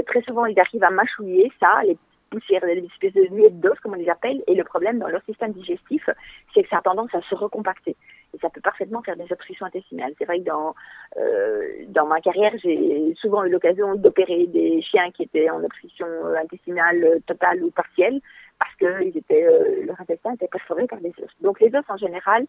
très 0.06 0.22
souvent, 0.24 0.46
ils 0.48 0.60
arrivent 0.60 0.84
à 0.84 0.90
mâchouiller 0.90 1.50
ça, 1.62 1.82
les 1.86 1.98
poussière, 2.36 2.62
des 2.62 2.86
espèces 2.92 3.14
de 3.14 3.34
nuées 3.34 3.50
d'os, 3.50 3.80
comme 3.80 3.94
on 3.94 3.96
les 4.04 4.10
appelle, 4.10 4.44
et 4.48 4.56
le 4.56 4.64
problème 4.64 5.00
dans 5.00 5.08
leur 5.08 5.24
système 5.24 5.54
digestif, 5.54 6.10
c'est 6.54 6.64
que 6.64 6.70
ça 6.70 6.80
a 6.80 6.82
tendance 6.82 7.14
à 7.14 7.22
se 7.22 7.36
recompacter. 7.36 7.96
Et 8.34 8.38
ça 8.42 8.50
peut 8.50 8.60
parfaitement 8.62 9.02
faire 9.02 9.16
des 9.16 9.32
obstructions 9.32 9.66
intestinales. 9.66 10.14
C'est 10.18 10.26
vrai 10.26 10.40
que 10.40 10.46
dans, 10.46 10.76
euh, 11.18 11.86
dans 11.88 12.06
ma 12.06 12.20
carrière, 12.20 12.52
j'ai 12.62 13.14
souvent 13.22 13.46
eu 13.46 13.50
l'occasion 13.50 13.96
d'opérer 13.96 14.48
des 14.48 14.82
chiens 14.82 15.10
qui 15.12 15.24
étaient 15.24 15.50
en 15.50 15.64
obstruction 15.64 16.08
intestinale 16.44 17.22
totale 17.26 17.64
ou 17.64 17.72
partielle, 17.72 18.20
parce 18.60 18.76
que 18.76 19.04
ils 19.04 19.18
étaient, 19.18 19.46
euh, 19.46 19.86
leur 19.86 20.00
intestin 20.02 20.34
était 20.34 20.48
perforé 20.48 20.88
par 20.88 21.00
des 21.00 21.14
os. 21.24 21.32
Donc 21.42 21.60
les 21.62 21.74
os, 21.74 21.86
en 21.88 21.98
général, 21.98 22.46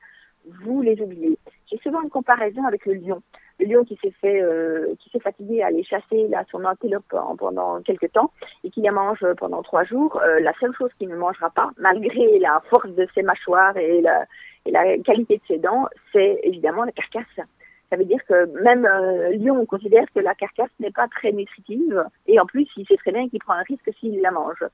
vous 0.62 0.82
les 0.82 1.00
oubliez. 1.00 1.38
J'ai 1.70 1.78
souvent 1.78 2.02
une 2.02 2.11
comparaison 2.11 2.64
avec 2.64 2.87
le 2.87 2.94
lion 2.94 3.22
le 3.59 3.66
lion 3.66 3.85
qui 3.85 3.98
s'est 4.02 4.12
fait, 4.20 4.42
euh, 4.42 4.94
qui 5.00 5.11
s'est 5.11 5.20
fatigué 5.20 5.62
à 5.62 5.66
aller 5.66 5.82
chasser 5.82 6.28
là, 6.28 6.44
son 6.50 6.64
antilope 6.64 7.14
pendant 7.38 7.80
quelques 7.82 8.12
temps 8.12 8.30
et 8.64 8.70
qui 8.70 8.82
la 8.82 8.92
mange 8.92 9.24
pendant 9.38 9.62
trois 9.62 9.85
jours, 9.85 10.20
euh, 10.22 10.40
la 10.40 10.52
seule 10.61 10.74
chose 10.76 10.90
qu'il 10.98 11.09
ne 11.09 11.16
mangera 11.16 11.50
pas, 11.50 11.70
malgré 11.78 12.38
la 12.38 12.62
force 12.68 12.90
de 12.90 13.06
ses 13.14 13.22
mâchoires 13.22 13.76
et 13.76 14.00
la, 14.00 14.24
et 14.66 14.70
la 14.70 14.98
qualité 14.98 15.37
de 15.37 15.42
ses 15.48 15.59
dents, 15.59 15.87
c'est 16.12 16.40
évidemment 16.42 16.85
la 16.85 16.92
carcasse. 16.92 17.46
Ça 17.90 17.96
veut 17.96 18.05
dire 18.05 18.25
que 18.29 18.46
même 18.62 18.85
euh, 18.85 19.37
Lion 19.37 19.64
considère 19.66 20.07
que 20.14 20.20
la 20.20 20.35
carcasse 20.35 20.70
n'est 20.81 20.90
pas 20.90 21.09
très 21.09 21.33
nutritive 21.33 22.05
et 22.27 22.40
en 22.40 22.46
plus 22.46 22.68
il 22.77 22.87
sait 22.87 22.96
très 22.96 23.12
bien 23.12 23.29
qu'il 23.29 23.38
prend 23.38 23.55
un 23.55 23.62
risque 23.62 23.90
s'il 24.01 24.20
la 24.20 24.31
mange. 24.31 24.64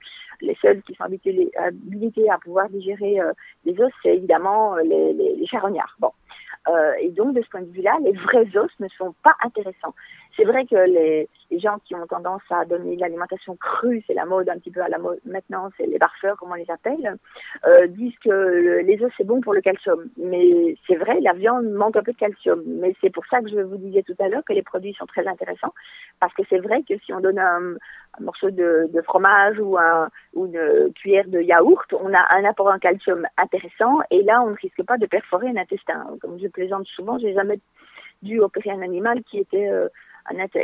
Les 0.41 0.57
seuls 0.63 0.83
qui 0.83 0.95
sont 0.95 1.05
habilités, 1.05 2.31
à 2.31 2.39
pouvoir 2.39 2.69
digérer 2.71 3.19
les 3.65 3.81
os, 3.81 3.93
c'est 4.03 4.17
évidemment 4.17 4.77
les, 4.77 5.13
les, 5.13 5.37
les 5.37 5.47
charognards. 5.47 5.97
Bon, 6.01 6.11
euh, 6.69 6.93
et 7.01 7.11
donc, 7.11 7.35
de 7.35 7.43
ce 7.43 7.49
point 7.49 7.63
de 7.63 7.71
vue-là, 7.71 7.99
les 8.03 8.13
vrais 8.13 8.47
os 8.57 8.71
ne 8.79 8.89
sont 8.89 9.15
pas 9.23 9.35
intéressants. 9.45 9.95
C'est 10.37 10.45
vrai 10.45 10.65
que 10.65 10.77
les, 10.77 11.29
gens 11.59 11.79
qui 11.85 11.95
ont 11.95 12.07
tendance 12.07 12.43
à 12.49 12.65
donner 12.65 12.97
l'alimentation 12.97 13.57
crue, 13.57 14.03
c'est 14.07 14.15
la 14.15 14.25
mode 14.25 14.49
un 14.49 14.59
petit 14.59 14.71
peu 14.71 14.81
à 14.81 14.89
la 14.89 14.99
mode 14.99 15.21
maintenant, 15.27 15.69
c'est 15.77 15.87
les 15.87 15.99
barfeurs, 15.99 16.39
comme 16.39 16.51
on 16.51 16.55
les 16.55 16.71
appelle, 16.71 17.19
euh, 17.67 17.87
disent 17.89 18.19
que 18.25 18.81
les 18.83 19.05
os 19.05 19.13
c'est 19.19 19.27
bon 19.27 19.43
pour 19.43 19.53
le 19.53 19.61
calcium. 19.61 20.09
Mais 20.17 20.75
c'est 20.87 20.97
vrai, 20.97 21.21
la 21.21 21.35
viande 21.35 21.67
manque 21.71 21.97
un 21.97 22.03
peu 22.03 22.13
de 22.13 22.17
calcium. 22.17 22.63
Mais 22.67 22.97
c'est 23.03 23.13
pour 23.13 23.27
ça 23.27 23.43
que 23.43 23.51
je 23.51 23.61
vous 23.61 23.77
disais 23.77 24.03
tout 24.03 24.17
à 24.19 24.29
l'heure 24.29 24.45
que 24.45 24.55
les 24.55 24.63
produits 24.63 24.95
sont 24.95 25.05
très 25.05 25.27
intéressants, 25.27 25.75
parce 26.21 26.33
que 26.33 26.43
c'est 26.49 26.59
vrai 26.59 26.83
que 26.89 26.97
si 27.05 27.13
on 27.13 27.21
donne 27.21 27.39
un, 27.39 27.75
morceau 28.21 28.51
de, 28.51 28.89
fromage 29.05 29.59
ou, 29.59 29.77
ou 30.35 30.47
une 30.47 30.93
cuillère 30.95 31.29
de 31.29 31.41
yaourt, 31.41 31.93
on 31.93 32.15
a 32.15 32.35
un 32.35 32.45
apport 32.45 32.69
en 32.69 32.79
calcium 32.79 33.27
intéressant 33.37 33.99
et 34.11 34.23
là 34.23 34.43
on 34.43 34.51
ne 34.51 34.57
risque 34.57 34.83
pas 34.85 34.97
de 34.97 35.07
perforer 35.07 35.49
un 35.49 35.57
intestin. 35.57 36.07
Comme 36.21 36.39
je 36.41 36.49
plaisante 36.49 36.87
souvent, 36.87 37.19
j'ai 37.19 37.35
jamais 37.35 37.59
dû 38.23 38.41
opérer 38.41 38.71
un 38.71 38.83
animal 38.83 39.23
qui 39.25 39.39
était 39.39 39.69
euh, 39.69 39.89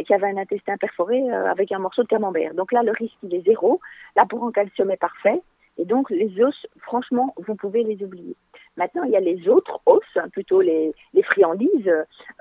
qui 0.07 0.15
avait 0.15 0.29
un 0.29 0.37
intestin 0.37 0.77
perforé 0.77 1.21
euh, 1.31 1.51
avec 1.51 1.73
un 1.73 1.79
morceau 1.79 2.03
de 2.03 2.09
camembert. 2.09 2.55
Donc 2.55 2.73
là 2.73 2.83
le 2.83 2.93
risque 2.93 3.17
il 3.23 3.35
est 3.35 3.45
zéro, 3.45 3.81
l'apport 4.17 4.43
en 4.43 4.51
calcium 4.51 4.91
est 4.91 4.97
parfait 4.97 5.41
et 5.79 5.85
donc 5.85 6.11
les 6.11 6.43
os, 6.43 6.67
franchement, 6.81 7.35
vous 7.39 7.55
pouvez 7.55 7.85
les 7.85 8.03
oublier. 8.03 8.37
Maintenant, 8.77 9.05
il 9.05 9.11
y 9.11 9.17
a 9.17 9.21
les 9.21 9.49
autres 9.49 9.81
os, 9.87 10.03
hein, 10.17 10.29
plutôt 10.33 10.61
les, 10.61 10.93
friandises. 11.25 11.93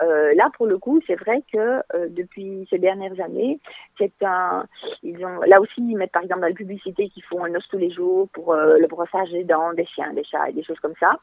Euh, 0.01 0.33
là, 0.35 0.49
pour 0.55 0.65
le 0.65 0.77
coup, 0.77 0.99
c'est 1.05 1.15
vrai 1.15 1.43
que 1.51 1.57
euh, 1.57 2.07
depuis 2.09 2.67
ces 2.69 2.77
dernières 2.77 3.19
années, 3.19 3.59
ils 3.99 5.25
ont, 5.25 5.41
là 5.45 5.59
aussi, 5.61 5.79
ils 5.81 5.95
mettent 5.95 6.11
par 6.11 6.23
exemple 6.23 6.41
dans 6.41 6.47
la 6.47 6.53
publicité 6.53 7.09
qu'ils 7.09 7.23
font 7.23 7.43
un 7.43 7.53
os 7.55 7.67
tous 7.69 7.77
les 7.77 7.91
jours 7.91 8.27
pour 8.29 8.53
le 8.55 8.87
brossage 8.87 9.31
des 9.31 9.43
dents 9.43 9.73
des 9.73 9.85
chiens, 9.85 10.13
des 10.13 10.23
chats 10.23 10.49
et 10.49 10.53
des 10.53 10.63
choses 10.63 10.79
comme 10.79 10.95
ça. 10.99 11.19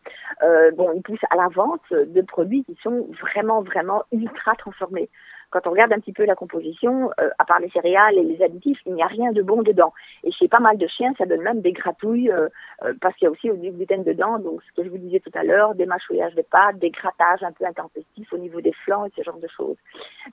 Bon, 0.76 0.92
ils 0.94 1.02
poussent 1.02 1.24
à 1.30 1.37
la 1.37 1.48
vente 1.48 1.90
de 1.90 2.22
produits 2.22 2.64
qui 2.64 2.76
sont 2.83 3.09
vraiment, 3.20 3.62
vraiment 3.62 4.04
ultra 4.12 4.54
transformés 4.57 5.09
quand 5.55 5.69
on 5.69 5.71
regarde 5.71 5.93
un 5.93 6.01
petit 6.01 6.12
peu 6.12 6.25
la 6.25 6.35
composition, 6.35 7.12
euh, 7.21 7.31
à 7.38 7.45
part 7.45 7.61
les 7.61 7.71
céréales 7.71 8.19
et 8.19 8.25
les 8.25 8.43
additifs, 8.43 8.81
il 8.87 8.95
n'y 8.95 9.05
a 9.05 9.07
rien 9.07 9.31
de 9.31 9.40
bon 9.40 9.62
dedans. 9.62 9.93
Et 10.25 10.33
chez 10.33 10.49
pas 10.49 10.59
mal 10.59 10.79
de 10.79 10.87
chiens, 10.88 11.14
ça 11.17 11.27
donne 11.27 11.43
même 11.43 11.61
des 11.61 11.71
gratouilles, 11.71 12.29
euh, 12.29 12.49
euh, 12.83 12.93
parce 13.01 13.14
qu'il 13.14 13.27
y 13.27 13.29
a 13.29 13.31
aussi 13.31 13.49
du 13.61 13.71
gluten 13.71 14.03
dedans. 14.03 14.40
Donc, 14.40 14.62
ce 14.64 14.73
que 14.73 14.85
je 14.85 14.90
vous 14.90 14.99
disais 14.99 15.21
tout 15.21 15.31
à 15.35 15.45
l'heure, 15.45 15.77
des 15.77 15.87
mâchouillages 15.87 16.35
de 16.35 16.43
pâtes, 16.43 16.79
des 16.81 16.90
grattages 16.90 17.45
un 17.45 17.53
peu 17.53 17.64
intempestifs 17.64 18.33
au 18.33 18.38
niveau 18.38 18.61
des 18.61 18.73
flancs 18.85 19.07
et 19.07 19.12
ce 19.17 19.23
genre 19.23 19.38
de 19.38 19.47
choses. 19.47 19.77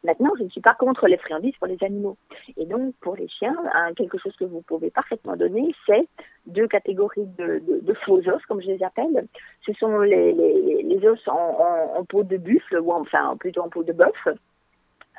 Maintenant, 0.04 0.32
je 0.40 0.44
ne 0.44 0.50
suis 0.50 0.62
pas 0.62 0.74
contre 0.74 1.08
les 1.08 1.18
friandises 1.18 1.56
pour 1.58 1.68
les 1.68 1.78
animaux. 1.84 2.18
Et 2.58 2.66
donc, 2.66 2.96
pour 3.02 3.16
les 3.16 3.28
chiens, 3.28 3.56
hein, 3.76 3.94
quelque 3.96 4.18
chose 4.18 4.36
que 4.38 4.46
vous 4.46 4.64
pouvez 4.64 4.90
parfaitement 4.90 5.36
donner, 5.36 5.76
c'est 5.86 6.08
deux 6.48 6.68
catégories 6.68 7.28
de, 7.38 7.62
faux 8.06 8.28
os, 8.28 8.46
comme 8.48 8.62
je 8.62 8.68
les 8.68 8.84
appelle. 8.84 9.28
Ce 9.68 9.74
sont 9.74 10.00
les, 10.00 11.08
os 11.08 11.28
en, 11.28 12.04
peau 12.06 12.24
de 12.24 12.38
buffle, 12.38 12.80
ou 12.80 12.92
enfin 12.92 13.38
plutôt 13.38 13.62
en 13.62 13.70
peau 13.70 13.84
de 13.84 13.94
bœuf, 13.94 14.28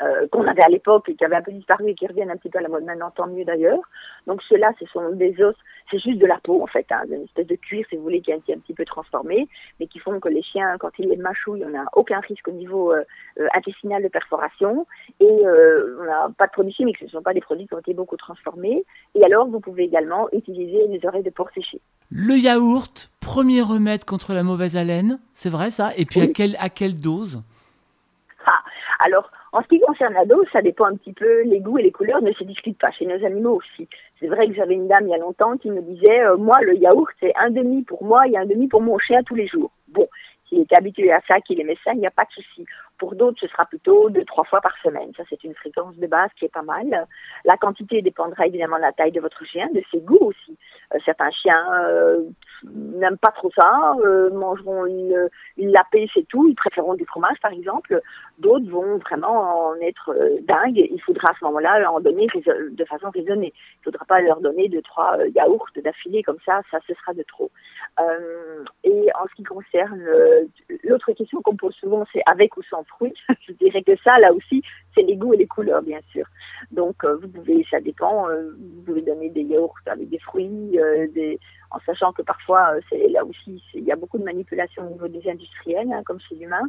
euh, 0.02 0.26
qu'on 0.30 0.46
avait 0.46 0.62
à 0.62 0.68
l'époque 0.68 1.08
et 1.08 1.14
qui 1.14 1.24
avaient 1.24 1.36
un 1.36 1.42
peu 1.42 1.52
disparu 1.52 1.88
et 1.88 1.94
qui 1.94 2.06
reviennent 2.06 2.30
un 2.30 2.36
petit 2.36 2.50
peu 2.50 2.58
à 2.58 2.62
la 2.62 2.68
mode 2.68 2.84
maintenant, 2.84 3.10
tant 3.10 3.26
mieux 3.26 3.44
d'ailleurs. 3.44 3.80
Donc 4.26 4.42
ceux-là, 4.48 4.72
ce 4.78 4.86
sont 4.86 5.10
des 5.10 5.40
os, 5.42 5.54
c'est 5.90 5.98
juste 5.98 6.18
de 6.18 6.26
la 6.26 6.38
peau 6.38 6.62
en 6.62 6.66
fait, 6.66 6.86
hein, 6.90 7.02
une 7.10 7.24
espèce 7.24 7.46
de 7.46 7.56
cuir 7.56 7.84
si 7.88 7.96
vous 7.96 8.02
voulez 8.02 8.20
qui 8.20 8.32
a 8.32 8.36
été 8.36 8.54
un 8.54 8.58
petit 8.58 8.74
peu 8.74 8.84
transformé, 8.84 9.48
mais 9.78 9.86
qui 9.86 9.98
font 9.98 10.18
que 10.20 10.28
les 10.28 10.42
chiens, 10.42 10.76
quand 10.78 10.90
ils 10.98 11.08
les 11.08 11.16
mâchouillent, 11.16 11.64
on 11.64 11.70
n'a 11.70 11.84
aucun 11.94 12.20
risque 12.20 12.48
au 12.48 12.52
niveau 12.52 12.92
euh, 12.92 13.04
euh, 13.38 13.46
intestinal 13.54 14.02
de 14.02 14.08
perforation 14.08 14.86
et 15.20 15.46
euh, 15.46 15.98
on 16.00 16.04
n'a 16.04 16.30
pas 16.36 16.46
de 16.46 16.52
produits 16.52 16.72
chimiques, 16.72 16.98
ce 16.98 17.04
ne 17.04 17.10
sont 17.10 17.22
pas 17.22 17.34
des 17.34 17.40
produits 17.40 17.66
qui 17.66 17.74
ont 17.74 17.78
été 17.78 17.94
beaucoup 17.94 18.16
transformés. 18.16 18.84
Et 19.14 19.24
alors, 19.24 19.46
vous 19.46 19.60
pouvez 19.60 19.84
également 19.84 20.28
utiliser 20.32 20.86
les 20.88 21.04
oreilles 21.06 21.22
de 21.22 21.30
porc 21.30 21.50
séché. 21.54 21.80
Le 22.10 22.36
yaourt, 22.36 23.10
premier 23.20 23.62
remède 23.62 24.04
contre 24.04 24.32
la 24.32 24.42
mauvaise 24.42 24.76
haleine, 24.76 25.18
c'est 25.32 25.50
vrai 25.50 25.70
ça? 25.70 25.90
Et 25.96 26.04
puis 26.04 26.20
oui. 26.20 26.26
à, 26.28 26.32
quelle, 26.32 26.56
à 26.58 26.68
quelle 26.68 27.00
dose? 27.00 27.42
Ah, 28.46 28.62
alors, 29.00 29.30
en 29.52 29.62
ce 29.62 29.68
qui 29.68 29.80
concerne 29.80 30.14
la 30.14 30.24
dose, 30.24 30.46
ça 30.50 30.62
dépend 30.62 30.86
un 30.86 30.96
petit 30.96 31.12
peu, 31.12 31.42
les 31.42 31.60
goûts 31.60 31.78
et 31.78 31.82
les 31.82 31.92
couleurs 31.92 32.22
ne 32.22 32.32
se 32.32 32.42
discutent 32.42 32.78
pas 32.78 32.90
chez 32.90 33.04
nos 33.04 33.22
animaux 33.24 33.56
aussi. 33.56 33.86
C'est 34.18 34.26
vrai 34.26 34.48
que 34.48 34.54
j'avais 34.54 34.74
une 34.74 34.88
dame 34.88 35.06
il 35.06 35.10
y 35.10 35.14
a 35.14 35.18
longtemps 35.18 35.58
qui 35.58 35.70
me 35.70 35.82
disait, 35.82 36.22
euh, 36.22 36.38
moi, 36.38 36.56
le 36.62 36.74
yaourt, 36.76 37.12
c'est 37.20 37.34
un 37.36 37.50
demi 37.50 37.82
pour 37.82 38.02
moi 38.02 38.26
et 38.26 38.36
un 38.36 38.46
demi 38.46 38.66
pour 38.68 38.80
mon 38.80 38.98
chien 38.98 39.22
tous 39.24 39.34
les 39.34 39.46
jours. 39.46 39.70
Bon, 39.88 40.08
s'il 40.52 40.60
est 40.60 40.76
habitué 40.76 41.12
à 41.12 41.20
ça, 41.26 41.40
qu'il 41.40 41.60
aimait 41.60 41.78
ça, 41.82 41.92
il 41.94 42.00
n'y 42.00 42.06
a 42.06 42.10
pas 42.10 42.24
de 42.24 42.42
souci. 42.42 42.64
Pour 42.98 43.14
d'autres, 43.14 43.40
ce 43.40 43.48
sera 43.48 43.64
plutôt 43.64 44.10
deux, 44.10 44.24
trois 44.24 44.44
fois 44.44 44.60
par 44.60 44.76
semaine. 44.82 45.10
Ça, 45.16 45.24
c'est 45.28 45.42
une 45.44 45.54
fréquence 45.54 45.96
de 45.96 46.06
base 46.06 46.30
qui 46.36 46.44
est 46.44 46.52
pas 46.52 46.62
mal. 46.62 47.06
La 47.44 47.56
quantité 47.56 48.02
dépendra 48.02 48.46
évidemment 48.46 48.76
de 48.76 48.82
la 48.82 48.92
taille 48.92 49.12
de 49.12 49.20
votre 49.20 49.44
chien, 49.44 49.68
de 49.74 49.82
ses 49.90 50.00
goûts 50.00 50.18
aussi. 50.20 50.56
Euh, 50.94 50.98
certains 51.04 51.30
chiens 51.30 51.66
euh, 51.84 52.22
n'aiment 52.64 53.18
pas 53.18 53.32
trop 53.32 53.50
ça, 53.56 53.94
euh, 54.04 54.30
mangeront 54.30 54.86
une, 54.86 55.28
une 55.56 55.72
lapée, 55.72 56.08
c'est 56.14 56.26
tout. 56.28 56.46
Ils 56.48 56.54
préféreront 56.54 56.94
du 56.94 57.06
fromage, 57.06 57.38
par 57.40 57.52
exemple. 57.52 58.00
D'autres 58.38 58.68
vont 58.70 58.98
vraiment 58.98 59.70
en 59.70 59.74
être 59.80 60.14
dingues. 60.42 60.86
Il 60.90 61.00
faudra 61.00 61.30
à 61.30 61.34
ce 61.38 61.44
moment-là 61.46 61.90
en 61.90 62.00
donner 62.00 62.26
de 62.26 62.84
façon 62.84 63.10
raisonnée. 63.10 63.52
Il 63.56 63.78
ne 63.80 63.92
faudra 63.92 64.04
pas 64.04 64.20
leur 64.20 64.40
donner 64.40 64.68
deux, 64.68 64.82
trois 64.82 65.16
yaourts 65.34 65.70
d'affilée 65.76 66.22
comme 66.22 66.38
ça. 66.44 66.60
Ça, 66.70 66.78
ce 66.86 66.94
sera 66.94 67.14
de 67.14 67.22
trop. 67.22 67.50
Et 68.84 69.08
en 69.14 69.26
ce 69.28 69.34
qui 69.36 69.42
concerne 69.42 70.02
l'autre 70.84 71.12
question 71.12 71.40
qu'on 71.42 71.56
pose 71.56 71.74
souvent, 71.74 72.04
c'est 72.12 72.22
avec 72.26 72.56
ou 72.56 72.62
sans 72.62 72.84
fruits. 72.84 73.14
Je 73.46 73.52
dirais 73.52 73.82
que 73.82 73.96
ça, 74.02 74.18
là 74.18 74.32
aussi, 74.32 74.62
c'est 74.94 75.02
les 75.02 75.16
goûts 75.16 75.34
et 75.34 75.36
les 75.36 75.46
couleurs, 75.46 75.82
bien 75.82 76.00
sûr. 76.10 76.26
Donc, 76.70 77.04
euh, 77.04 77.16
vous 77.16 77.28
pouvez, 77.28 77.66
ça 77.70 77.80
dépend, 77.80 78.28
euh, 78.28 78.50
vous 78.58 78.82
pouvez 78.82 79.02
donner 79.02 79.30
des 79.30 79.42
yaourts 79.42 79.78
avec 79.86 80.08
des 80.08 80.18
fruits, 80.18 80.78
euh, 80.78 81.06
en 81.70 81.78
sachant 81.86 82.12
que 82.12 82.22
parfois, 82.22 82.74
c'est 82.88 83.08
là 83.08 83.24
aussi, 83.24 83.62
il 83.74 83.84
y 83.84 83.92
a 83.92 83.96
beaucoup 83.96 84.18
de 84.18 84.24
manipulation 84.24 84.86
au 84.86 84.90
niveau 84.90 85.08
des 85.08 85.28
industriels, 85.28 85.90
hein, 85.92 86.02
comme 86.04 86.20
chez 86.20 86.34
l'humain. 86.34 86.68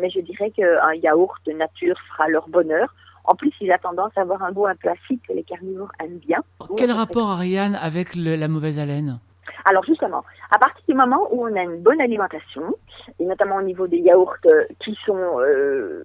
mais 0.00 0.10
je 0.10 0.20
dirais 0.20 0.50
qu'un 0.50 0.94
yaourt 0.94 1.38
de 1.46 1.52
nature 1.52 1.98
fera 2.10 2.28
leur 2.28 2.48
bonheur. 2.48 2.94
En 3.24 3.34
plus, 3.34 3.52
il 3.60 3.70
a 3.70 3.78
tendance 3.78 4.12
à 4.16 4.22
avoir 4.22 4.42
un 4.42 4.52
goût 4.52 4.66
un 4.66 4.74
peu 4.74 4.88
acide 4.88 5.20
que 5.26 5.34
les 5.34 5.44
carnivores 5.44 5.92
aiment 6.02 6.18
bien. 6.18 6.42
Quel 6.76 6.90
rapport, 6.90 7.28
Ariane, 7.28 7.76
avec 7.76 8.14
la 8.16 8.48
mauvaise 8.48 8.78
haleine? 8.78 9.20
Alors 9.64 9.84
justement, 9.84 10.24
à 10.50 10.58
partir 10.58 10.84
du 10.88 10.94
moment 10.94 11.28
où 11.30 11.46
on 11.46 11.56
a 11.56 11.62
une 11.62 11.82
bonne 11.82 12.00
alimentation, 12.00 12.74
et 13.18 13.24
notamment 13.24 13.56
au 13.56 13.62
niveau 13.62 13.86
des 13.86 13.98
yaourts 13.98 14.36
qui 14.80 14.96
sont 15.04 15.40
euh, 15.40 16.04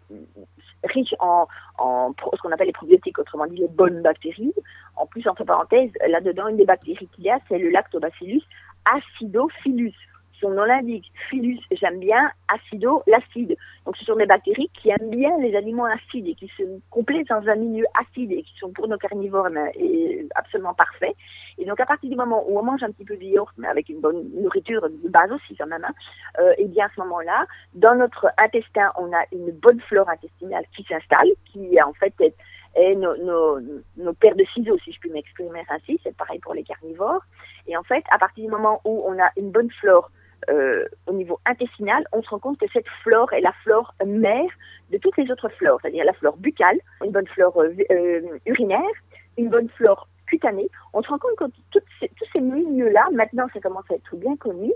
riches 0.84 1.16
en, 1.20 1.48
en 1.78 2.14
ce 2.34 2.42
qu'on 2.42 2.52
appelle 2.52 2.68
les 2.68 2.74
probiotiques, 2.74 3.20
autrement 3.20 3.46
dit 3.48 3.58
les 3.58 3.68
bonnes 3.68 4.02
bactéries. 4.02 4.54
En 4.96 5.06
plus, 5.06 5.28
entre 5.28 5.44
parenthèses, 5.44 5.92
là-dedans, 6.08 6.48
une 6.48 6.58
des 6.58 6.66
bactéries 6.66 7.08
qu'il 7.16 7.24
y 7.24 7.30
a, 7.30 7.40
c'est 7.48 7.58
le 7.58 7.70
lactobacillus 7.70 8.44
acidophilus. 8.86 9.96
Son 10.44 10.50
nom 10.50 10.66
l'indique, 10.66 11.10
philus, 11.30 11.62
j'aime 11.72 12.00
bien, 12.00 12.30
acido, 12.50 13.02
l'acide. 13.08 13.56
Donc 13.86 13.96
ce 13.96 14.04
sont 14.04 14.18
des 14.18 14.26
bactéries 14.26 14.70
qui 14.74 14.90
aiment 14.90 15.10
bien 15.10 15.32
les 15.40 15.56
aliments 15.56 15.86
acides 15.86 16.28
et 16.28 16.36
qui 16.36 16.52
se 16.58 16.64
complètent 16.90 17.30
dans 17.30 17.48
un 17.48 17.56
milieu 17.56 17.86
acide 17.98 18.30
et 18.34 18.44
qui 18.44 18.54
sont 18.60 18.74
pour 18.74 18.90
nos 18.90 18.98
carnivores 18.98 19.50
mais, 19.50 19.72
absolument 20.36 20.74
parfaits. 20.74 21.16
Et 21.58 21.64
donc 21.64 21.80
à 21.80 21.86
partir 21.86 22.10
du 22.10 22.18
moment 22.18 22.44
où 22.50 22.60
on 22.60 22.64
mange 22.64 22.84
un 22.84 22.92
petit 22.92 23.06
peu 23.06 23.16
de 23.16 23.24
yaourt, 23.24 23.54
mais 23.58 23.70
avec 23.70 23.88
une 23.88 24.02
bonne 24.02 24.32
nourriture 24.34 24.82
de 24.82 25.08
base 25.08 25.32
aussi 25.32 25.56
quand 25.56 25.68
même, 25.68 25.86
hein, 25.86 25.94
euh, 26.40 26.54
et 26.58 26.68
bien 26.68 26.88
à 26.88 26.90
ce 26.94 27.00
moment-là, 27.00 27.46
dans 27.74 27.96
notre 27.96 28.28
intestin, 28.38 28.92
on 28.98 29.14
a 29.14 29.24
une 29.32 29.52
bonne 29.52 29.80
flore 29.80 30.10
intestinale 30.10 30.66
qui 30.76 30.84
s'installe, 30.84 31.30
qui 31.54 31.82
en 31.82 31.94
fait 31.94 32.14
est, 32.20 32.36
est 32.76 32.96
nos, 32.96 33.16
nos, 33.16 33.62
nos 33.96 34.14
paires 34.14 34.36
de 34.36 34.44
ciseaux, 34.54 34.78
si 34.80 34.92
je 34.92 35.00
puis 35.00 35.10
m'exprimer 35.10 35.64
ainsi. 35.70 36.02
C'est 36.04 36.18
pareil 36.18 36.40
pour 36.40 36.54
les 36.54 36.64
carnivores. 36.64 37.22
Et 37.66 37.78
en 37.78 37.84
fait, 37.84 38.04
à 38.12 38.18
partir 38.18 38.44
du 38.44 38.52
moment 38.52 38.82
où 38.84 39.06
on 39.08 39.18
a 39.24 39.30
une 39.38 39.52
bonne 39.52 39.72
flore 39.72 40.12
euh, 40.50 40.86
au 41.08 41.14
niveau 41.14 41.40
intestinal, 41.46 42.04
on 42.12 42.22
se 42.22 42.30
rend 42.30 42.40
compte 42.40 42.60
que 42.60 42.66
cette 42.72 42.88
flore 43.04 43.32
est 43.34 43.42
la 43.42 43.54
flore 43.64 43.94
mère 44.06 44.50
de 44.92 44.98
toutes 44.98 45.18
les 45.18 45.30
autres 45.32 45.50
flores, 45.50 45.80
c'est-à-dire 45.82 46.06
la 46.06 46.14
flore 46.14 46.38
buccale, 46.38 46.80
une 47.04 47.12
bonne 47.12 47.28
flore 47.28 47.60
euh, 47.62 47.74
euh, 47.92 48.38
urinaire, 48.46 48.80
une 49.38 49.50
bonne 49.50 49.70
flore 49.70 50.08
cutanée. 50.28 50.70
On 50.94 51.02
se 51.02 51.10
rend 51.10 51.18
compte 51.18 51.36
que 51.38 51.46
toutes 51.72 51.84
ces, 52.00 52.10
tous 52.10 52.26
ces 52.34 52.40
milieux-là, 52.40 53.08
maintenant 53.14 53.48
ça 53.54 53.60
commence 53.60 53.90
à 53.92 53.96
être 53.96 54.16
bien 54.16 54.36
connu, 54.38 54.72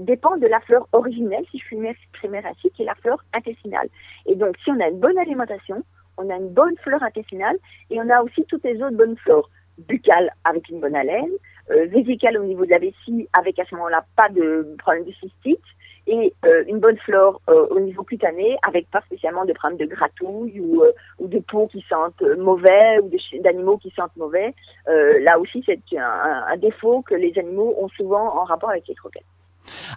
dépendent 0.00 0.40
de 0.40 0.46
la 0.46 0.60
flore 0.60 0.88
originelle, 0.92 1.44
si 1.50 1.58
je 1.58 1.64
puis 1.66 1.76
m'exprimer 1.76 2.40
ainsi, 2.42 2.70
qui 2.70 2.82
est 2.82 2.86
la 2.86 2.94
flore 2.94 3.22
intestinale. 3.34 3.88
Et 4.24 4.34
donc, 4.34 4.56
si 4.64 4.70
on 4.70 4.80
a 4.80 4.88
une 4.88 4.98
bonne 4.98 5.18
alimentation, 5.18 5.84
on 6.16 6.30
a 6.30 6.36
une 6.36 6.48
bonne 6.48 6.74
flore 6.78 7.02
intestinale 7.02 7.56
et 7.90 8.00
on 8.00 8.08
a 8.08 8.22
aussi 8.22 8.46
toutes 8.46 8.64
les 8.64 8.82
autres 8.82 8.96
bonnes 8.96 9.18
flores 9.18 9.50
buccale 9.78 10.30
avec 10.44 10.68
une 10.68 10.80
bonne 10.80 10.96
haleine, 10.96 11.30
vésicale 11.68 12.38
au 12.38 12.44
niveau 12.44 12.64
de 12.64 12.70
la 12.70 12.78
vessie 12.78 13.28
avec 13.32 13.58
à 13.58 13.64
ce 13.64 13.74
moment-là 13.74 14.04
pas 14.16 14.28
de 14.28 14.74
problème 14.78 15.04
de 15.04 15.12
cystite 15.12 15.62
et 16.06 16.34
euh, 16.44 16.64
une 16.66 16.80
bonne 16.80 16.98
flore 16.98 17.40
euh, 17.48 17.66
au 17.70 17.80
niveau 17.80 18.02
cutané 18.02 18.56
avec 18.66 18.90
pas 18.90 19.00
spécialement 19.02 19.44
de 19.44 19.52
problème 19.52 19.78
de 19.78 19.86
gratouille 19.86 20.60
ou, 20.60 20.82
euh, 20.82 20.92
ou 21.18 21.28
de 21.28 21.38
peau 21.38 21.66
qui 21.68 21.84
sentent 21.88 22.22
mauvais 22.38 22.98
ou 23.00 23.10
d'animaux 23.40 23.78
qui 23.78 23.90
sentent 23.90 24.16
mauvais. 24.16 24.54
Euh, 24.88 25.18
là 25.20 25.38
aussi, 25.38 25.62
c'est 25.64 25.80
un, 25.96 26.44
un 26.48 26.56
défaut 26.56 27.02
que 27.02 27.14
les 27.14 27.36
animaux 27.38 27.74
ont 27.80 27.88
souvent 27.88 28.36
en 28.38 28.44
rapport 28.44 28.70
avec 28.70 28.86
les 28.86 28.94
croquettes. 28.94 29.24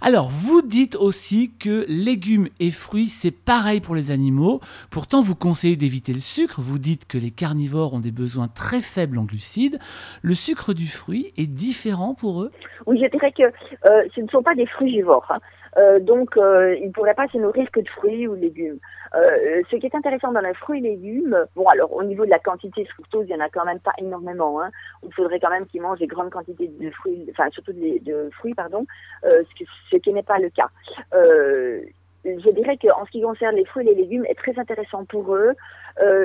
Alors, 0.01 0.29
vous 0.29 0.61
dites 0.61 0.95
aussi 0.95 1.51
que 1.59 1.85
légumes 1.87 2.49
et 2.59 2.71
fruits, 2.71 3.07
c'est 3.07 3.31
pareil 3.31 3.79
pour 3.79 3.95
les 3.95 4.11
animaux. 4.11 4.59
Pourtant, 4.89 5.21
vous 5.21 5.35
conseillez 5.35 5.75
d'éviter 5.75 6.13
le 6.13 6.19
sucre. 6.19 6.61
Vous 6.61 6.79
dites 6.79 7.07
que 7.07 7.17
les 7.17 7.31
carnivores 7.31 7.93
ont 7.93 7.99
des 7.99 8.11
besoins 8.11 8.47
très 8.47 8.81
faibles 8.81 9.17
en 9.17 9.23
glucides. 9.23 9.79
Le 10.21 10.35
sucre 10.35 10.73
du 10.73 10.87
fruit 10.87 11.33
est 11.37 11.47
différent 11.47 12.13
pour 12.13 12.41
eux? 12.41 12.51
Oui, 12.85 12.99
je 13.01 13.09
dirais 13.09 13.31
que 13.31 13.43
euh, 13.43 14.07
ce 14.15 14.21
ne 14.21 14.27
sont 14.27 14.43
pas 14.43 14.55
des 14.55 14.65
frugivores. 14.65 15.25
Hein. 15.29 15.39
Euh, 15.77 15.99
donc, 15.99 16.37
euh, 16.37 16.75
ils 16.75 16.87
ne 16.87 16.91
pourraient 16.91 17.13
pas 17.13 17.27
se 17.27 17.37
nourrir 17.37 17.69
que 17.71 17.79
de 17.79 17.89
fruits 17.89 18.27
ou 18.27 18.35
de 18.35 18.41
légumes. 18.41 18.79
Euh, 19.15 19.61
ce 19.69 19.75
qui 19.75 19.85
est 19.85 19.95
intéressant 19.95 20.31
dans 20.31 20.41
les 20.41 20.53
fruits 20.55 20.79
et 20.79 20.89
légumes, 20.89 21.45
bon, 21.55 21.67
alors 21.67 21.93
au 21.93 22.03
niveau 22.03 22.25
de 22.25 22.31
la 22.31 22.39
quantité 22.39 22.83
de 22.83 22.89
fructose, 22.89 23.25
il 23.29 23.35
n'y 23.35 23.41
en 23.41 23.45
a 23.45 23.49
quand 23.49 23.65
même 23.65 23.79
pas 23.79 23.93
énormément. 23.99 24.61
Hein. 24.61 24.69
Il 25.03 25.13
faudrait 25.13 25.39
quand 25.39 25.49
même 25.49 25.65
qu'ils 25.67 25.81
mangent 25.81 25.99
des 25.99 26.07
grandes 26.07 26.31
quantités 26.31 26.67
de 26.67 26.89
fruits, 26.91 27.27
enfin 27.31 27.49
surtout 27.51 27.73
de, 27.73 28.29
fruits, 28.37 28.55
pardon, 28.55 28.85
euh, 29.23 29.43
ce, 29.49 29.55
qui, 29.55 29.67
ce 29.91 29.97
qui 29.97 30.11
n'est 30.11 30.23
pas 30.23 30.39
le 30.39 30.49
cas. 30.49 30.69
Euh, 31.13 31.81
je 32.25 32.49
dirais 32.49 32.77
qu'en 32.77 33.05
ce 33.05 33.11
qui 33.11 33.21
concerne 33.21 33.55
les 33.55 33.65
fruits 33.65 33.87
et 33.87 33.93
les 33.93 34.01
légumes, 34.01 34.25
est 34.25 34.37
très 34.37 34.57
intéressant 34.59 35.05
pour 35.05 35.35
eux, 35.35 35.53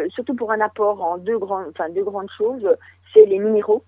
surtout 0.09 0.35
pour 0.35 0.51
un 0.51 0.61
apport 0.61 1.01
en 1.03 1.18
deux 1.18 1.39
grandes, 1.39 1.66
enfin 1.68 1.89
deux 1.91 2.03
grandes 2.03 2.31
choses, 2.37 2.68
c'est 3.12 3.27
les 3.27 3.39
minéraux. 3.39 3.85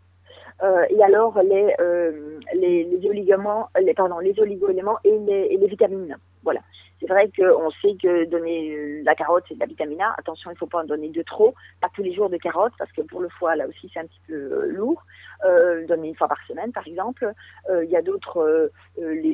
Euh, 0.62 0.84
et 0.88 1.02
alors 1.02 1.40
les, 1.42 1.74
euh, 1.80 2.38
les, 2.54 2.84
les, 2.84 3.08
oligoments, 3.08 3.68
les, 3.80 3.92
pardon, 3.94 4.18
les 4.18 4.38
oligo-éléments 4.38 4.98
et 5.04 5.18
les, 5.18 5.48
et 5.50 5.56
les 5.56 5.66
vitamines. 5.66 6.16
Voilà. 6.42 6.60
C'est 7.06 7.12
vrai 7.12 7.30
qu'on 7.36 7.70
sait 7.82 7.96
que 8.02 8.24
donner 8.24 9.02
la 9.02 9.14
carotte, 9.14 9.44
c'est 9.46 9.54
de 9.54 9.60
la 9.60 9.66
vitamine 9.66 10.00
A. 10.00 10.14
Attention, 10.16 10.50
il 10.50 10.54
ne 10.54 10.58
faut 10.58 10.66
pas 10.66 10.80
en 10.80 10.84
donner 10.84 11.10
de 11.10 11.22
trop. 11.22 11.54
Pas 11.82 11.88
tous 11.94 12.02
les 12.02 12.14
jours 12.14 12.30
de 12.30 12.38
carottes, 12.38 12.72
parce 12.78 12.90
que 12.92 13.02
pour 13.02 13.20
le 13.20 13.28
foie, 13.28 13.56
là 13.56 13.66
aussi, 13.68 13.90
c'est 13.92 14.00
un 14.00 14.06
petit 14.06 14.20
peu 14.26 14.70
lourd. 14.70 15.02
Euh, 15.44 15.86
donner 15.86 16.08
une 16.08 16.14
fois 16.14 16.28
par 16.28 16.42
semaine, 16.46 16.72
par 16.72 16.86
exemple. 16.86 17.30
Il 17.70 17.90
y 17.90 17.96
a 17.96 18.02
d'autres, 18.02 18.70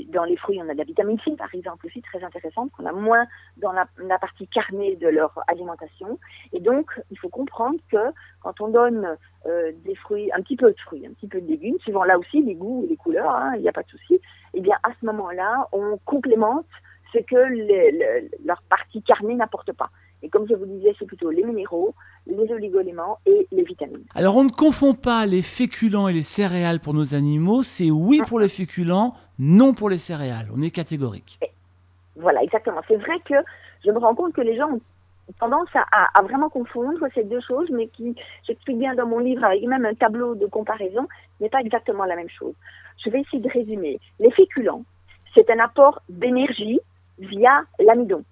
dans 0.08 0.24
les 0.24 0.36
fruits, 0.36 0.58
on 0.60 0.68
a 0.68 0.72
de 0.72 0.78
la 0.78 0.84
vitamine 0.84 1.18
C, 1.24 1.32
par 1.36 1.54
exemple, 1.54 1.86
aussi 1.86 2.02
très 2.02 2.24
intéressante, 2.24 2.72
qu'on 2.72 2.86
a 2.86 2.92
moins 2.92 3.26
dans 3.58 3.72
la, 3.72 3.86
partie 4.18 4.48
carnée 4.48 4.96
de 4.96 5.08
leur 5.08 5.38
alimentation. 5.46 6.18
Et 6.52 6.60
donc, 6.60 6.90
il 7.10 7.18
faut 7.18 7.28
comprendre 7.28 7.78
que 7.90 8.12
quand 8.42 8.60
on 8.60 8.68
donne 8.68 9.16
euh, 9.46 9.72
des 9.84 9.94
fruits, 9.94 10.30
un 10.32 10.42
petit 10.42 10.56
peu 10.56 10.70
de 10.72 10.80
fruits, 10.80 11.06
un 11.06 11.12
petit 11.12 11.28
peu 11.28 11.40
de 11.40 11.46
légumes, 11.46 11.78
suivant 11.80 12.04
là 12.04 12.18
aussi 12.18 12.42
les 12.42 12.54
goûts 12.54 12.84
et 12.84 12.88
les 12.88 12.96
couleurs, 12.96 13.30
hein, 13.30 13.52
il 13.56 13.62
n'y 13.62 13.68
a 13.68 13.72
pas 13.72 13.82
de 13.82 13.88
souci, 13.88 14.14
et 14.14 14.20
eh 14.54 14.60
bien 14.60 14.76
à 14.82 14.90
ce 15.00 15.06
moment-là, 15.06 15.68
on 15.72 15.98
complémente 16.04 16.66
ce 17.12 17.18
que 17.18 18.46
leur 18.46 18.62
partie 18.68 19.02
carnée 19.02 19.34
n'apporte 19.34 19.72
pas. 19.72 19.90
Et 20.22 20.28
comme 20.28 20.46
je 20.48 20.54
vous 20.54 20.66
disais, 20.66 20.94
c'est 20.98 21.06
plutôt 21.06 21.30
les 21.30 21.42
minéraux, 21.42 21.94
les 22.26 22.52
oligoéléments 22.52 23.18
et 23.24 23.46
les 23.52 23.62
vitamines. 23.62 24.04
Alors 24.14 24.36
on 24.36 24.44
ne 24.44 24.50
confond 24.50 24.94
pas 24.94 25.24
les 25.26 25.42
féculents 25.42 26.08
et 26.08 26.12
les 26.12 26.22
céréales 26.22 26.80
pour 26.80 26.94
nos 26.94 27.14
animaux, 27.14 27.62
c'est 27.62 27.90
oui 27.90 28.20
pour 28.28 28.38
les 28.38 28.48
féculents, 28.48 29.14
non 29.38 29.72
pour 29.72 29.88
les 29.88 29.98
céréales. 29.98 30.48
On 30.54 30.61
est 30.62 30.70
catégorique. 30.70 31.38
Voilà, 32.16 32.42
exactement. 32.42 32.82
C'est 32.86 32.96
vrai 32.96 33.18
que 33.24 33.34
je 33.84 33.90
me 33.90 33.98
rends 33.98 34.14
compte 34.14 34.34
que 34.34 34.42
les 34.42 34.56
gens 34.56 34.70
ont 34.70 34.80
tendance 35.38 35.68
à, 35.74 36.22
vraiment 36.22 36.48
confondre 36.50 36.98
ces 37.14 37.24
deux 37.24 37.40
choses, 37.40 37.70
mais 37.70 37.86
qui, 37.86 38.14
j'explique 38.46 38.78
bien 38.78 38.94
dans 38.94 39.06
mon 39.06 39.20
livre 39.20 39.44
avec 39.44 39.62
même 39.62 39.86
un 39.86 39.94
tableau 39.94 40.34
de 40.34 40.46
comparaison, 40.46 41.06
n'est 41.40 41.48
pas 41.48 41.61
exactement 41.61 42.04
la 42.04 42.16
même 42.16 42.28
chose. 42.28 42.54
Je 43.02 43.11
vais 43.11 43.20
essayer 43.20 43.40
de 43.40 43.48
résumer. 43.48 44.00
Les 44.18 44.30
féculents, 44.32 44.82
c'est 45.34 45.48
un 45.50 45.61
apport 45.61 46.02
d'énergie 46.08 46.80
via 47.20 47.62
l'amidon 47.78 48.24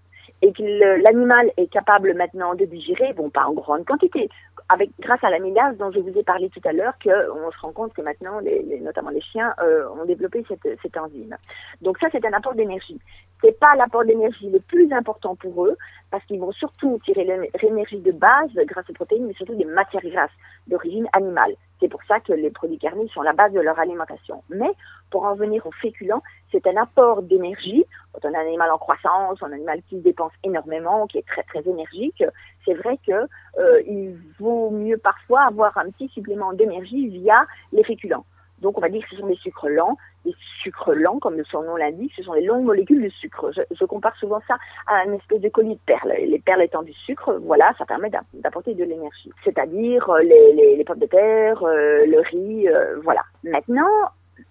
et 0.43 0.53
que 0.53 0.63
l'animal 1.03 1.51
est 1.57 1.67
capable 1.67 2.15
maintenant 2.15 2.55
de 2.55 2.65
digérer, 2.65 3.13
bon 3.13 3.31
pas 3.31 3.47
en 3.47 3.55
grande 3.55 3.85
quantité, 3.85 4.29
avec 4.69 4.91
grâce 5.01 5.23
à 5.25 5.31
l'amylase 5.31 5.77
dont 5.79 5.91
je 5.91 5.99
vous 5.99 6.17
ai 6.17 6.23
parlé 6.23 6.49
tout 6.51 6.61
à 6.65 6.73
l'heure, 6.73 6.95
qu'on 7.03 7.51
se 7.51 7.59
rend 7.61 7.73
compte 7.73 7.93
que 7.95 8.03
maintenant, 8.03 8.41
notamment 8.83 9.11
les 9.11 9.21
chiens, 9.21 9.55
euh, 9.61 9.89
ont 10.01 10.05
développé 10.05 10.45
cette, 10.49 10.97
enzyme. 10.97 11.37
Donc 11.83 11.99
ça, 11.99 12.09
c'est 12.13 12.25
un 12.25 12.33
apport 12.33 12.55
d'énergie. 12.55 13.01
C'est 13.43 13.59
pas 13.59 13.75
l'apport 13.77 14.05
d'énergie 14.05 14.51
le 14.51 14.61
plus 14.61 14.93
important 14.93 15.35
pour 15.37 15.67
eux, 15.67 15.77
parce 16.11 16.25
qu'ils 16.27 16.41
vont 16.41 16.53
surtout 16.53 17.01
tirer 17.05 17.25
l'énergie 17.63 17.99
de 17.99 18.13
base 18.13 18.51
grâce 18.55 18.89
aux 18.91 18.95
protéines, 18.95 19.27
mais 19.27 19.35
surtout 19.35 19.55
des 19.55 19.65
matières 19.65 20.03
grasses 20.05 20.31
d'origine 20.67 21.09
animale. 21.13 21.55
C'est 21.81 21.89
pour 21.89 22.03
ça 22.05 22.21
que 22.21 22.33
les 22.33 22.51
produits 22.51 22.79
carnés 22.79 23.09
sont 23.15 23.23
la 23.23 23.33
base 23.33 23.53
de 23.53 23.61
leur 23.61 23.79
alimentation. 23.79 24.43
Mais 24.49 24.71
pour 25.11 25.25
en 25.25 25.35
venir 25.35 25.65
aux 25.67 25.73
féculents, 25.73 26.23
c'est 26.51 26.67
un 26.67 26.77
apport 26.77 27.23
d'énergie. 27.23 27.85
Quand 28.13 28.29
on 28.29 28.35
a 28.35 28.39
un 28.39 28.47
animal 28.47 28.71
en 28.71 28.79
croissance, 28.79 29.43
un 29.43 29.53
animal 29.53 29.81
qui 29.89 29.97
dépense 29.97 30.33
énormément, 30.45 31.07
qui 31.07 31.19
est 31.19 31.27
très 31.27 31.43
très 31.45 31.69
énergique, 31.69 32.25
c'est 32.65 32.75
vrai 32.75 32.99
que 33.07 33.13
euh, 33.59 33.83
il 33.87 34.17
vaut 34.39 34.71
mieux 34.71 34.99
parfois 34.99 35.43
avoir 35.43 35.77
un 35.79 35.91
petit 35.91 36.09
supplément 36.09 36.53
d'énergie 36.53 37.09
via 37.09 37.47
les 37.73 37.85
féculents. 37.85 38.25
Donc 38.61 38.77
on 38.77 38.81
va 38.81 38.89
dire 38.89 39.03
que 39.05 39.11
ce 39.11 39.21
sont 39.21 39.29
des 39.29 39.37
sucres 39.37 39.69
lents. 39.69 39.97
Les 40.29 40.35
sucres 40.63 40.93
lents, 40.93 41.19
comme 41.19 41.43
son 41.51 41.63
nom 41.63 41.77
l'indique, 41.77 42.13
ce 42.15 42.23
sont 42.23 42.35
les 42.35 42.45
longues 42.45 42.65
molécules 42.65 43.03
de 43.03 43.09
sucre. 43.09 43.51
Je, 43.53 43.85
compare 43.87 44.15
souvent 44.17 44.41
ça 44.47 44.57
à 44.87 45.05
une 45.05 45.15
espèce 45.15 45.41
de 45.41 45.49
colis 45.49 45.75
de 45.75 45.81
perles. 45.87 46.13
Les 46.27 46.39
perles 46.39 46.63
étant 46.63 46.83
du 46.83 46.93
sucre, 46.93 47.39
voilà, 47.43 47.73
ça 47.79 47.87
permet 47.87 48.11
d'apporter 48.35 48.75
de 48.75 48.85
l'énergie. 48.85 49.31
C'est-à-dire 49.43 50.11
euh, 50.11 50.21
les, 50.21 50.77
les, 50.77 50.85
pommes 50.85 50.99
de 50.99 51.07
terre, 51.07 51.63
euh, 51.63 52.05
le 52.05 52.21
riz, 52.21 52.69
euh, 52.69 53.01
voilà. 53.03 53.23
Maintenant, 53.43 53.89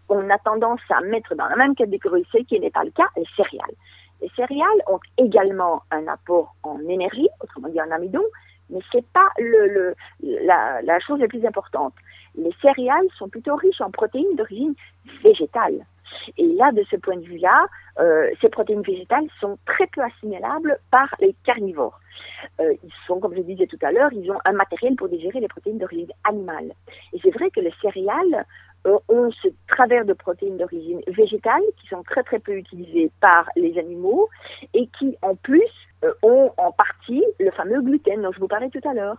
on 0.09 0.27
a 0.31 0.37
tendance 0.39 0.81
à 0.89 1.01
mettre 1.01 1.35
dans 1.35 1.45
la 1.45 1.55
même 1.55 1.75
catégorie, 1.75 2.25
ce 2.31 2.39
qui 2.39 2.59
n'est 2.59 2.71
pas 2.71 2.83
le 2.83 2.91
cas, 2.91 3.07
les 3.15 3.25
céréales. 3.35 3.75
Les 4.21 4.29
céréales 4.35 4.81
ont 4.87 4.99
également 5.19 5.83
un 5.91 6.07
apport 6.07 6.55
en 6.63 6.79
énergie, 6.87 7.29
autrement 7.43 7.69
dit 7.69 7.81
en 7.81 7.91
amidon, 7.91 8.23
mais 8.69 8.79
c'est 8.91 9.05
pas 9.13 9.29
le, 9.37 9.95
la, 10.21 10.81
la 10.81 10.99
chose 10.99 11.19
la 11.19 11.27
plus 11.27 11.45
importante 11.45 11.93
les 12.37 12.53
céréales 12.61 13.07
sont 13.17 13.29
plutôt 13.29 13.55
riches 13.55 13.81
en 13.81 13.91
protéines 13.91 14.35
d'origine 14.35 14.75
végétale. 15.23 15.85
Et 16.37 16.47
là, 16.53 16.71
de 16.71 16.83
ce 16.89 16.95
point 16.95 17.17
de 17.17 17.25
vue-là, 17.25 17.65
euh, 17.99 18.29
ces 18.41 18.49
protéines 18.49 18.81
végétales 18.81 19.27
sont 19.41 19.57
très 19.65 19.87
peu 19.87 20.01
assimilables 20.01 20.79
par 20.89 21.13
les 21.19 21.35
carnivores. 21.45 21.99
Euh, 22.61 22.73
ils 22.83 22.93
sont, 23.05 23.19
comme 23.19 23.35
je 23.35 23.41
disais 23.41 23.67
tout 23.67 23.79
à 23.81 23.91
l'heure, 23.91 24.13
ils 24.13 24.31
ont 24.31 24.39
un 24.45 24.53
matériel 24.53 24.95
pour 24.95 25.09
digérer 25.09 25.39
les 25.39 25.47
protéines 25.47 25.77
d'origine 25.77 26.11
animale. 26.23 26.71
Et 27.13 27.19
c'est 27.21 27.31
vrai 27.31 27.49
que 27.51 27.59
les 27.59 27.73
céréales 27.81 28.45
euh, 28.85 28.97
ont 29.09 29.31
ce 29.31 29.49
travers 29.67 30.05
de 30.05 30.13
protéines 30.13 30.57
d'origine 30.57 31.01
végétale 31.07 31.61
qui 31.81 31.87
sont 31.87 32.03
très 32.03 32.23
très 32.23 32.39
peu 32.39 32.53
utilisées 32.53 33.11
par 33.19 33.49
les 33.55 33.77
animaux 33.77 34.29
et 34.73 34.87
qui, 34.97 35.17
en 35.21 35.35
plus, 35.35 35.69
ont 36.21 36.51
en 36.57 36.71
partie 36.71 37.23
le 37.39 37.51
fameux 37.51 37.81
gluten 37.81 38.21
dont 38.21 38.31
je 38.31 38.39
vous 38.39 38.47
parlais 38.47 38.69
tout 38.69 38.87
à 38.87 38.93
l'heure. 38.93 39.17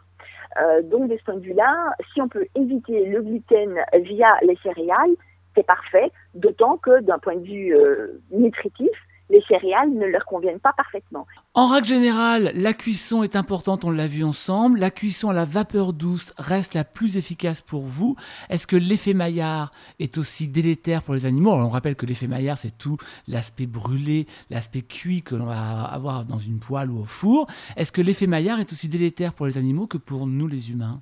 Euh, 0.60 0.82
donc, 0.82 1.10
de 1.10 1.16
ce 1.16 1.24
point 1.24 1.34
de 1.34 1.40
vue-là, 1.40 1.92
si 2.12 2.20
on 2.20 2.28
peut 2.28 2.46
éviter 2.54 3.04
le 3.06 3.22
gluten 3.22 3.78
via 4.00 4.28
les 4.42 4.56
céréales, 4.62 5.14
c'est 5.54 5.66
parfait, 5.66 6.10
d'autant 6.34 6.76
que 6.76 7.00
d'un 7.00 7.18
point 7.18 7.36
de 7.36 7.44
vue 7.44 7.76
euh, 7.76 8.20
nutritif, 8.30 8.90
les 9.30 9.42
céréales 9.48 9.90
ne 9.90 10.06
leur 10.06 10.24
conviennent 10.24 10.60
pas 10.60 10.72
parfaitement. 10.76 11.26
En 11.54 11.66
règle 11.66 11.86
générale, 11.86 12.50
la 12.54 12.72
cuisson 12.72 13.22
est 13.22 13.36
importante, 13.36 13.84
on 13.84 13.90
l'a 13.90 14.06
vu 14.06 14.24
ensemble. 14.24 14.78
La 14.78 14.90
cuisson 14.90 15.30
à 15.30 15.34
la 15.34 15.44
vapeur 15.44 15.92
douce 15.92 16.32
reste 16.38 16.74
la 16.74 16.84
plus 16.84 17.16
efficace 17.16 17.60
pour 17.60 17.82
vous. 17.82 18.16
Est-ce 18.48 18.66
que 18.66 18.76
l'effet 18.76 19.14
Maillard 19.14 19.70
est 19.98 20.18
aussi 20.18 20.48
délétère 20.48 21.02
pour 21.02 21.14
les 21.14 21.26
animaux? 21.26 21.52
On 21.52 21.68
rappelle 21.68 21.96
que 21.96 22.06
l'effet 22.06 22.26
Maillard, 22.26 22.58
c'est 22.58 22.76
tout 22.76 22.96
l'aspect 23.26 23.66
brûlé, 23.66 24.26
l'aspect 24.50 24.82
cuit 24.82 25.22
que 25.22 25.34
l'on 25.34 25.46
va 25.46 25.82
avoir 25.84 26.24
dans 26.24 26.38
une 26.38 26.58
poêle 26.58 26.90
ou 26.90 27.00
au 27.00 27.04
four. 27.04 27.46
Est-ce 27.76 27.92
que 27.92 28.00
l'effet 28.00 28.26
Maillard 28.26 28.60
est 28.60 28.72
aussi 28.72 28.88
délétère 28.88 29.34
pour 29.34 29.46
les 29.46 29.58
animaux 29.58 29.86
que 29.86 29.98
pour 29.98 30.26
nous 30.26 30.46
les 30.46 30.70
humains? 30.70 31.00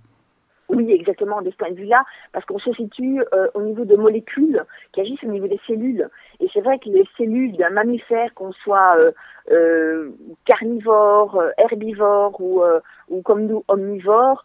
Oui, 0.69 0.91
exactement, 0.91 1.43
de 1.43 1.51
ce 1.51 1.57
point 1.57 1.71
de 1.71 1.77
vue-là, 1.77 2.05
parce 2.33 2.45
qu'on 2.45 2.59
se 2.59 2.73
situe 2.73 3.21
euh, 3.33 3.47
au 3.55 3.63
niveau 3.63 3.85
de 3.85 3.95
molécules 3.95 4.65
qui 4.93 5.01
agissent 5.01 5.23
au 5.23 5.31
niveau 5.31 5.47
des 5.47 5.61
cellules. 5.67 6.09
Et 6.41 6.49
c'est 6.53 6.61
vrai 6.61 6.79
que 6.79 6.89
les 6.89 7.05
cellules 7.17 7.57
d'un 7.57 7.71
mammifère, 7.71 8.33
qu'on 8.35 8.53
soit 8.53 8.97
euh, 8.99 9.13
euh, 9.51 10.11
carnivore, 10.45 11.43
herbivore 11.59 12.41
ou, 12.41 12.63
ou 13.09 13.23
comme 13.23 13.47
nous 13.47 13.65
omnivore, 13.69 14.45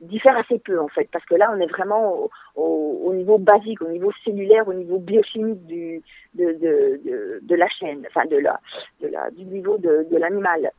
diffèrent 0.00 0.38
assez 0.38 0.58
peu 0.58 0.78
en 0.78 0.88
fait, 0.88 1.08
parce 1.12 1.24
que 1.24 1.34
là 1.34 1.50
on 1.54 1.60
est 1.60 1.66
vraiment 1.66 2.28
au, 2.56 3.00
au, 3.04 3.12
niveau 3.12 3.38
basique, 3.38 3.82
au 3.82 3.88
niveau 3.88 4.12
cellulaire, 4.24 4.68
au 4.68 4.74
niveau 4.74 4.98
biochimique 4.98 5.66
du, 5.66 6.00
de, 6.34 6.52
de, 6.52 7.00
de, 7.04 7.40
de 7.42 7.54
la 7.56 7.68
chaîne, 7.68 8.06
enfin 8.08 8.26
de 8.26 8.36
la, 8.36 8.60
de 9.00 9.08
la, 9.08 9.30
du 9.30 9.44
niveau 9.44 9.78
de, 9.78 10.06
de 10.10 10.16
l'animal. 10.16 10.70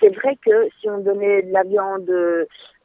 c'est 0.00 0.14
vrai 0.16 0.38
que 0.44 0.68
si 0.80 0.88
on 0.88 0.98
donnait 0.98 1.42
de 1.42 1.52
la 1.52 1.62
viande 1.62 2.10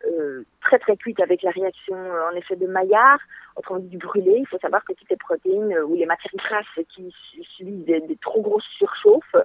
euh, 0.06 0.44
très 0.62 0.78
très 0.80 0.96
cuite 0.98 1.20
avec 1.22 1.42
la 1.42 1.52
réaction 1.52 1.96
euh, 1.96 2.30
en 2.32 2.36
effet 2.36 2.56
de 2.56 2.68
Maillard, 2.68 3.20
autrement 3.58 3.80
dit 3.80 3.90
du 3.90 3.98
brûlé. 3.98 4.38
Il 4.38 4.48
faut 4.48 4.60
savoir 4.60 4.84
que 4.86 4.94
toutes 4.94 5.10
les 5.10 5.18
protéines 5.18 5.74
euh, 5.74 5.86
ou 5.86 5.96
les 5.96 6.06
matières 6.06 6.34
grasses 6.36 6.86
qui 6.96 7.14
subissent 7.56 7.86
des, 7.86 8.18
trop 8.22 8.42
grosses 8.42 8.68
surchauffes 8.78 9.36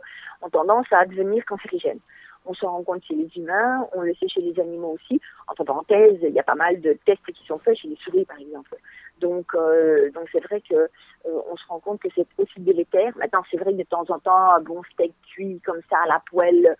ont 0.42 0.50
tendance 0.50 0.86
à 0.92 1.04
devenir 1.06 1.44
cancérigènes. 1.44 2.00
On 2.44 2.54
se 2.54 2.66
rend 2.66 2.82
compte 2.82 3.04
chez 3.04 3.14
les 3.14 3.30
humains, 3.36 3.86
on 3.92 4.00
le 4.00 4.14
sait 4.14 4.28
chez 4.28 4.40
les 4.40 4.58
animaux 4.58 4.98
aussi. 5.00 5.20
Entre 5.46 5.62
parenthèses, 5.62 6.18
il 6.22 6.34
y 6.34 6.40
a 6.40 6.42
pas 6.42 6.56
mal 6.56 6.80
de 6.80 6.98
tests 7.06 7.24
qui 7.32 7.46
sont 7.46 7.58
faits 7.58 7.78
chez 7.78 7.88
les 7.88 7.96
souris, 7.96 8.24
par 8.24 8.38
exemple. 8.38 8.76
Donc, 9.20 9.54
euh, 9.54 10.10
donc 10.10 10.28
c'est 10.32 10.42
vrai 10.42 10.60
que 10.60 10.74
euh, 10.74 10.88
on 11.24 11.56
se 11.56 11.64
rend 11.68 11.78
compte 11.78 12.00
que 12.00 12.08
c'est 12.14 12.26
aussi 12.38 12.58
délétère. 12.58 13.16
Maintenant, 13.16 13.42
c'est 13.48 13.58
vrai 13.58 13.72
que 13.72 13.78
de 13.78 13.84
temps 13.84 14.04
en 14.08 14.18
temps, 14.18 14.54
un 14.56 14.60
bon 14.60 14.82
steak 14.92 15.14
cuit 15.28 15.60
comme 15.64 15.80
ça 15.88 15.98
à 16.04 16.08
la 16.08 16.20
poêle, 16.28 16.76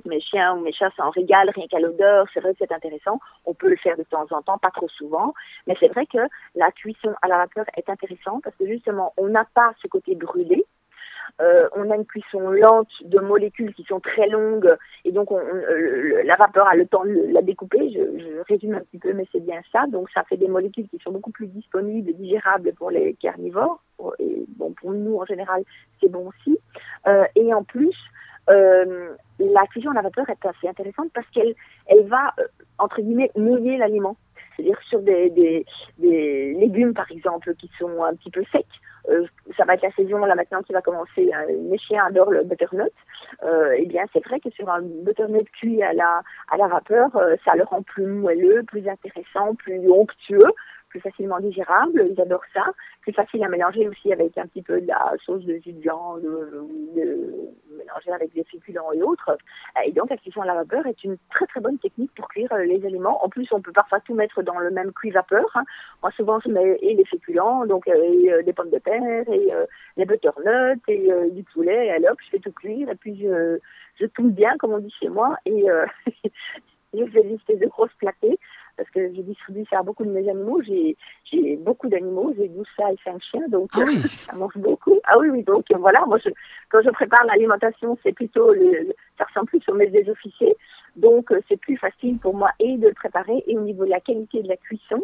que 0.00 0.08
mes 0.08 0.20
chiens 0.20 0.54
ou 0.54 0.60
mes 0.60 0.72
chats 0.72 0.90
s'en 0.96 1.10
régalent 1.10 1.52
rien 1.54 1.66
qu'à 1.68 1.80
l'odeur. 1.80 2.26
C'est 2.32 2.40
vrai 2.40 2.52
que 2.52 2.58
c'est 2.60 2.72
intéressant. 2.72 3.20
On 3.44 3.54
peut 3.54 3.68
le 3.68 3.76
faire 3.76 3.96
de 3.96 4.04
temps 4.04 4.26
en 4.30 4.42
temps, 4.42 4.58
pas 4.58 4.70
trop 4.70 4.88
souvent. 4.88 5.34
Mais 5.66 5.76
c'est 5.80 5.88
vrai 5.88 6.06
que 6.06 6.18
la 6.54 6.70
cuisson 6.72 7.14
à 7.22 7.28
la 7.28 7.38
vapeur 7.38 7.66
est 7.76 7.88
intéressante 7.88 8.42
parce 8.44 8.56
que 8.56 8.66
justement, 8.66 9.12
on 9.16 9.28
n'a 9.28 9.46
pas 9.54 9.72
ce 9.82 9.88
côté 9.88 10.14
brûlé. 10.14 10.64
Euh, 11.40 11.68
on 11.74 11.90
a 11.90 11.96
une 11.96 12.06
cuisson 12.06 12.50
lente 12.50 12.92
de 13.02 13.18
molécules 13.18 13.74
qui 13.74 13.82
sont 13.84 13.98
très 13.98 14.28
longues 14.28 14.76
et 15.04 15.10
donc 15.10 15.32
on, 15.32 15.38
euh, 15.38 16.22
la 16.24 16.36
vapeur 16.36 16.68
a 16.68 16.76
le 16.76 16.86
temps 16.86 17.04
de 17.04 17.32
la 17.32 17.42
découper. 17.42 17.90
Je, 17.90 18.40
résume 18.48 18.74
un 18.74 18.80
petit 18.80 18.98
peu, 18.98 19.12
mais 19.12 19.26
c'est 19.32 19.40
bien 19.40 19.60
ça. 19.72 19.86
Donc 19.88 20.10
ça 20.10 20.22
fait 20.24 20.36
des 20.36 20.48
molécules 20.48 20.88
qui 20.88 20.98
sont 20.98 21.10
beaucoup 21.10 21.32
plus 21.32 21.46
disponibles 21.48 22.12
digérables 22.12 22.72
pour 22.74 22.90
les 22.90 23.14
carnivores. 23.14 23.82
Et 24.18 24.44
bon, 24.56 24.72
pour 24.72 24.92
nous 24.92 25.16
en 25.16 25.24
général, 25.24 25.64
c'est 26.00 26.08
bon 26.08 26.28
aussi. 26.28 26.58
Euh, 27.06 27.24
et 27.34 27.52
en 27.52 27.64
plus, 27.64 27.96
euh, 28.50 29.14
la 29.38 29.66
cuisson 29.66 29.90
à 29.90 29.94
la 29.94 30.02
vapeur 30.02 30.28
est 30.28 30.46
assez 30.46 30.68
intéressante 30.68 31.10
parce 31.14 31.28
qu'elle 31.30 31.54
elle 31.86 32.06
va, 32.06 32.32
euh, 32.38 32.46
entre 32.78 33.00
guillemets, 33.00 33.30
mouiller 33.36 33.76
l'aliment. 33.76 34.16
C'est-à-dire 34.56 34.78
sur 34.88 35.00
des, 35.00 35.64
légumes, 35.98 36.94
par 36.94 37.10
exemple, 37.10 37.54
qui 37.56 37.68
sont 37.76 38.04
un 38.04 38.14
petit 38.14 38.30
peu 38.30 38.44
secs, 38.52 38.64
euh, 39.08 39.26
ça 39.56 39.64
va 39.64 39.74
être 39.74 39.82
la 39.82 39.90
saison 39.90 40.18
là 40.18 40.36
maintenant 40.36 40.62
qui 40.62 40.72
va 40.72 40.80
commencer. 40.80 41.28
Mes 41.68 41.78
chiens 41.78 42.04
adorent 42.06 42.30
le 42.30 42.44
butternut. 42.44 42.92
Euh, 43.42 43.74
eh 43.76 43.86
bien, 43.86 44.04
c'est 44.12 44.24
vrai 44.24 44.38
que 44.38 44.50
sur 44.50 44.70
un 44.70 44.80
butternut 44.82 45.50
cuit 45.50 45.82
à 45.82 45.92
la 45.92 46.22
à 46.52 46.56
la 46.56 46.68
vapeur, 46.68 47.10
ça 47.44 47.56
le 47.56 47.64
rend 47.64 47.82
plus 47.82 48.06
moelleux, 48.06 48.62
plus 48.62 48.88
intéressant, 48.88 49.56
plus 49.56 49.90
onctueux, 49.90 50.52
plus 50.94 51.00
facilement 51.00 51.40
digérable, 51.40 52.06
ils 52.08 52.20
adorent 52.20 52.46
ça, 52.54 52.64
plus 53.00 53.12
facile 53.12 53.42
à 53.42 53.48
mélanger 53.48 53.88
aussi 53.88 54.12
avec 54.12 54.38
un 54.38 54.46
petit 54.46 54.62
peu 54.62 54.80
de 54.80 54.86
la 54.86 55.12
sauce 55.26 55.44
de 55.44 55.56
jus 55.56 55.72
de 55.72 55.80
viande, 55.80 56.22
de, 56.22 57.12
mélanger 57.76 58.12
avec 58.12 58.32
des 58.32 58.44
féculents 58.44 58.92
et 58.92 59.02
autres. 59.02 59.36
Et 59.84 59.90
donc 59.90 60.08
la 60.08 60.16
cuisson 60.16 60.42
à 60.42 60.46
la 60.46 60.54
vapeur 60.54 60.86
est 60.86 61.02
une 61.02 61.16
très 61.30 61.46
très 61.46 61.60
bonne 61.60 61.78
technique 61.78 62.12
pour 62.14 62.28
cuire 62.28 62.52
euh, 62.52 62.62
les 62.62 62.86
aliments. 62.86 63.24
En 63.24 63.28
plus, 63.28 63.48
on 63.50 63.60
peut 63.60 63.72
parfois 63.72 63.98
tout 64.00 64.14
mettre 64.14 64.40
dans 64.44 64.56
le 64.60 64.70
même 64.70 64.92
cuit 64.92 65.10
vapeur. 65.10 65.46
Hein. 65.56 65.64
Moi, 66.00 66.12
souvent, 66.12 66.38
je 66.38 66.48
mets 66.48 66.78
et 66.80 66.94
les 66.94 67.04
féculents, 67.06 67.66
donc 67.66 67.88
euh, 67.88 68.38
et, 68.38 68.44
des 68.44 68.52
pommes 68.52 68.70
de 68.70 68.78
terre, 68.78 69.28
et 69.32 69.50
les 69.96 70.04
butternuts, 70.04 70.80
et 70.86 71.10
du 71.32 71.42
poulet, 71.42 71.86
et 71.86 71.90
alors 71.90 72.14
je 72.24 72.30
fais 72.30 72.38
tout 72.38 72.52
cuire, 72.52 72.88
et 72.88 72.94
puis 72.94 73.18
je, 73.20 73.58
je 73.98 74.06
bien, 74.22 74.56
comme 74.58 74.74
on 74.74 74.78
dit 74.78 74.94
chez 75.00 75.08
moi, 75.08 75.36
et 75.44 75.66
je 76.94 77.04
fais 77.06 77.22
des 77.24 77.56
de 77.56 77.66
grosses 77.66 77.94
platées 77.98 78.38
parce 78.76 78.88
que 78.90 79.12
j'ai 79.14 79.22
distribué 79.22 79.64
ça 79.70 79.80
à 79.80 79.82
beaucoup 79.82 80.04
de 80.04 80.10
mes 80.10 80.28
animaux. 80.28 80.60
J'ai, 80.62 80.96
j'ai 81.24 81.56
beaucoup 81.56 81.88
d'animaux, 81.88 82.34
j'ai 82.36 82.48
12 82.48 82.66
chats 82.76 82.92
et 82.92 82.96
5 83.04 83.22
chiens, 83.22 83.48
donc 83.48 83.70
ah 83.74 83.84
oui. 83.86 84.00
ça 84.02 84.34
mange 84.36 84.56
beaucoup. 84.56 84.98
Ah 85.04 85.18
oui, 85.18 85.28
oui, 85.30 85.42
donc 85.42 85.64
voilà, 85.78 86.04
moi, 86.06 86.18
je, 86.24 86.30
quand 86.70 86.82
je 86.82 86.90
prépare 86.90 87.24
l'alimentation, 87.26 87.98
c'est 88.02 88.12
plutôt, 88.12 88.52
le, 88.52 88.94
ça 89.18 89.24
ressemble 89.24 89.46
plus 89.46 89.60
sur 89.60 89.74
mes 89.74 89.86
des 89.86 90.08
officiers, 90.08 90.56
donc 90.96 91.30
euh, 91.32 91.40
c'est 91.48 91.58
plus 91.58 91.76
facile 91.76 92.18
pour 92.18 92.34
moi 92.34 92.50
et 92.58 92.76
de 92.76 92.88
le 92.88 92.94
préparer, 92.94 93.42
et 93.46 93.56
au 93.56 93.62
niveau 93.62 93.84
de 93.84 93.90
la 93.90 94.00
qualité 94.00 94.42
de 94.42 94.48
la 94.48 94.56
cuisson, 94.56 95.02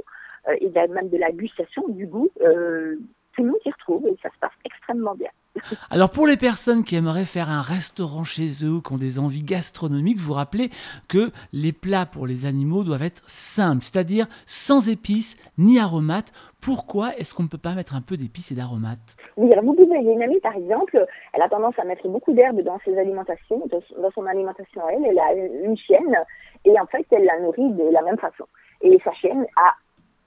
euh, 0.49 0.57
et 0.61 0.71
même 0.89 1.09
de 1.09 1.19
la 1.19 1.31
gustation, 1.31 1.87
du 1.89 2.07
goût, 2.07 2.31
euh, 2.43 2.97
le 3.39 3.49
monde 3.49 3.57
s'y 3.63 3.71
retrouve, 3.71 4.07
et 4.07 4.17
ça 4.23 4.29
se 4.31 4.39
passe 4.41 4.53
extrêmement 4.65 5.15
bien. 5.15 5.31
Alors 5.91 6.11
pour 6.11 6.27
les 6.27 6.37
personnes 6.37 6.85
qui 6.85 6.97
aimeraient 6.97 7.25
faire 7.25 7.51
un 7.51 7.63
restaurant 7.63 8.25
chez 8.25 8.65
eux, 8.65 8.81
qui 8.81 8.93
ont 8.93 8.97
des 8.97 9.19
envies 9.19 9.43
gastronomiques, 9.43 10.19
vous 10.19 10.33
rappelez 10.33 10.71
que 11.09 11.31
les 11.53 11.73
plats 11.73 12.07
pour 12.07 12.27
les 12.27 12.47
animaux 12.47 12.85
doivent 12.85 13.03
être 13.03 13.23
simples, 13.27 13.83
c'est-à-dire 13.83 14.27
sans 14.47 14.89
épices 14.89 15.37
ni 15.59 15.79
aromates. 15.79 16.33
Pourquoi 16.63 17.17
est-ce 17.17 17.35
qu'on 17.35 17.45
ne 17.45 17.49
peut 17.49 17.59
pas 17.59 17.75
mettre 17.75 17.95
un 17.95 18.03
peu 18.03 18.17
d'épices 18.17 18.53
et 18.53 18.55
d'aromates? 18.55 19.17
Oui, 19.37 19.51
alors 19.53 19.65
vous 19.65 19.75
pouvez, 19.75 19.99
il 19.99 20.07
y 20.07 20.11
a 20.11 20.13
une 20.13 20.23
amie 20.23 20.41
par 20.41 20.55
exemple, 20.55 21.05
elle 21.33 21.43
a 21.43 21.49
tendance 21.49 21.79
à 21.79 21.85
mettre 21.85 22.07
beaucoup 22.09 22.33
d'herbes 22.33 22.61
dans 22.61 22.79
ses 22.85 22.97
alimentations, 22.99 23.67
dans 23.69 24.11
son 24.11 24.27
alimentation 24.27 24.83
elle, 24.91 25.05
elle 25.07 25.19
a 25.19 25.33
une 25.65 25.77
chienne 25.77 26.17
et 26.65 26.79
en 26.79 26.87
fait 26.87 27.07
elle 27.11 27.25
la 27.25 27.41
nourrit 27.41 27.73
de 27.73 27.91
la 27.91 28.03
même 28.03 28.19
façon. 28.19 28.45
Et 28.83 28.99
sa 29.05 29.13
chienne 29.13 29.47
a, 29.57 29.75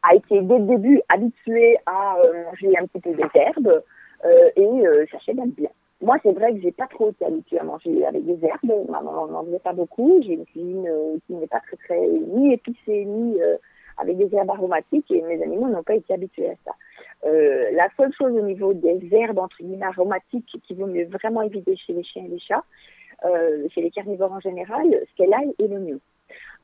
a 0.03 0.15
été 0.15 0.41
dès 0.41 0.59
le 0.59 0.65
début 0.65 1.01
habituée 1.09 1.77
à 1.85 2.17
euh, 2.17 2.43
manger 2.43 2.77
un 2.77 2.85
petit 2.85 2.99
peu 2.99 3.13
des 3.13 3.39
herbes, 3.39 3.81
euh, 4.25 4.49
et 4.55 4.87
euh, 4.87 5.05
chercher 5.07 5.33
bien 5.33 5.47
bien. 5.47 5.69
Moi, 6.01 6.17
c'est 6.21 6.33
vrai 6.33 6.53
que 6.53 6.61
j'ai 6.61 6.71
pas 6.71 6.87
trop 6.87 7.09
été 7.09 7.25
habituée 7.25 7.59
à 7.59 7.63
manger 7.63 8.05
avec 8.05 8.25
des 8.25 8.45
herbes. 8.45 8.89
Ma 8.89 9.01
maman 9.01 9.27
n'en 9.27 9.45
faisait 9.45 9.59
pas 9.59 9.71
beaucoup. 9.71 10.21
J'ai 10.21 10.33
une 10.33 10.45
cuisine 10.45 10.89
qui 11.25 11.33
n'est 11.33 11.47
pas 11.47 11.61
très, 11.61 11.77
très, 11.77 12.07
ni 12.07 12.53
épicée, 12.53 13.05
ni 13.05 13.37
avec 13.97 14.17
des 14.17 14.35
herbes 14.35 14.49
aromatiques, 14.49 15.09
et 15.11 15.21
mes 15.21 15.41
animaux 15.41 15.69
n'ont 15.69 15.83
pas 15.83 15.95
été 15.95 16.13
habitués 16.13 16.49
à 16.49 16.55
ça. 16.65 16.71
La 17.71 17.87
seule 17.95 18.11
chose 18.13 18.33
au 18.33 18.41
niveau 18.41 18.73
des 18.73 19.07
herbes, 19.13 19.39
entre 19.39 19.55
guillemets, 19.61 19.85
aromatiques, 19.85 20.57
qui 20.67 20.73
vaut 20.73 20.87
mieux 20.87 21.05
vraiment 21.05 21.41
éviter 21.41 21.77
chez 21.77 21.93
les 21.93 22.03
chiens 22.03 22.25
et 22.25 22.29
les 22.29 22.39
chats, 22.39 22.65
chez 23.69 23.81
les 23.81 23.91
carnivores 23.91 24.33
en 24.33 24.41
général, 24.41 24.85
c'est 25.15 25.25
l'ail 25.25 25.55
et 25.57 25.69
l'oignon. 25.69 26.01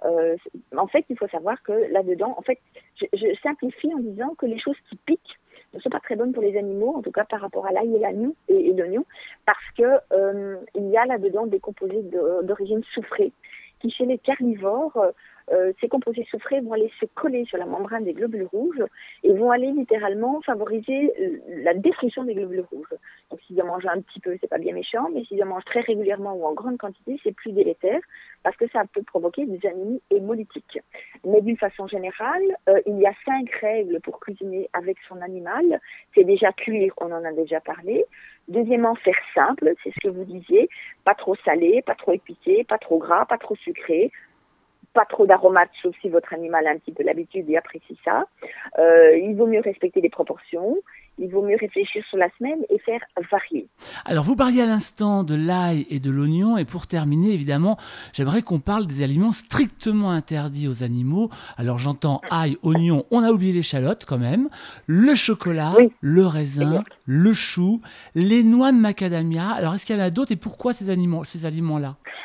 Euh, 0.05 0.37
en 0.75 0.87
fait, 0.87 1.05
il 1.09 1.17
faut 1.17 1.27
savoir 1.27 1.61
que 1.63 1.71
là-dedans, 1.91 2.33
en 2.37 2.41
fait, 2.41 2.59
je, 2.95 3.05
je, 3.13 3.37
simplifie 3.41 3.93
en 3.93 3.99
disant 3.99 4.33
que 4.35 4.45
les 4.45 4.59
choses 4.59 4.77
qui 4.89 4.95
piquent 4.95 5.39
ne 5.73 5.79
sont 5.79 5.89
pas 5.89 5.99
très 5.99 6.15
bonnes 6.15 6.33
pour 6.33 6.43
les 6.43 6.57
animaux, 6.57 6.95
en 6.95 7.01
tout 7.01 7.11
cas 7.11 7.25
par 7.25 7.41
rapport 7.41 7.65
à 7.65 7.71
l'ail 7.71 7.95
et 7.95 7.99
l'oignon, 7.99 8.35
et, 8.47 8.73
l'oignon, 8.73 9.05
parce 9.45 9.71
que 9.77 9.99
euh, 10.13 10.57
il 10.75 10.89
y 10.89 10.97
a 10.97 11.05
là-dedans 11.05 11.45
des 11.47 11.59
composés 11.59 12.03
d'origine 12.43 12.83
soufrée 12.93 13.31
qui 13.79 13.91
chez 13.91 14.05
les 14.05 14.17
carnivores 14.17 15.01
euh, 15.51 15.73
ces 15.81 15.87
composés 15.87 16.27
soufrés 16.29 16.61
vont 16.61 16.73
aller 16.73 16.91
se 16.99 17.05
coller 17.05 17.45
sur 17.45 17.57
la 17.57 17.65
membrane 17.65 18.03
des 18.03 18.13
globules 18.13 18.47
rouges 18.51 18.83
et 19.23 19.33
vont 19.33 19.51
aller 19.51 19.71
littéralement 19.71 20.41
favoriser 20.41 21.13
la 21.63 21.73
destruction 21.73 22.23
des 22.23 22.35
globules 22.35 22.65
rouges. 22.71 22.93
Donc 23.29 23.39
s'ils 23.41 23.61
en 23.61 23.65
mangent 23.65 23.87
un 23.87 24.01
petit 24.01 24.19
peu, 24.19 24.37
c'est 24.39 24.49
pas 24.49 24.57
bien 24.57 24.73
méchant, 24.73 25.09
mais 25.13 25.23
s'ils 25.25 25.41
en 25.43 25.47
mangent 25.47 25.65
très 25.65 25.81
régulièrement 25.81 26.33
ou 26.33 26.45
en 26.45 26.53
grande 26.53 26.77
quantité, 26.77 27.19
c'est 27.23 27.35
plus 27.35 27.51
délétère 27.51 27.99
parce 28.43 28.55
que 28.57 28.67
ça 28.69 28.83
peut 28.93 29.03
provoquer 29.03 29.45
des 29.45 29.65
anémies 29.67 30.01
hémolytiques. 30.09 30.79
Mais 31.25 31.41
d'une 31.41 31.57
façon 31.57 31.87
générale, 31.87 32.43
euh, 32.67 32.79
il 32.85 32.97
y 32.99 33.05
a 33.05 33.13
cinq 33.25 33.49
règles 33.61 33.99
pour 34.01 34.19
cuisiner 34.19 34.69
avec 34.73 34.97
son 35.07 35.21
animal. 35.21 35.79
C'est 36.15 36.23
déjà 36.23 36.51
cuire, 36.53 36.93
on 36.97 37.11
en 37.11 37.25
a 37.25 37.31
déjà 37.33 37.59
parlé. 37.59 38.05
Deuxièmement, 38.47 38.95
faire 38.95 39.19
simple, 39.35 39.73
c'est 39.83 39.91
ce 39.91 39.99
que 40.01 40.09
vous 40.09 40.23
disiez, 40.23 40.69
pas 41.03 41.13
trop 41.13 41.35
salé, 41.45 41.83
pas 41.85 41.95
trop 41.95 42.13
épicé, 42.13 42.63
pas 42.63 42.79
trop 42.79 42.97
gras, 42.97 43.25
pas 43.25 43.37
trop 43.37 43.55
sucré, 43.55 44.11
pas 44.93 45.05
trop 45.05 45.25
d'aromates, 45.25 45.69
sauf 45.81 45.95
si 46.01 46.09
votre 46.09 46.33
animal 46.33 46.65
a 46.67 46.71
un 46.71 46.77
petit 46.77 46.91
peu 46.91 47.03
l'habitude 47.03 47.49
et 47.49 47.57
apprécie 47.57 47.97
ça. 48.03 48.25
Euh, 48.77 49.17
il 49.17 49.35
vaut 49.35 49.47
mieux 49.47 49.61
respecter 49.61 50.01
les 50.01 50.09
proportions. 50.09 50.77
Il 51.21 51.29
vaut 51.31 51.41
mieux 51.41 51.57
réfléchir 51.59 52.01
sur 52.07 52.17
la 52.17 52.29
semaine 52.37 52.59
et 52.69 52.79
faire 52.79 53.01
varier. 53.29 53.67
Alors, 54.05 54.23
vous 54.23 54.37
parliez 54.37 54.61
à 54.61 54.65
l'instant 54.65 55.25
de 55.25 55.35
l'ail 55.35 55.85
et 55.89 55.99
de 55.99 56.09
l'oignon. 56.09 56.57
Et 56.57 56.63
pour 56.63 56.87
terminer, 56.87 57.33
évidemment, 57.33 57.77
j'aimerais 58.13 58.41
qu'on 58.41 58.59
parle 58.59 58.85
des 58.85 59.03
aliments 59.03 59.33
strictement 59.33 60.11
interdits 60.11 60.69
aux 60.69 60.81
animaux. 60.81 61.29
Alors, 61.57 61.77
j'entends 61.77 62.21
ail, 62.31 62.55
oignon. 62.63 63.03
On 63.11 63.21
a 63.21 63.31
oublié 63.31 63.51
l'échalote 63.51 64.05
quand 64.05 64.17
même. 64.17 64.47
Le 64.87 65.13
chocolat, 65.13 65.73
le 65.99 66.25
raisin, 66.25 66.85
le 67.05 67.33
chou, 67.33 67.81
les 68.15 68.43
noix 68.43 68.71
de 68.71 68.77
macadamia. 68.77 69.49
Alors, 69.49 69.75
est-ce 69.75 69.85
qu'il 69.85 69.97
y 69.97 69.99
en 69.99 70.03
a 70.03 70.11
d'autres 70.11 70.31
et 70.31 70.37
pourquoi 70.37 70.71
ces 70.71 70.89
aliments-là 70.89 71.25
ces 71.25 71.45
aliments 71.45 71.81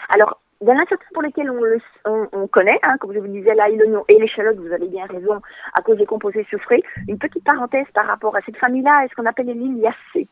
Alors, 0.08 0.40
il 0.64 0.68
y 0.68 0.72
en 0.72 0.78
a 0.78 0.86
certains 0.88 1.04
pour 1.12 1.22
lesquels 1.22 1.50
on, 1.50 1.62
le, 1.62 1.78
on, 2.06 2.46
connaît, 2.46 2.78
hein, 2.82 2.96
comme 2.98 3.12
je 3.12 3.18
vous 3.18 3.28
disais, 3.28 3.54
l'ail, 3.54 3.76
l'oignon 3.76 4.02
et 4.08 4.18
l'échalote, 4.18 4.56
vous 4.56 4.72
avez 4.72 4.88
bien 4.88 5.04
raison, 5.04 5.42
à 5.74 5.82
cause 5.82 5.98
des 5.98 6.06
composés 6.06 6.46
soufrés. 6.50 6.82
Une 7.06 7.18
petite 7.18 7.44
parenthèse 7.44 7.86
par 7.92 8.06
rapport 8.06 8.34
à 8.34 8.40
cette 8.46 8.56
famille-là, 8.56 9.04
est 9.04 9.08
ce 9.08 9.14
qu'on 9.14 9.26
appelle 9.26 9.46
les 9.46 9.54
liliacées. 9.54 10.26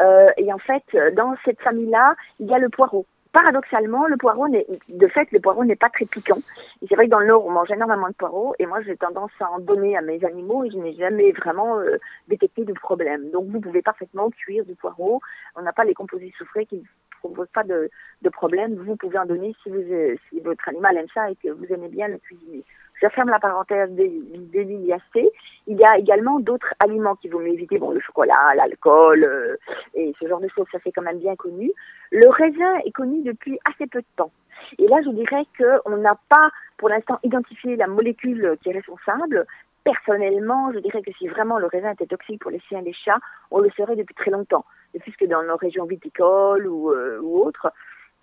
Euh, 0.00 0.28
et 0.36 0.52
en 0.52 0.58
fait, 0.58 0.84
dans 1.14 1.34
cette 1.42 1.60
famille-là, 1.62 2.16
il 2.38 2.48
y 2.48 2.54
a 2.54 2.58
le 2.58 2.68
poireau 2.68 3.06
paradoxalement, 3.32 4.06
le 4.06 4.16
poireau, 4.16 4.46
de 4.48 5.08
fait, 5.08 5.30
le 5.32 5.40
poireau 5.40 5.64
n'est 5.64 5.76
pas 5.76 5.90
très 5.90 6.06
piquant. 6.06 6.38
Et 6.82 6.86
c'est 6.88 6.94
vrai 6.94 7.06
que 7.06 7.10
dans 7.10 7.20
le 7.20 7.26
Nord, 7.26 7.46
on 7.46 7.50
mange 7.50 7.70
énormément 7.70 8.08
de 8.08 8.14
poireaux, 8.14 8.54
et 8.58 8.66
moi, 8.66 8.80
j'ai 8.82 8.96
tendance 8.96 9.30
à 9.40 9.50
en 9.50 9.58
donner 9.58 9.96
à 9.96 10.02
mes 10.02 10.24
animaux, 10.24 10.64
et 10.64 10.70
je 10.70 10.78
n'ai 10.78 10.94
jamais 10.94 11.32
vraiment 11.32 11.78
euh, 11.78 11.98
détecté 12.28 12.64
de 12.64 12.72
problème. 12.72 13.30
Donc, 13.30 13.46
vous 13.48 13.60
pouvez 13.60 13.82
parfaitement 13.82 14.30
cuire 14.30 14.64
du 14.64 14.74
poireau. 14.74 15.20
On 15.56 15.62
n'a 15.62 15.72
pas 15.72 15.84
les 15.84 15.94
composés 15.94 16.32
soufrés 16.36 16.66
qui 16.66 16.82
ne 17.24 17.34
proposent 17.34 17.52
pas 17.52 17.64
de, 17.64 17.90
de 18.22 18.28
problème. 18.28 18.74
Vous 18.74 18.96
pouvez 18.96 19.18
en 19.18 19.26
donner 19.26 19.54
si 19.62 20.40
votre 20.40 20.68
animal 20.68 20.96
aime 20.96 21.06
ça 21.12 21.30
et 21.30 21.36
que 21.36 21.48
vous 21.48 21.66
aimez 21.72 21.88
bien 21.88 22.08
le 22.08 22.18
cuisiner. 22.18 22.64
Je 23.00 23.08
ferme 23.08 23.30
la 23.30 23.38
parenthèse 23.38 23.90
des, 23.90 24.08
des 24.08 24.64
liliacées. 24.64 25.30
Il 25.66 25.78
y 25.78 25.84
a 25.84 25.98
également 25.98 26.40
d'autres 26.40 26.74
aliments 26.80 27.14
qu'il 27.14 27.30
vaut 27.30 27.38
mieux 27.38 27.52
éviter. 27.52 27.78
Bon, 27.78 27.92
le 27.92 28.00
chocolat, 28.00 28.54
l'alcool 28.56 29.22
euh, 29.22 29.56
et 29.94 30.12
ce 30.18 30.26
genre 30.26 30.40
de 30.40 30.48
choses, 30.48 30.66
ça 30.72 30.78
c'est 30.82 30.90
quand 30.90 31.02
même 31.02 31.18
bien 31.18 31.36
connu. 31.36 31.70
Le 32.10 32.28
raisin 32.28 32.76
est 32.84 32.90
connu 32.90 33.22
depuis 33.22 33.58
assez 33.64 33.86
peu 33.86 34.00
de 34.00 34.06
temps. 34.16 34.32
Et 34.78 34.88
là, 34.88 34.96
je 35.04 35.10
dirais 35.10 35.44
qu'on 35.56 35.96
n'a 35.98 36.18
pas, 36.28 36.50
pour 36.78 36.88
l'instant, 36.88 37.20
identifié 37.22 37.76
la 37.76 37.86
molécule 37.86 38.56
qui 38.60 38.70
est 38.70 38.74
responsable. 38.74 39.46
Personnellement, 39.88 40.70
je 40.70 40.80
dirais 40.80 41.00
que 41.00 41.10
si 41.12 41.28
vraiment 41.28 41.56
le 41.56 41.64
raisin 41.64 41.92
était 41.92 42.04
toxique 42.04 42.42
pour 42.42 42.50
les 42.50 42.60
chiens 42.60 42.80
et 42.80 42.82
les 42.82 42.92
chats, 42.92 43.20
on 43.50 43.60
le 43.60 43.70
saurait 43.70 43.96
depuis 43.96 44.14
très 44.14 44.30
longtemps. 44.30 44.66
Puisque 45.00 45.24
dans 45.24 45.42
nos 45.42 45.56
régions 45.56 45.86
viticoles 45.86 46.66
ou, 46.66 46.90
euh, 46.90 47.18
autres, 47.22 47.72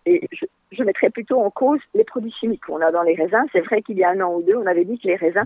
et 0.06 0.30
je, 0.72 0.84
mettrais 0.84 1.10
plutôt 1.10 1.42
en 1.42 1.50
cause 1.50 1.80
les 1.96 2.04
produits 2.04 2.32
chimiques 2.32 2.66
qu'on 2.68 2.82
a 2.82 2.92
dans 2.92 3.02
les 3.02 3.16
raisins. 3.16 3.46
C'est 3.52 3.62
vrai 3.62 3.82
qu'il 3.82 3.98
y 3.98 4.04
a 4.04 4.12
un 4.12 4.22
an 4.22 4.36
ou 4.36 4.44
deux, 4.44 4.56
on 4.56 4.68
avait 4.68 4.86
dit 4.86 5.00
que 5.00 5.08
les 5.08 5.16
raisins 5.16 5.46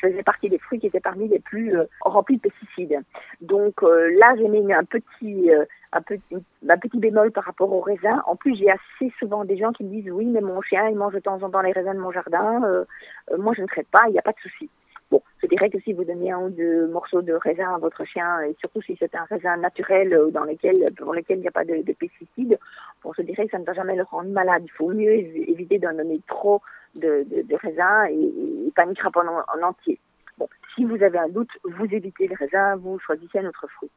faisaient 0.00 0.24
partie 0.24 0.48
des 0.48 0.58
fruits 0.58 0.80
qui 0.80 0.88
étaient 0.88 0.98
parmi 0.98 1.28
les 1.28 1.38
plus 1.38 1.76
euh, 1.76 1.84
remplis 2.00 2.38
de 2.38 2.42
pesticides. 2.42 2.98
Donc 3.40 3.84
euh, 3.84 4.12
là, 4.18 4.34
j'ai 4.38 4.48
mis 4.48 4.72
un 4.72 4.82
petit, 4.82 5.52
un, 5.92 6.02
petit, 6.02 6.44
un 6.68 6.78
petit 6.78 6.98
bémol 6.98 7.30
par 7.30 7.44
rapport 7.44 7.72
aux 7.72 7.80
raisins. 7.80 8.20
En 8.26 8.34
plus, 8.34 8.56
j'ai 8.56 8.72
assez 8.72 9.12
souvent 9.20 9.44
des 9.44 9.56
gens 9.56 9.70
qui 9.70 9.84
me 9.84 9.90
disent 9.90 10.10
oui, 10.10 10.26
mais 10.26 10.40
mon 10.40 10.62
chien, 10.62 10.88
il 10.88 10.96
mange 10.96 11.14
de 11.14 11.20
temps 11.20 11.40
en 11.40 11.48
temps 11.48 11.62
les 11.62 11.70
raisins 11.70 11.94
de 11.94 12.00
mon 12.00 12.10
jardin. 12.10 12.84
moi, 13.38 13.54
je 13.56 13.62
ne 13.62 13.68
traite 13.68 13.88
pas, 13.92 14.02
il 14.08 14.12
n'y 14.14 14.18
a 14.18 14.22
pas 14.22 14.32
de 14.32 14.40
souci. 14.40 14.68
Bon, 15.10 15.20
je 15.42 15.48
dirais 15.48 15.70
que 15.70 15.80
si 15.80 15.92
vous 15.92 16.04
donnez 16.04 16.30
un 16.30 16.38
ou 16.38 16.50
deux 16.50 16.86
morceaux 16.86 17.20
de 17.20 17.32
raisin 17.32 17.74
à 17.74 17.78
votre 17.78 18.04
chien, 18.04 18.42
et 18.42 18.54
surtout 18.60 18.80
si 18.80 18.96
c'est 18.96 19.12
un 19.16 19.24
raisin 19.24 19.56
naturel 19.56 20.14
euh, 20.14 20.30
dans 20.30 20.46
pour 20.96 21.14
lequel 21.14 21.38
il 21.38 21.40
n'y 21.40 21.48
a 21.48 21.50
pas 21.50 21.64
de, 21.64 21.82
pesticides, 21.92 22.58
bon, 23.02 23.12
je 23.16 23.22
dirais 23.22 23.46
que 23.46 23.50
ça 23.50 23.58
ne 23.58 23.64
va 23.64 23.72
jamais 23.72 23.96
le 23.96 24.04
rendre 24.04 24.30
malade. 24.30 24.62
Il 24.64 24.70
faut 24.70 24.92
mieux 24.92 25.12
éviter 25.12 25.80
d'en 25.80 25.94
donner 25.94 26.20
trop 26.28 26.62
de, 26.94 27.26
de, 27.28 27.56
raisin 27.56 28.06
et, 28.06 28.66
et 28.66 28.70
pas 28.76 28.84
une 28.84 28.94
crape 28.94 29.16
en, 29.16 29.62
entier. 29.66 29.98
Bon, 30.38 30.48
si 30.76 30.84
vous 30.84 31.02
avez 31.02 31.18
un 31.18 31.28
doute, 31.28 31.50
vous 31.64 31.86
évitez 31.86 32.28
le 32.28 32.36
raisin, 32.36 32.76
vous 32.76 33.00
choisissez 33.00 33.40
un 33.40 33.46
autre 33.46 33.66
fruit. 33.66 33.90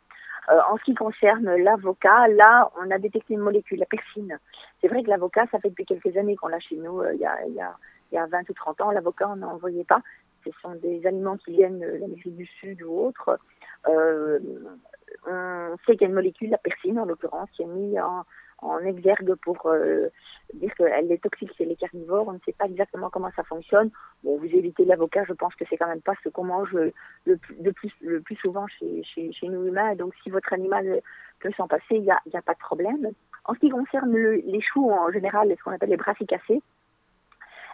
Euh, 0.50 0.60
en 0.70 0.78
ce 0.78 0.84
qui 0.84 0.96
concerne 0.96 1.56
l'avocat, 1.58 2.28
là, 2.28 2.72
on 2.82 2.90
a 2.90 2.98
détecté 2.98 3.36
une 3.36 3.40
molécule, 3.40 3.80
la 3.80 3.86
persine. 3.86 4.40
C'est 4.82 4.88
vrai 4.88 5.04
que 5.04 5.10
l'avocat, 5.10 5.46
ça 5.52 5.60
fait 5.60 5.70
depuis 5.70 5.86
quelques 5.86 6.18
années 6.18 6.36
qu'on 6.36 6.48
l'a 6.48 6.60
chez 6.60 6.76
nous, 6.76 7.02
euh, 7.02 7.14
il 7.14 7.20
y, 7.22 7.26
a, 7.26 7.38
y 8.12 8.18
a 8.18 8.26
20 8.26 8.50
ou 8.50 8.54
30 8.54 8.82
ans. 8.82 8.92
L'avocat, 8.92 9.30
on 9.30 9.36
n'en 9.38 9.58
voyait 9.58 9.86
pas 9.86 10.02
ce 10.44 10.52
sont 10.62 10.76
des 10.76 11.06
aliments 11.06 11.38
qui 11.38 11.52
viennent 11.52 11.80
de 11.80 11.98
l'Amérique 11.98 12.36
du 12.36 12.46
Sud 12.46 12.82
ou 12.84 13.00
autre. 13.00 13.40
Euh, 13.88 14.40
on 15.28 15.76
sait 15.86 15.94
qu'il 15.94 16.02
y 16.02 16.06
a 16.06 16.08
une 16.08 16.14
molécule, 16.14 16.50
la 16.50 16.58
persine 16.58 17.00
en 17.00 17.06
l'occurrence, 17.06 17.50
qui 17.52 17.64
est 17.64 17.68
mise 17.68 18.00
en, 18.00 18.24
exergue 18.86 19.36
pour 19.44 19.70
dire 20.54 20.74
qu'elle 20.76 21.12
est 21.12 21.22
toxique 21.22 21.52
chez 21.58 21.66
les 21.66 21.76
carnivores. 21.76 22.30
On 22.30 22.34
ne 22.34 22.40
sait 22.46 22.54
pas 22.54 22.66
exactement 22.66 23.10
comment 23.10 23.30
ça 23.36 23.44
fonctionne. 23.44 23.92
Bon, 24.24 24.38
vous 24.38 24.46
évitez 24.46 24.86
l'avocat, 24.86 25.26
je 25.28 25.34
pense 25.34 25.54
que 25.56 25.66
c'est 25.70 25.76
quand 25.76 25.88
même 25.88 26.02
pas 26.02 26.14
ce 26.24 26.30
qu'on 26.30 26.46
mange 26.46 26.74
le, 27.26 27.72
plus, 27.74 28.36
souvent 28.38 28.66
chez, 28.68 29.04
nous 29.44 29.68
humains. 29.68 29.96
Donc, 29.96 30.14
si 30.24 30.30
votre 30.30 30.54
animal 30.54 31.02
peut 31.42 31.52
s'en 31.58 31.68
passer, 31.68 31.84
il 31.96 32.04
n'y 32.04 32.12
a, 32.12 32.42
pas 32.42 32.54
de 32.54 32.60
problème. 32.60 33.12
En 33.44 33.54
ce 33.54 33.60
qui 33.60 33.70
concerne 33.70 34.16
les 34.16 34.62
choux 34.62 34.90
en 34.90 35.12
général, 35.12 35.54
ce 35.58 35.62
qu'on 35.62 35.72
appelle 35.72 35.90
les 35.90 35.98
brassicacées, 35.98 36.62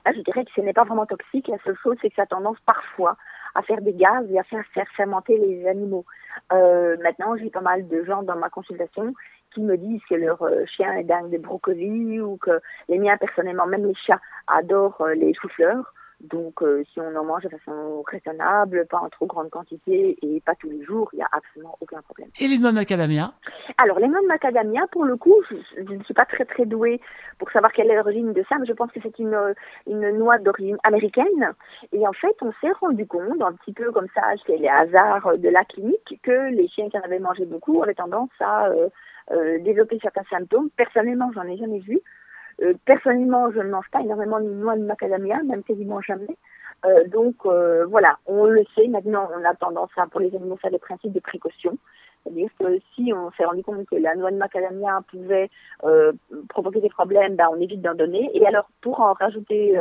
là, 0.06 0.14
je 0.14 0.22
dirais 0.22 0.45
que 0.45 0.52
ce 0.56 0.62
n'est 0.62 0.74
pas 0.74 0.84
vraiment 0.84 1.06
toxique. 1.06 1.47
La 1.47 1.58
seule 1.64 1.78
chose, 1.84 1.97
c'est 2.02 2.10
que 2.10 2.16
ça 2.16 2.24
a 2.24 2.28
tendance 2.28 2.58
parfois 2.66 3.18
à 3.56 3.62
faire 3.62 3.82
des 3.82 3.93
gaz 3.93 4.30
et 4.32 4.39
à 4.39 4.43
faire, 4.43 4.64
faire 4.74 4.88
fermenter 4.95 5.38
les 5.38 5.68
animaux. 5.68 6.06
Euh, 6.54 6.97
maintenant, 7.02 7.36
j'ai 7.38 7.50
pas 7.50 7.62
mal 7.62 7.88
de 7.88 8.04
gens 8.04 8.24
dans 8.24 8.38
ma 8.38 8.50
consultation 8.50 9.14
qui 9.54 9.62
me 9.62 9.78
disent 9.78 10.02
que 10.10 10.16
leur 10.16 10.41
euh, 10.43 10.66
chien 10.66 10.93
est 10.93 11.04
dingue 11.04 11.32
de 11.32 11.38
brocolis 11.38 12.22
ou 12.22 12.38
que 12.38 12.62
les 12.88 13.00
miens, 13.00 13.18
personnellement, 13.18 13.66
même 13.66 13.86
les 13.86 13.95
chats, 13.95 14.22
adorent 14.47 15.02
euh, 15.02 15.16
les 15.16 15.34
choux-fleurs. 15.34 15.93
Donc, 16.22 16.62
euh, 16.62 16.84
si 16.92 17.00
on 17.00 17.16
en 17.16 17.24
mange 17.24 17.44
de 17.44 17.50
façon 17.50 18.04
raisonnable, 18.06 18.86
pas 18.90 18.98
en 18.98 19.10
trop 19.10 19.26
grande 19.26 19.50
quantité 19.50 20.18
et 20.22 20.42
pas 20.42 20.54
tous 20.56 20.70
les 20.70 20.84
jours, 20.84 21.10
il 21.14 21.18
n'y 21.18 21.24
a 21.24 21.30
absolument 21.32 21.78
aucun 21.80 22.02
problème. 22.02 22.30
Et 22.40 22.48
les 22.48 22.58
noix 22.58 22.72
de 22.72 22.76
macadamia? 22.76 23.32
Alors, 23.78 24.00
les 24.00 24.08
noix 24.08 24.22
de 24.22 24.28
macadamia, 24.28 24.82
pour 24.92 25.06
le 25.06 25.16
coup, 25.16 25.36
je, 25.50 25.82
ne 25.82 26.04
suis 26.04 26.14
pas 26.14 26.26
très 26.26 26.44
très 26.46 26.66
douée 26.66 27.00
pour 27.38 27.50
savoir 27.52 27.72
quelle 27.72 27.90
est 27.90 27.96
l'origine 27.96 28.34
de 28.34 28.44
ça, 28.50 28.58
mais 28.60 28.66
je 28.66 28.74
pense 28.74 28.92
que 28.92 29.00
c'est 29.02 29.18
une, 29.18 29.38
une 29.88 30.18
noix 30.18 30.38
d'origine 30.40 30.78
américaine. 30.84 31.54
Et 31.94 32.06
en 32.06 32.14
fait, 32.14 32.36
on 32.42 32.52
s'est 32.60 32.72
rendu 32.82 33.08
compte, 33.08 33.42
un 33.42 33.54
petit 33.54 33.74
peu 33.74 33.92
comme 33.92 34.08
ça, 34.14 34.24
c'est 34.46 34.58
les 34.58 34.68
hasards 34.68 35.38
de 35.38 35.50
la 35.50 35.64
clinique, 35.64 36.20
que 36.24 36.50
les 36.52 36.68
chiens 36.68 36.90
qui 36.90 36.98
en 36.98 37.02
avaient 37.02 37.20
mangé 37.20 37.46
beaucoup 37.46 37.82
avaient 37.82 37.94
tendance 37.94 38.30
à 38.42 38.68
euh, 38.68 38.90
euh, 39.32 39.60
développer 39.60 40.00
certains 40.02 40.24
symptômes. 40.30 40.70
Personnellement, 40.76 41.32
j'en 41.34 41.44
ai 41.44 41.58
jamais 41.58 41.80
vu. 41.80 42.00
Euh, 42.62 42.74
personnellement, 42.86 43.51
je 43.51 43.60
ne 43.60 43.70
mange 43.70 43.89
pas 43.91 44.01
énormément 44.01 44.39
de 44.39 44.49
noix 44.49 44.76
de 44.76 44.84
macadamia, 44.84 45.41
même 45.43 45.64
quasiment 45.64 46.01
jamais. 46.01 46.38
Euh, 46.86 47.07
donc 47.07 47.36
euh, 47.45 47.86
voilà, 47.88 48.18
on 48.26 48.45
le 48.45 48.64
sait 48.76 48.88
maintenant, 48.88 49.30
on 49.38 49.43
a 49.43 49.53
tendance 49.55 49.89
à, 49.97 50.07
pour 50.07 50.20
les 50.22 50.34
animaux, 50.36 50.57
faire 50.57 50.72
des 50.72 50.80
principes 50.80 51.14
de 51.14 51.20
précaution. 51.20 51.78
C'est-à-dire 52.24 52.49
que 52.60 52.80
si 52.93 53.14
on 53.14 53.32
s'est 53.32 53.45
rendu 53.45 53.64
compte 53.64 53.86
que 53.86 53.95
la 53.95 54.14
noix 54.16 54.30
de 54.30 54.36
macadamia 54.36 55.01
pouvait 55.10 55.49
provoquer 56.49 56.82
des 56.82 56.89
problèmes, 56.89 57.38
ben, 57.38 57.47
on 57.49 57.62
évite 57.62 57.82
d'en 57.82 57.95
donner. 57.95 58.30
Et 58.34 58.45
alors, 58.45 58.70
pour 58.82 58.99
en 58.99 59.14
rajouter, 59.14 59.74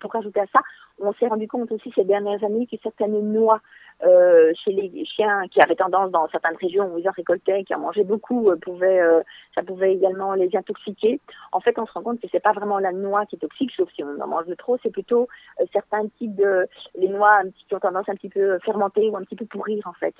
pour 0.00 0.10
rajouter 0.10 0.40
à 0.40 0.46
ça, 0.46 0.60
on 0.98 1.12
s'est 1.12 1.26
rendu 1.26 1.46
compte 1.46 1.70
aussi 1.70 1.92
ces 1.94 2.04
dernières 2.04 2.42
années 2.42 2.66
que 2.66 2.76
certaines 2.82 3.20
noix 3.30 3.60
euh, 4.04 4.52
chez 4.62 4.72
les 4.72 5.04
chiens 5.06 5.48
qui 5.50 5.58
avaient 5.60 5.74
tendance 5.74 6.10
dans 6.10 6.28
certaines 6.28 6.56
régions 6.56 6.92
où 6.92 6.98
ils 6.98 7.08
en 7.08 7.12
récoltaient, 7.12 7.64
qui 7.64 7.74
en 7.74 7.78
mangeaient 7.78 8.04
beaucoup, 8.04 8.50
euh, 8.50 8.56
pouvaient, 8.56 9.00
euh, 9.00 9.22
ça 9.54 9.62
pouvait 9.62 9.94
également 9.94 10.34
les 10.34 10.50
intoxiquer. 10.54 11.18
En 11.52 11.60
fait, 11.60 11.78
on 11.78 11.86
se 11.86 11.92
rend 11.92 12.02
compte 12.02 12.20
que 12.20 12.28
c'est 12.30 12.42
pas 12.42 12.52
vraiment 12.52 12.78
la 12.78 12.92
noix 12.92 13.24
qui 13.24 13.36
est 13.36 13.38
toxique, 13.38 13.72
sauf 13.74 13.88
si 13.94 14.04
on 14.04 14.20
en 14.20 14.26
mange 14.26 14.46
de 14.46 14.54
trop, 14.54 14.76
c'est 14.82 14.90
plutôt 14.90 15.28
certains 15.72 16.06
types 16.18 16.34
de 16.34 16.68
les 16.94 17.08
noix 17.08 17.40
qui 17.68 17.74
ont 17.74 17.80
tendance 17.80 18.08
un 18.08 18.14
petit 18.14 18.28
peu 18.28 18.58
fermenter 18.58 19.08
ou 19.08 19.16
un 19.16 19.22
petit 19.22 19.36
peu 19.36 19.46
pourrir 19.46 19.86
en 19.86 19.94
fait. 19.94 20.14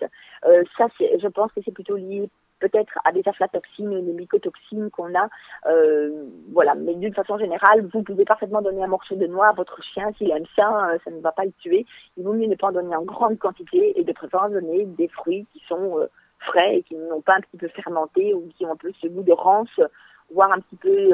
ça, 0.79 0.87
je 0.99 1.29
pense 1.29 1.53
que 1.53 1.61
c'est 1.64 1.72
plutôt 1.72 1.97
lié 1.97 2.31
peut-être 2.61 2.99
à 3.05 3.13
des 3.13 3.23
aflatoxines 3.27 3.89
ou 3.89 4.01
des 4.01 4.13
mycotoxines 4.13 4.91
qu'on 4.91 5.15
a. 5.15 5.29
Euh, 5.67 6.27
voilà, 6.53 6.75
mais 6.75 6.95
d'une 6.95 7.15
façon 7.15 7.39
générale, 7.39 7.87
vous 7.93 8.03
pouvez 8.03 8.25
parfaitement 8.25 8.63
donner 8.63 8.83
un 8.83 8.89
morceau 8.89 9.17
de 9.17 9.27
noix 9.27 9.49
à 9.49 9.53
votre 9.53 9.83
chien 9.83 10.13
s'il 10.17 10.31
aime 10.31 10.47
ça, 10.55 10.91
euh, 10.91 10.99
ça 11.05 11.11
ne 11.11 11.21
va 11.21 11.33
pas 11.33 11.45
le 11.45 11.53
tuer. 11.53 11.87
Il 12.17 12.25
vaut 12.25 12.33
mieux 12.33 12.47
ne 12.47 12.55
pas 12.55 12.69
en 12.69 12.73
donner 12.73 12.97
en 12.97 13.03
grande 13.03 13.39
quantité 13.39 13.99
et 13.99 14.05
de 14.05 14.13
préférence 14.13 14.53
donner 14.53 14.85
des 14.85 15.09
fruits 15.09 15.47
qui 15.53 15.63
sont 15.69 15.99
euh, 15.99 16.07
frais 16.39 16.79
et 16.79 16.83
qui 16.83 16.95
n'ont 16.95 17.23
pas 17.23 17.35
un 17.35 17.41
petit 17.41 17.57
peu 17.57 17.69
fermenté 17.69 18.35
ou 18.35 18.49
qui 18.57 18.65
ont 18.65 18.73
un 18.73 18.77
peu 18.77 18.93
ce 19.01 19.07
goût 19.07 19.23
de 19.23 19.33
rance 19.33 19.81
voire 20.29 20.51
un 20.51 20.59
petit 20.59 20.75
peu, 20.75 21.11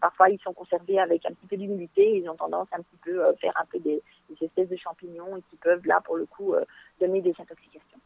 parfois 0.00 0.30
ils 0.30 0.38
sont 0.38 0.52
conservés 0.52 1.00
avec 1.00 1.26
un 1.26 1.30
petit 1.30 1.48
peu 1.48 1.56
d'humidité, 1.56 2.18
ils 2.18 2.30
ont 2.30 2.36
tendance 2.36 2.68
à 2.70 2.76
un 2.76 2.82
petit 2.82 2.96
peu 3.04 3.20
faire 3.40 3.52
un 3.60 3.64
peu 3.64 3.80
des, 3.80 4.00
des, 4.30 4.46
espèces 4.46 4.68
de 4.68 4.76
champignons 4.76 5.36
et 5.36 5.42
qui 5.50 5.56
peuvent 5.56 5.84
là 5.86 6.00
pour 6.04 6.14
le 6.14 6.24
coup 6.26 6.54
donner 7.00 7.20
des 7.20 7.34
intoxications. 7.38 7.98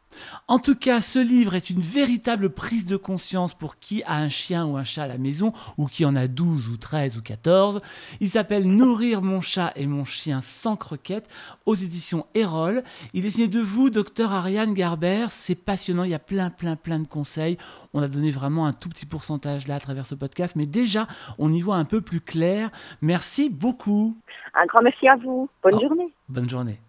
En 0.47 0.59
tout 0.59 0.75
cas, 0.75 1.01
ce 1.01 1.19
livre 1.19 1.55
est 1.55 1.71
une 1.71 1.81
véritable 1.81 2.51
prise 2.51 2.87
de 2.87 2.97
conscience 2.97 3.55
pour 3.55 3.79
qui 3.79 4.03
a 4.05 4.17
un 4.17 4.29
chien 4.29 4.65
ou 4.67 4.77
un 4.77 4.85
chat 4.85 5.05
à 5.05 5.07
la 5.07 5.19
maison, 5.19 5.53
ou 5.77 5.87
qui 5.87 6.05
en 6.05 6.17
a 6.17 6.27
12 6.27 6.71
ou 6.71 6.77
13 6.77 7.19
ou 7.19 7.23
14. 7.23 7.81
Il 8.21 8.29
s'appelle 8.29 8.67
Nourrir 8.67 9.23
mon 9.23 9.41
chat 9.41 9.73
et 9.77 9.87
mon 9.87 10.05
chien 10.05 10.41
sans 10.41 10.77
croquettes 10.77 11.29
aux 11.67 11.75
éditions 11.75 12.27
Erol. 12.35 12.83
Il 13.13 13.27
est 13.27 13.31
signé 13.31 13.49
de 13.49 13.61
vous, 13.61 13.91
docteur 13.91 14.33
Ariane 14.33 14.73
Garber. 14.73 15.27
C'est 15.29 15.55
passionnant, 15.55 16.05
il 16.05 16.11
y 16.11 16.15
a 16.15 16.19
plein, 16.19 16.51
plein, 16.51 16.77
plein 16.77 16.99
de 16.99 17.07
conseils. 17.07 17.59
On 17.93 18.03
a 18.03 18.09
donné 18.09 18.31
vraiment 18.31 18.67
un 18.67 18.73
tout 18.73 18.89
petit 18.89 19.07
pourcentage 19.07 19.69
là 19.69 19.75
à 19.75 19.81
travers 19.81 20.07
ce 20.07 20.15
podcast, 20.15 20.57
mais 20.57 20.67
déjà, 20.67 21.07
on 21.39 21.53
y 21.53 21.61
voit 21.61 21.77
un 21.77 21.85
peu 21.85 22.01
plus 22.01 22.21
clair. 22.21 22.71
Merci 23.03 23.51
beaucoup. 23.51 24.17
Un 24.55 24.67
grand 24.67 24.83
merci 24.83 25.07
à 25.09 25.17
vous. 25.17 25.49
Bonne 25.63 25.81
journée. 25.81 26.13
Bonne 26.29 26.49
journée. 26.49 26.81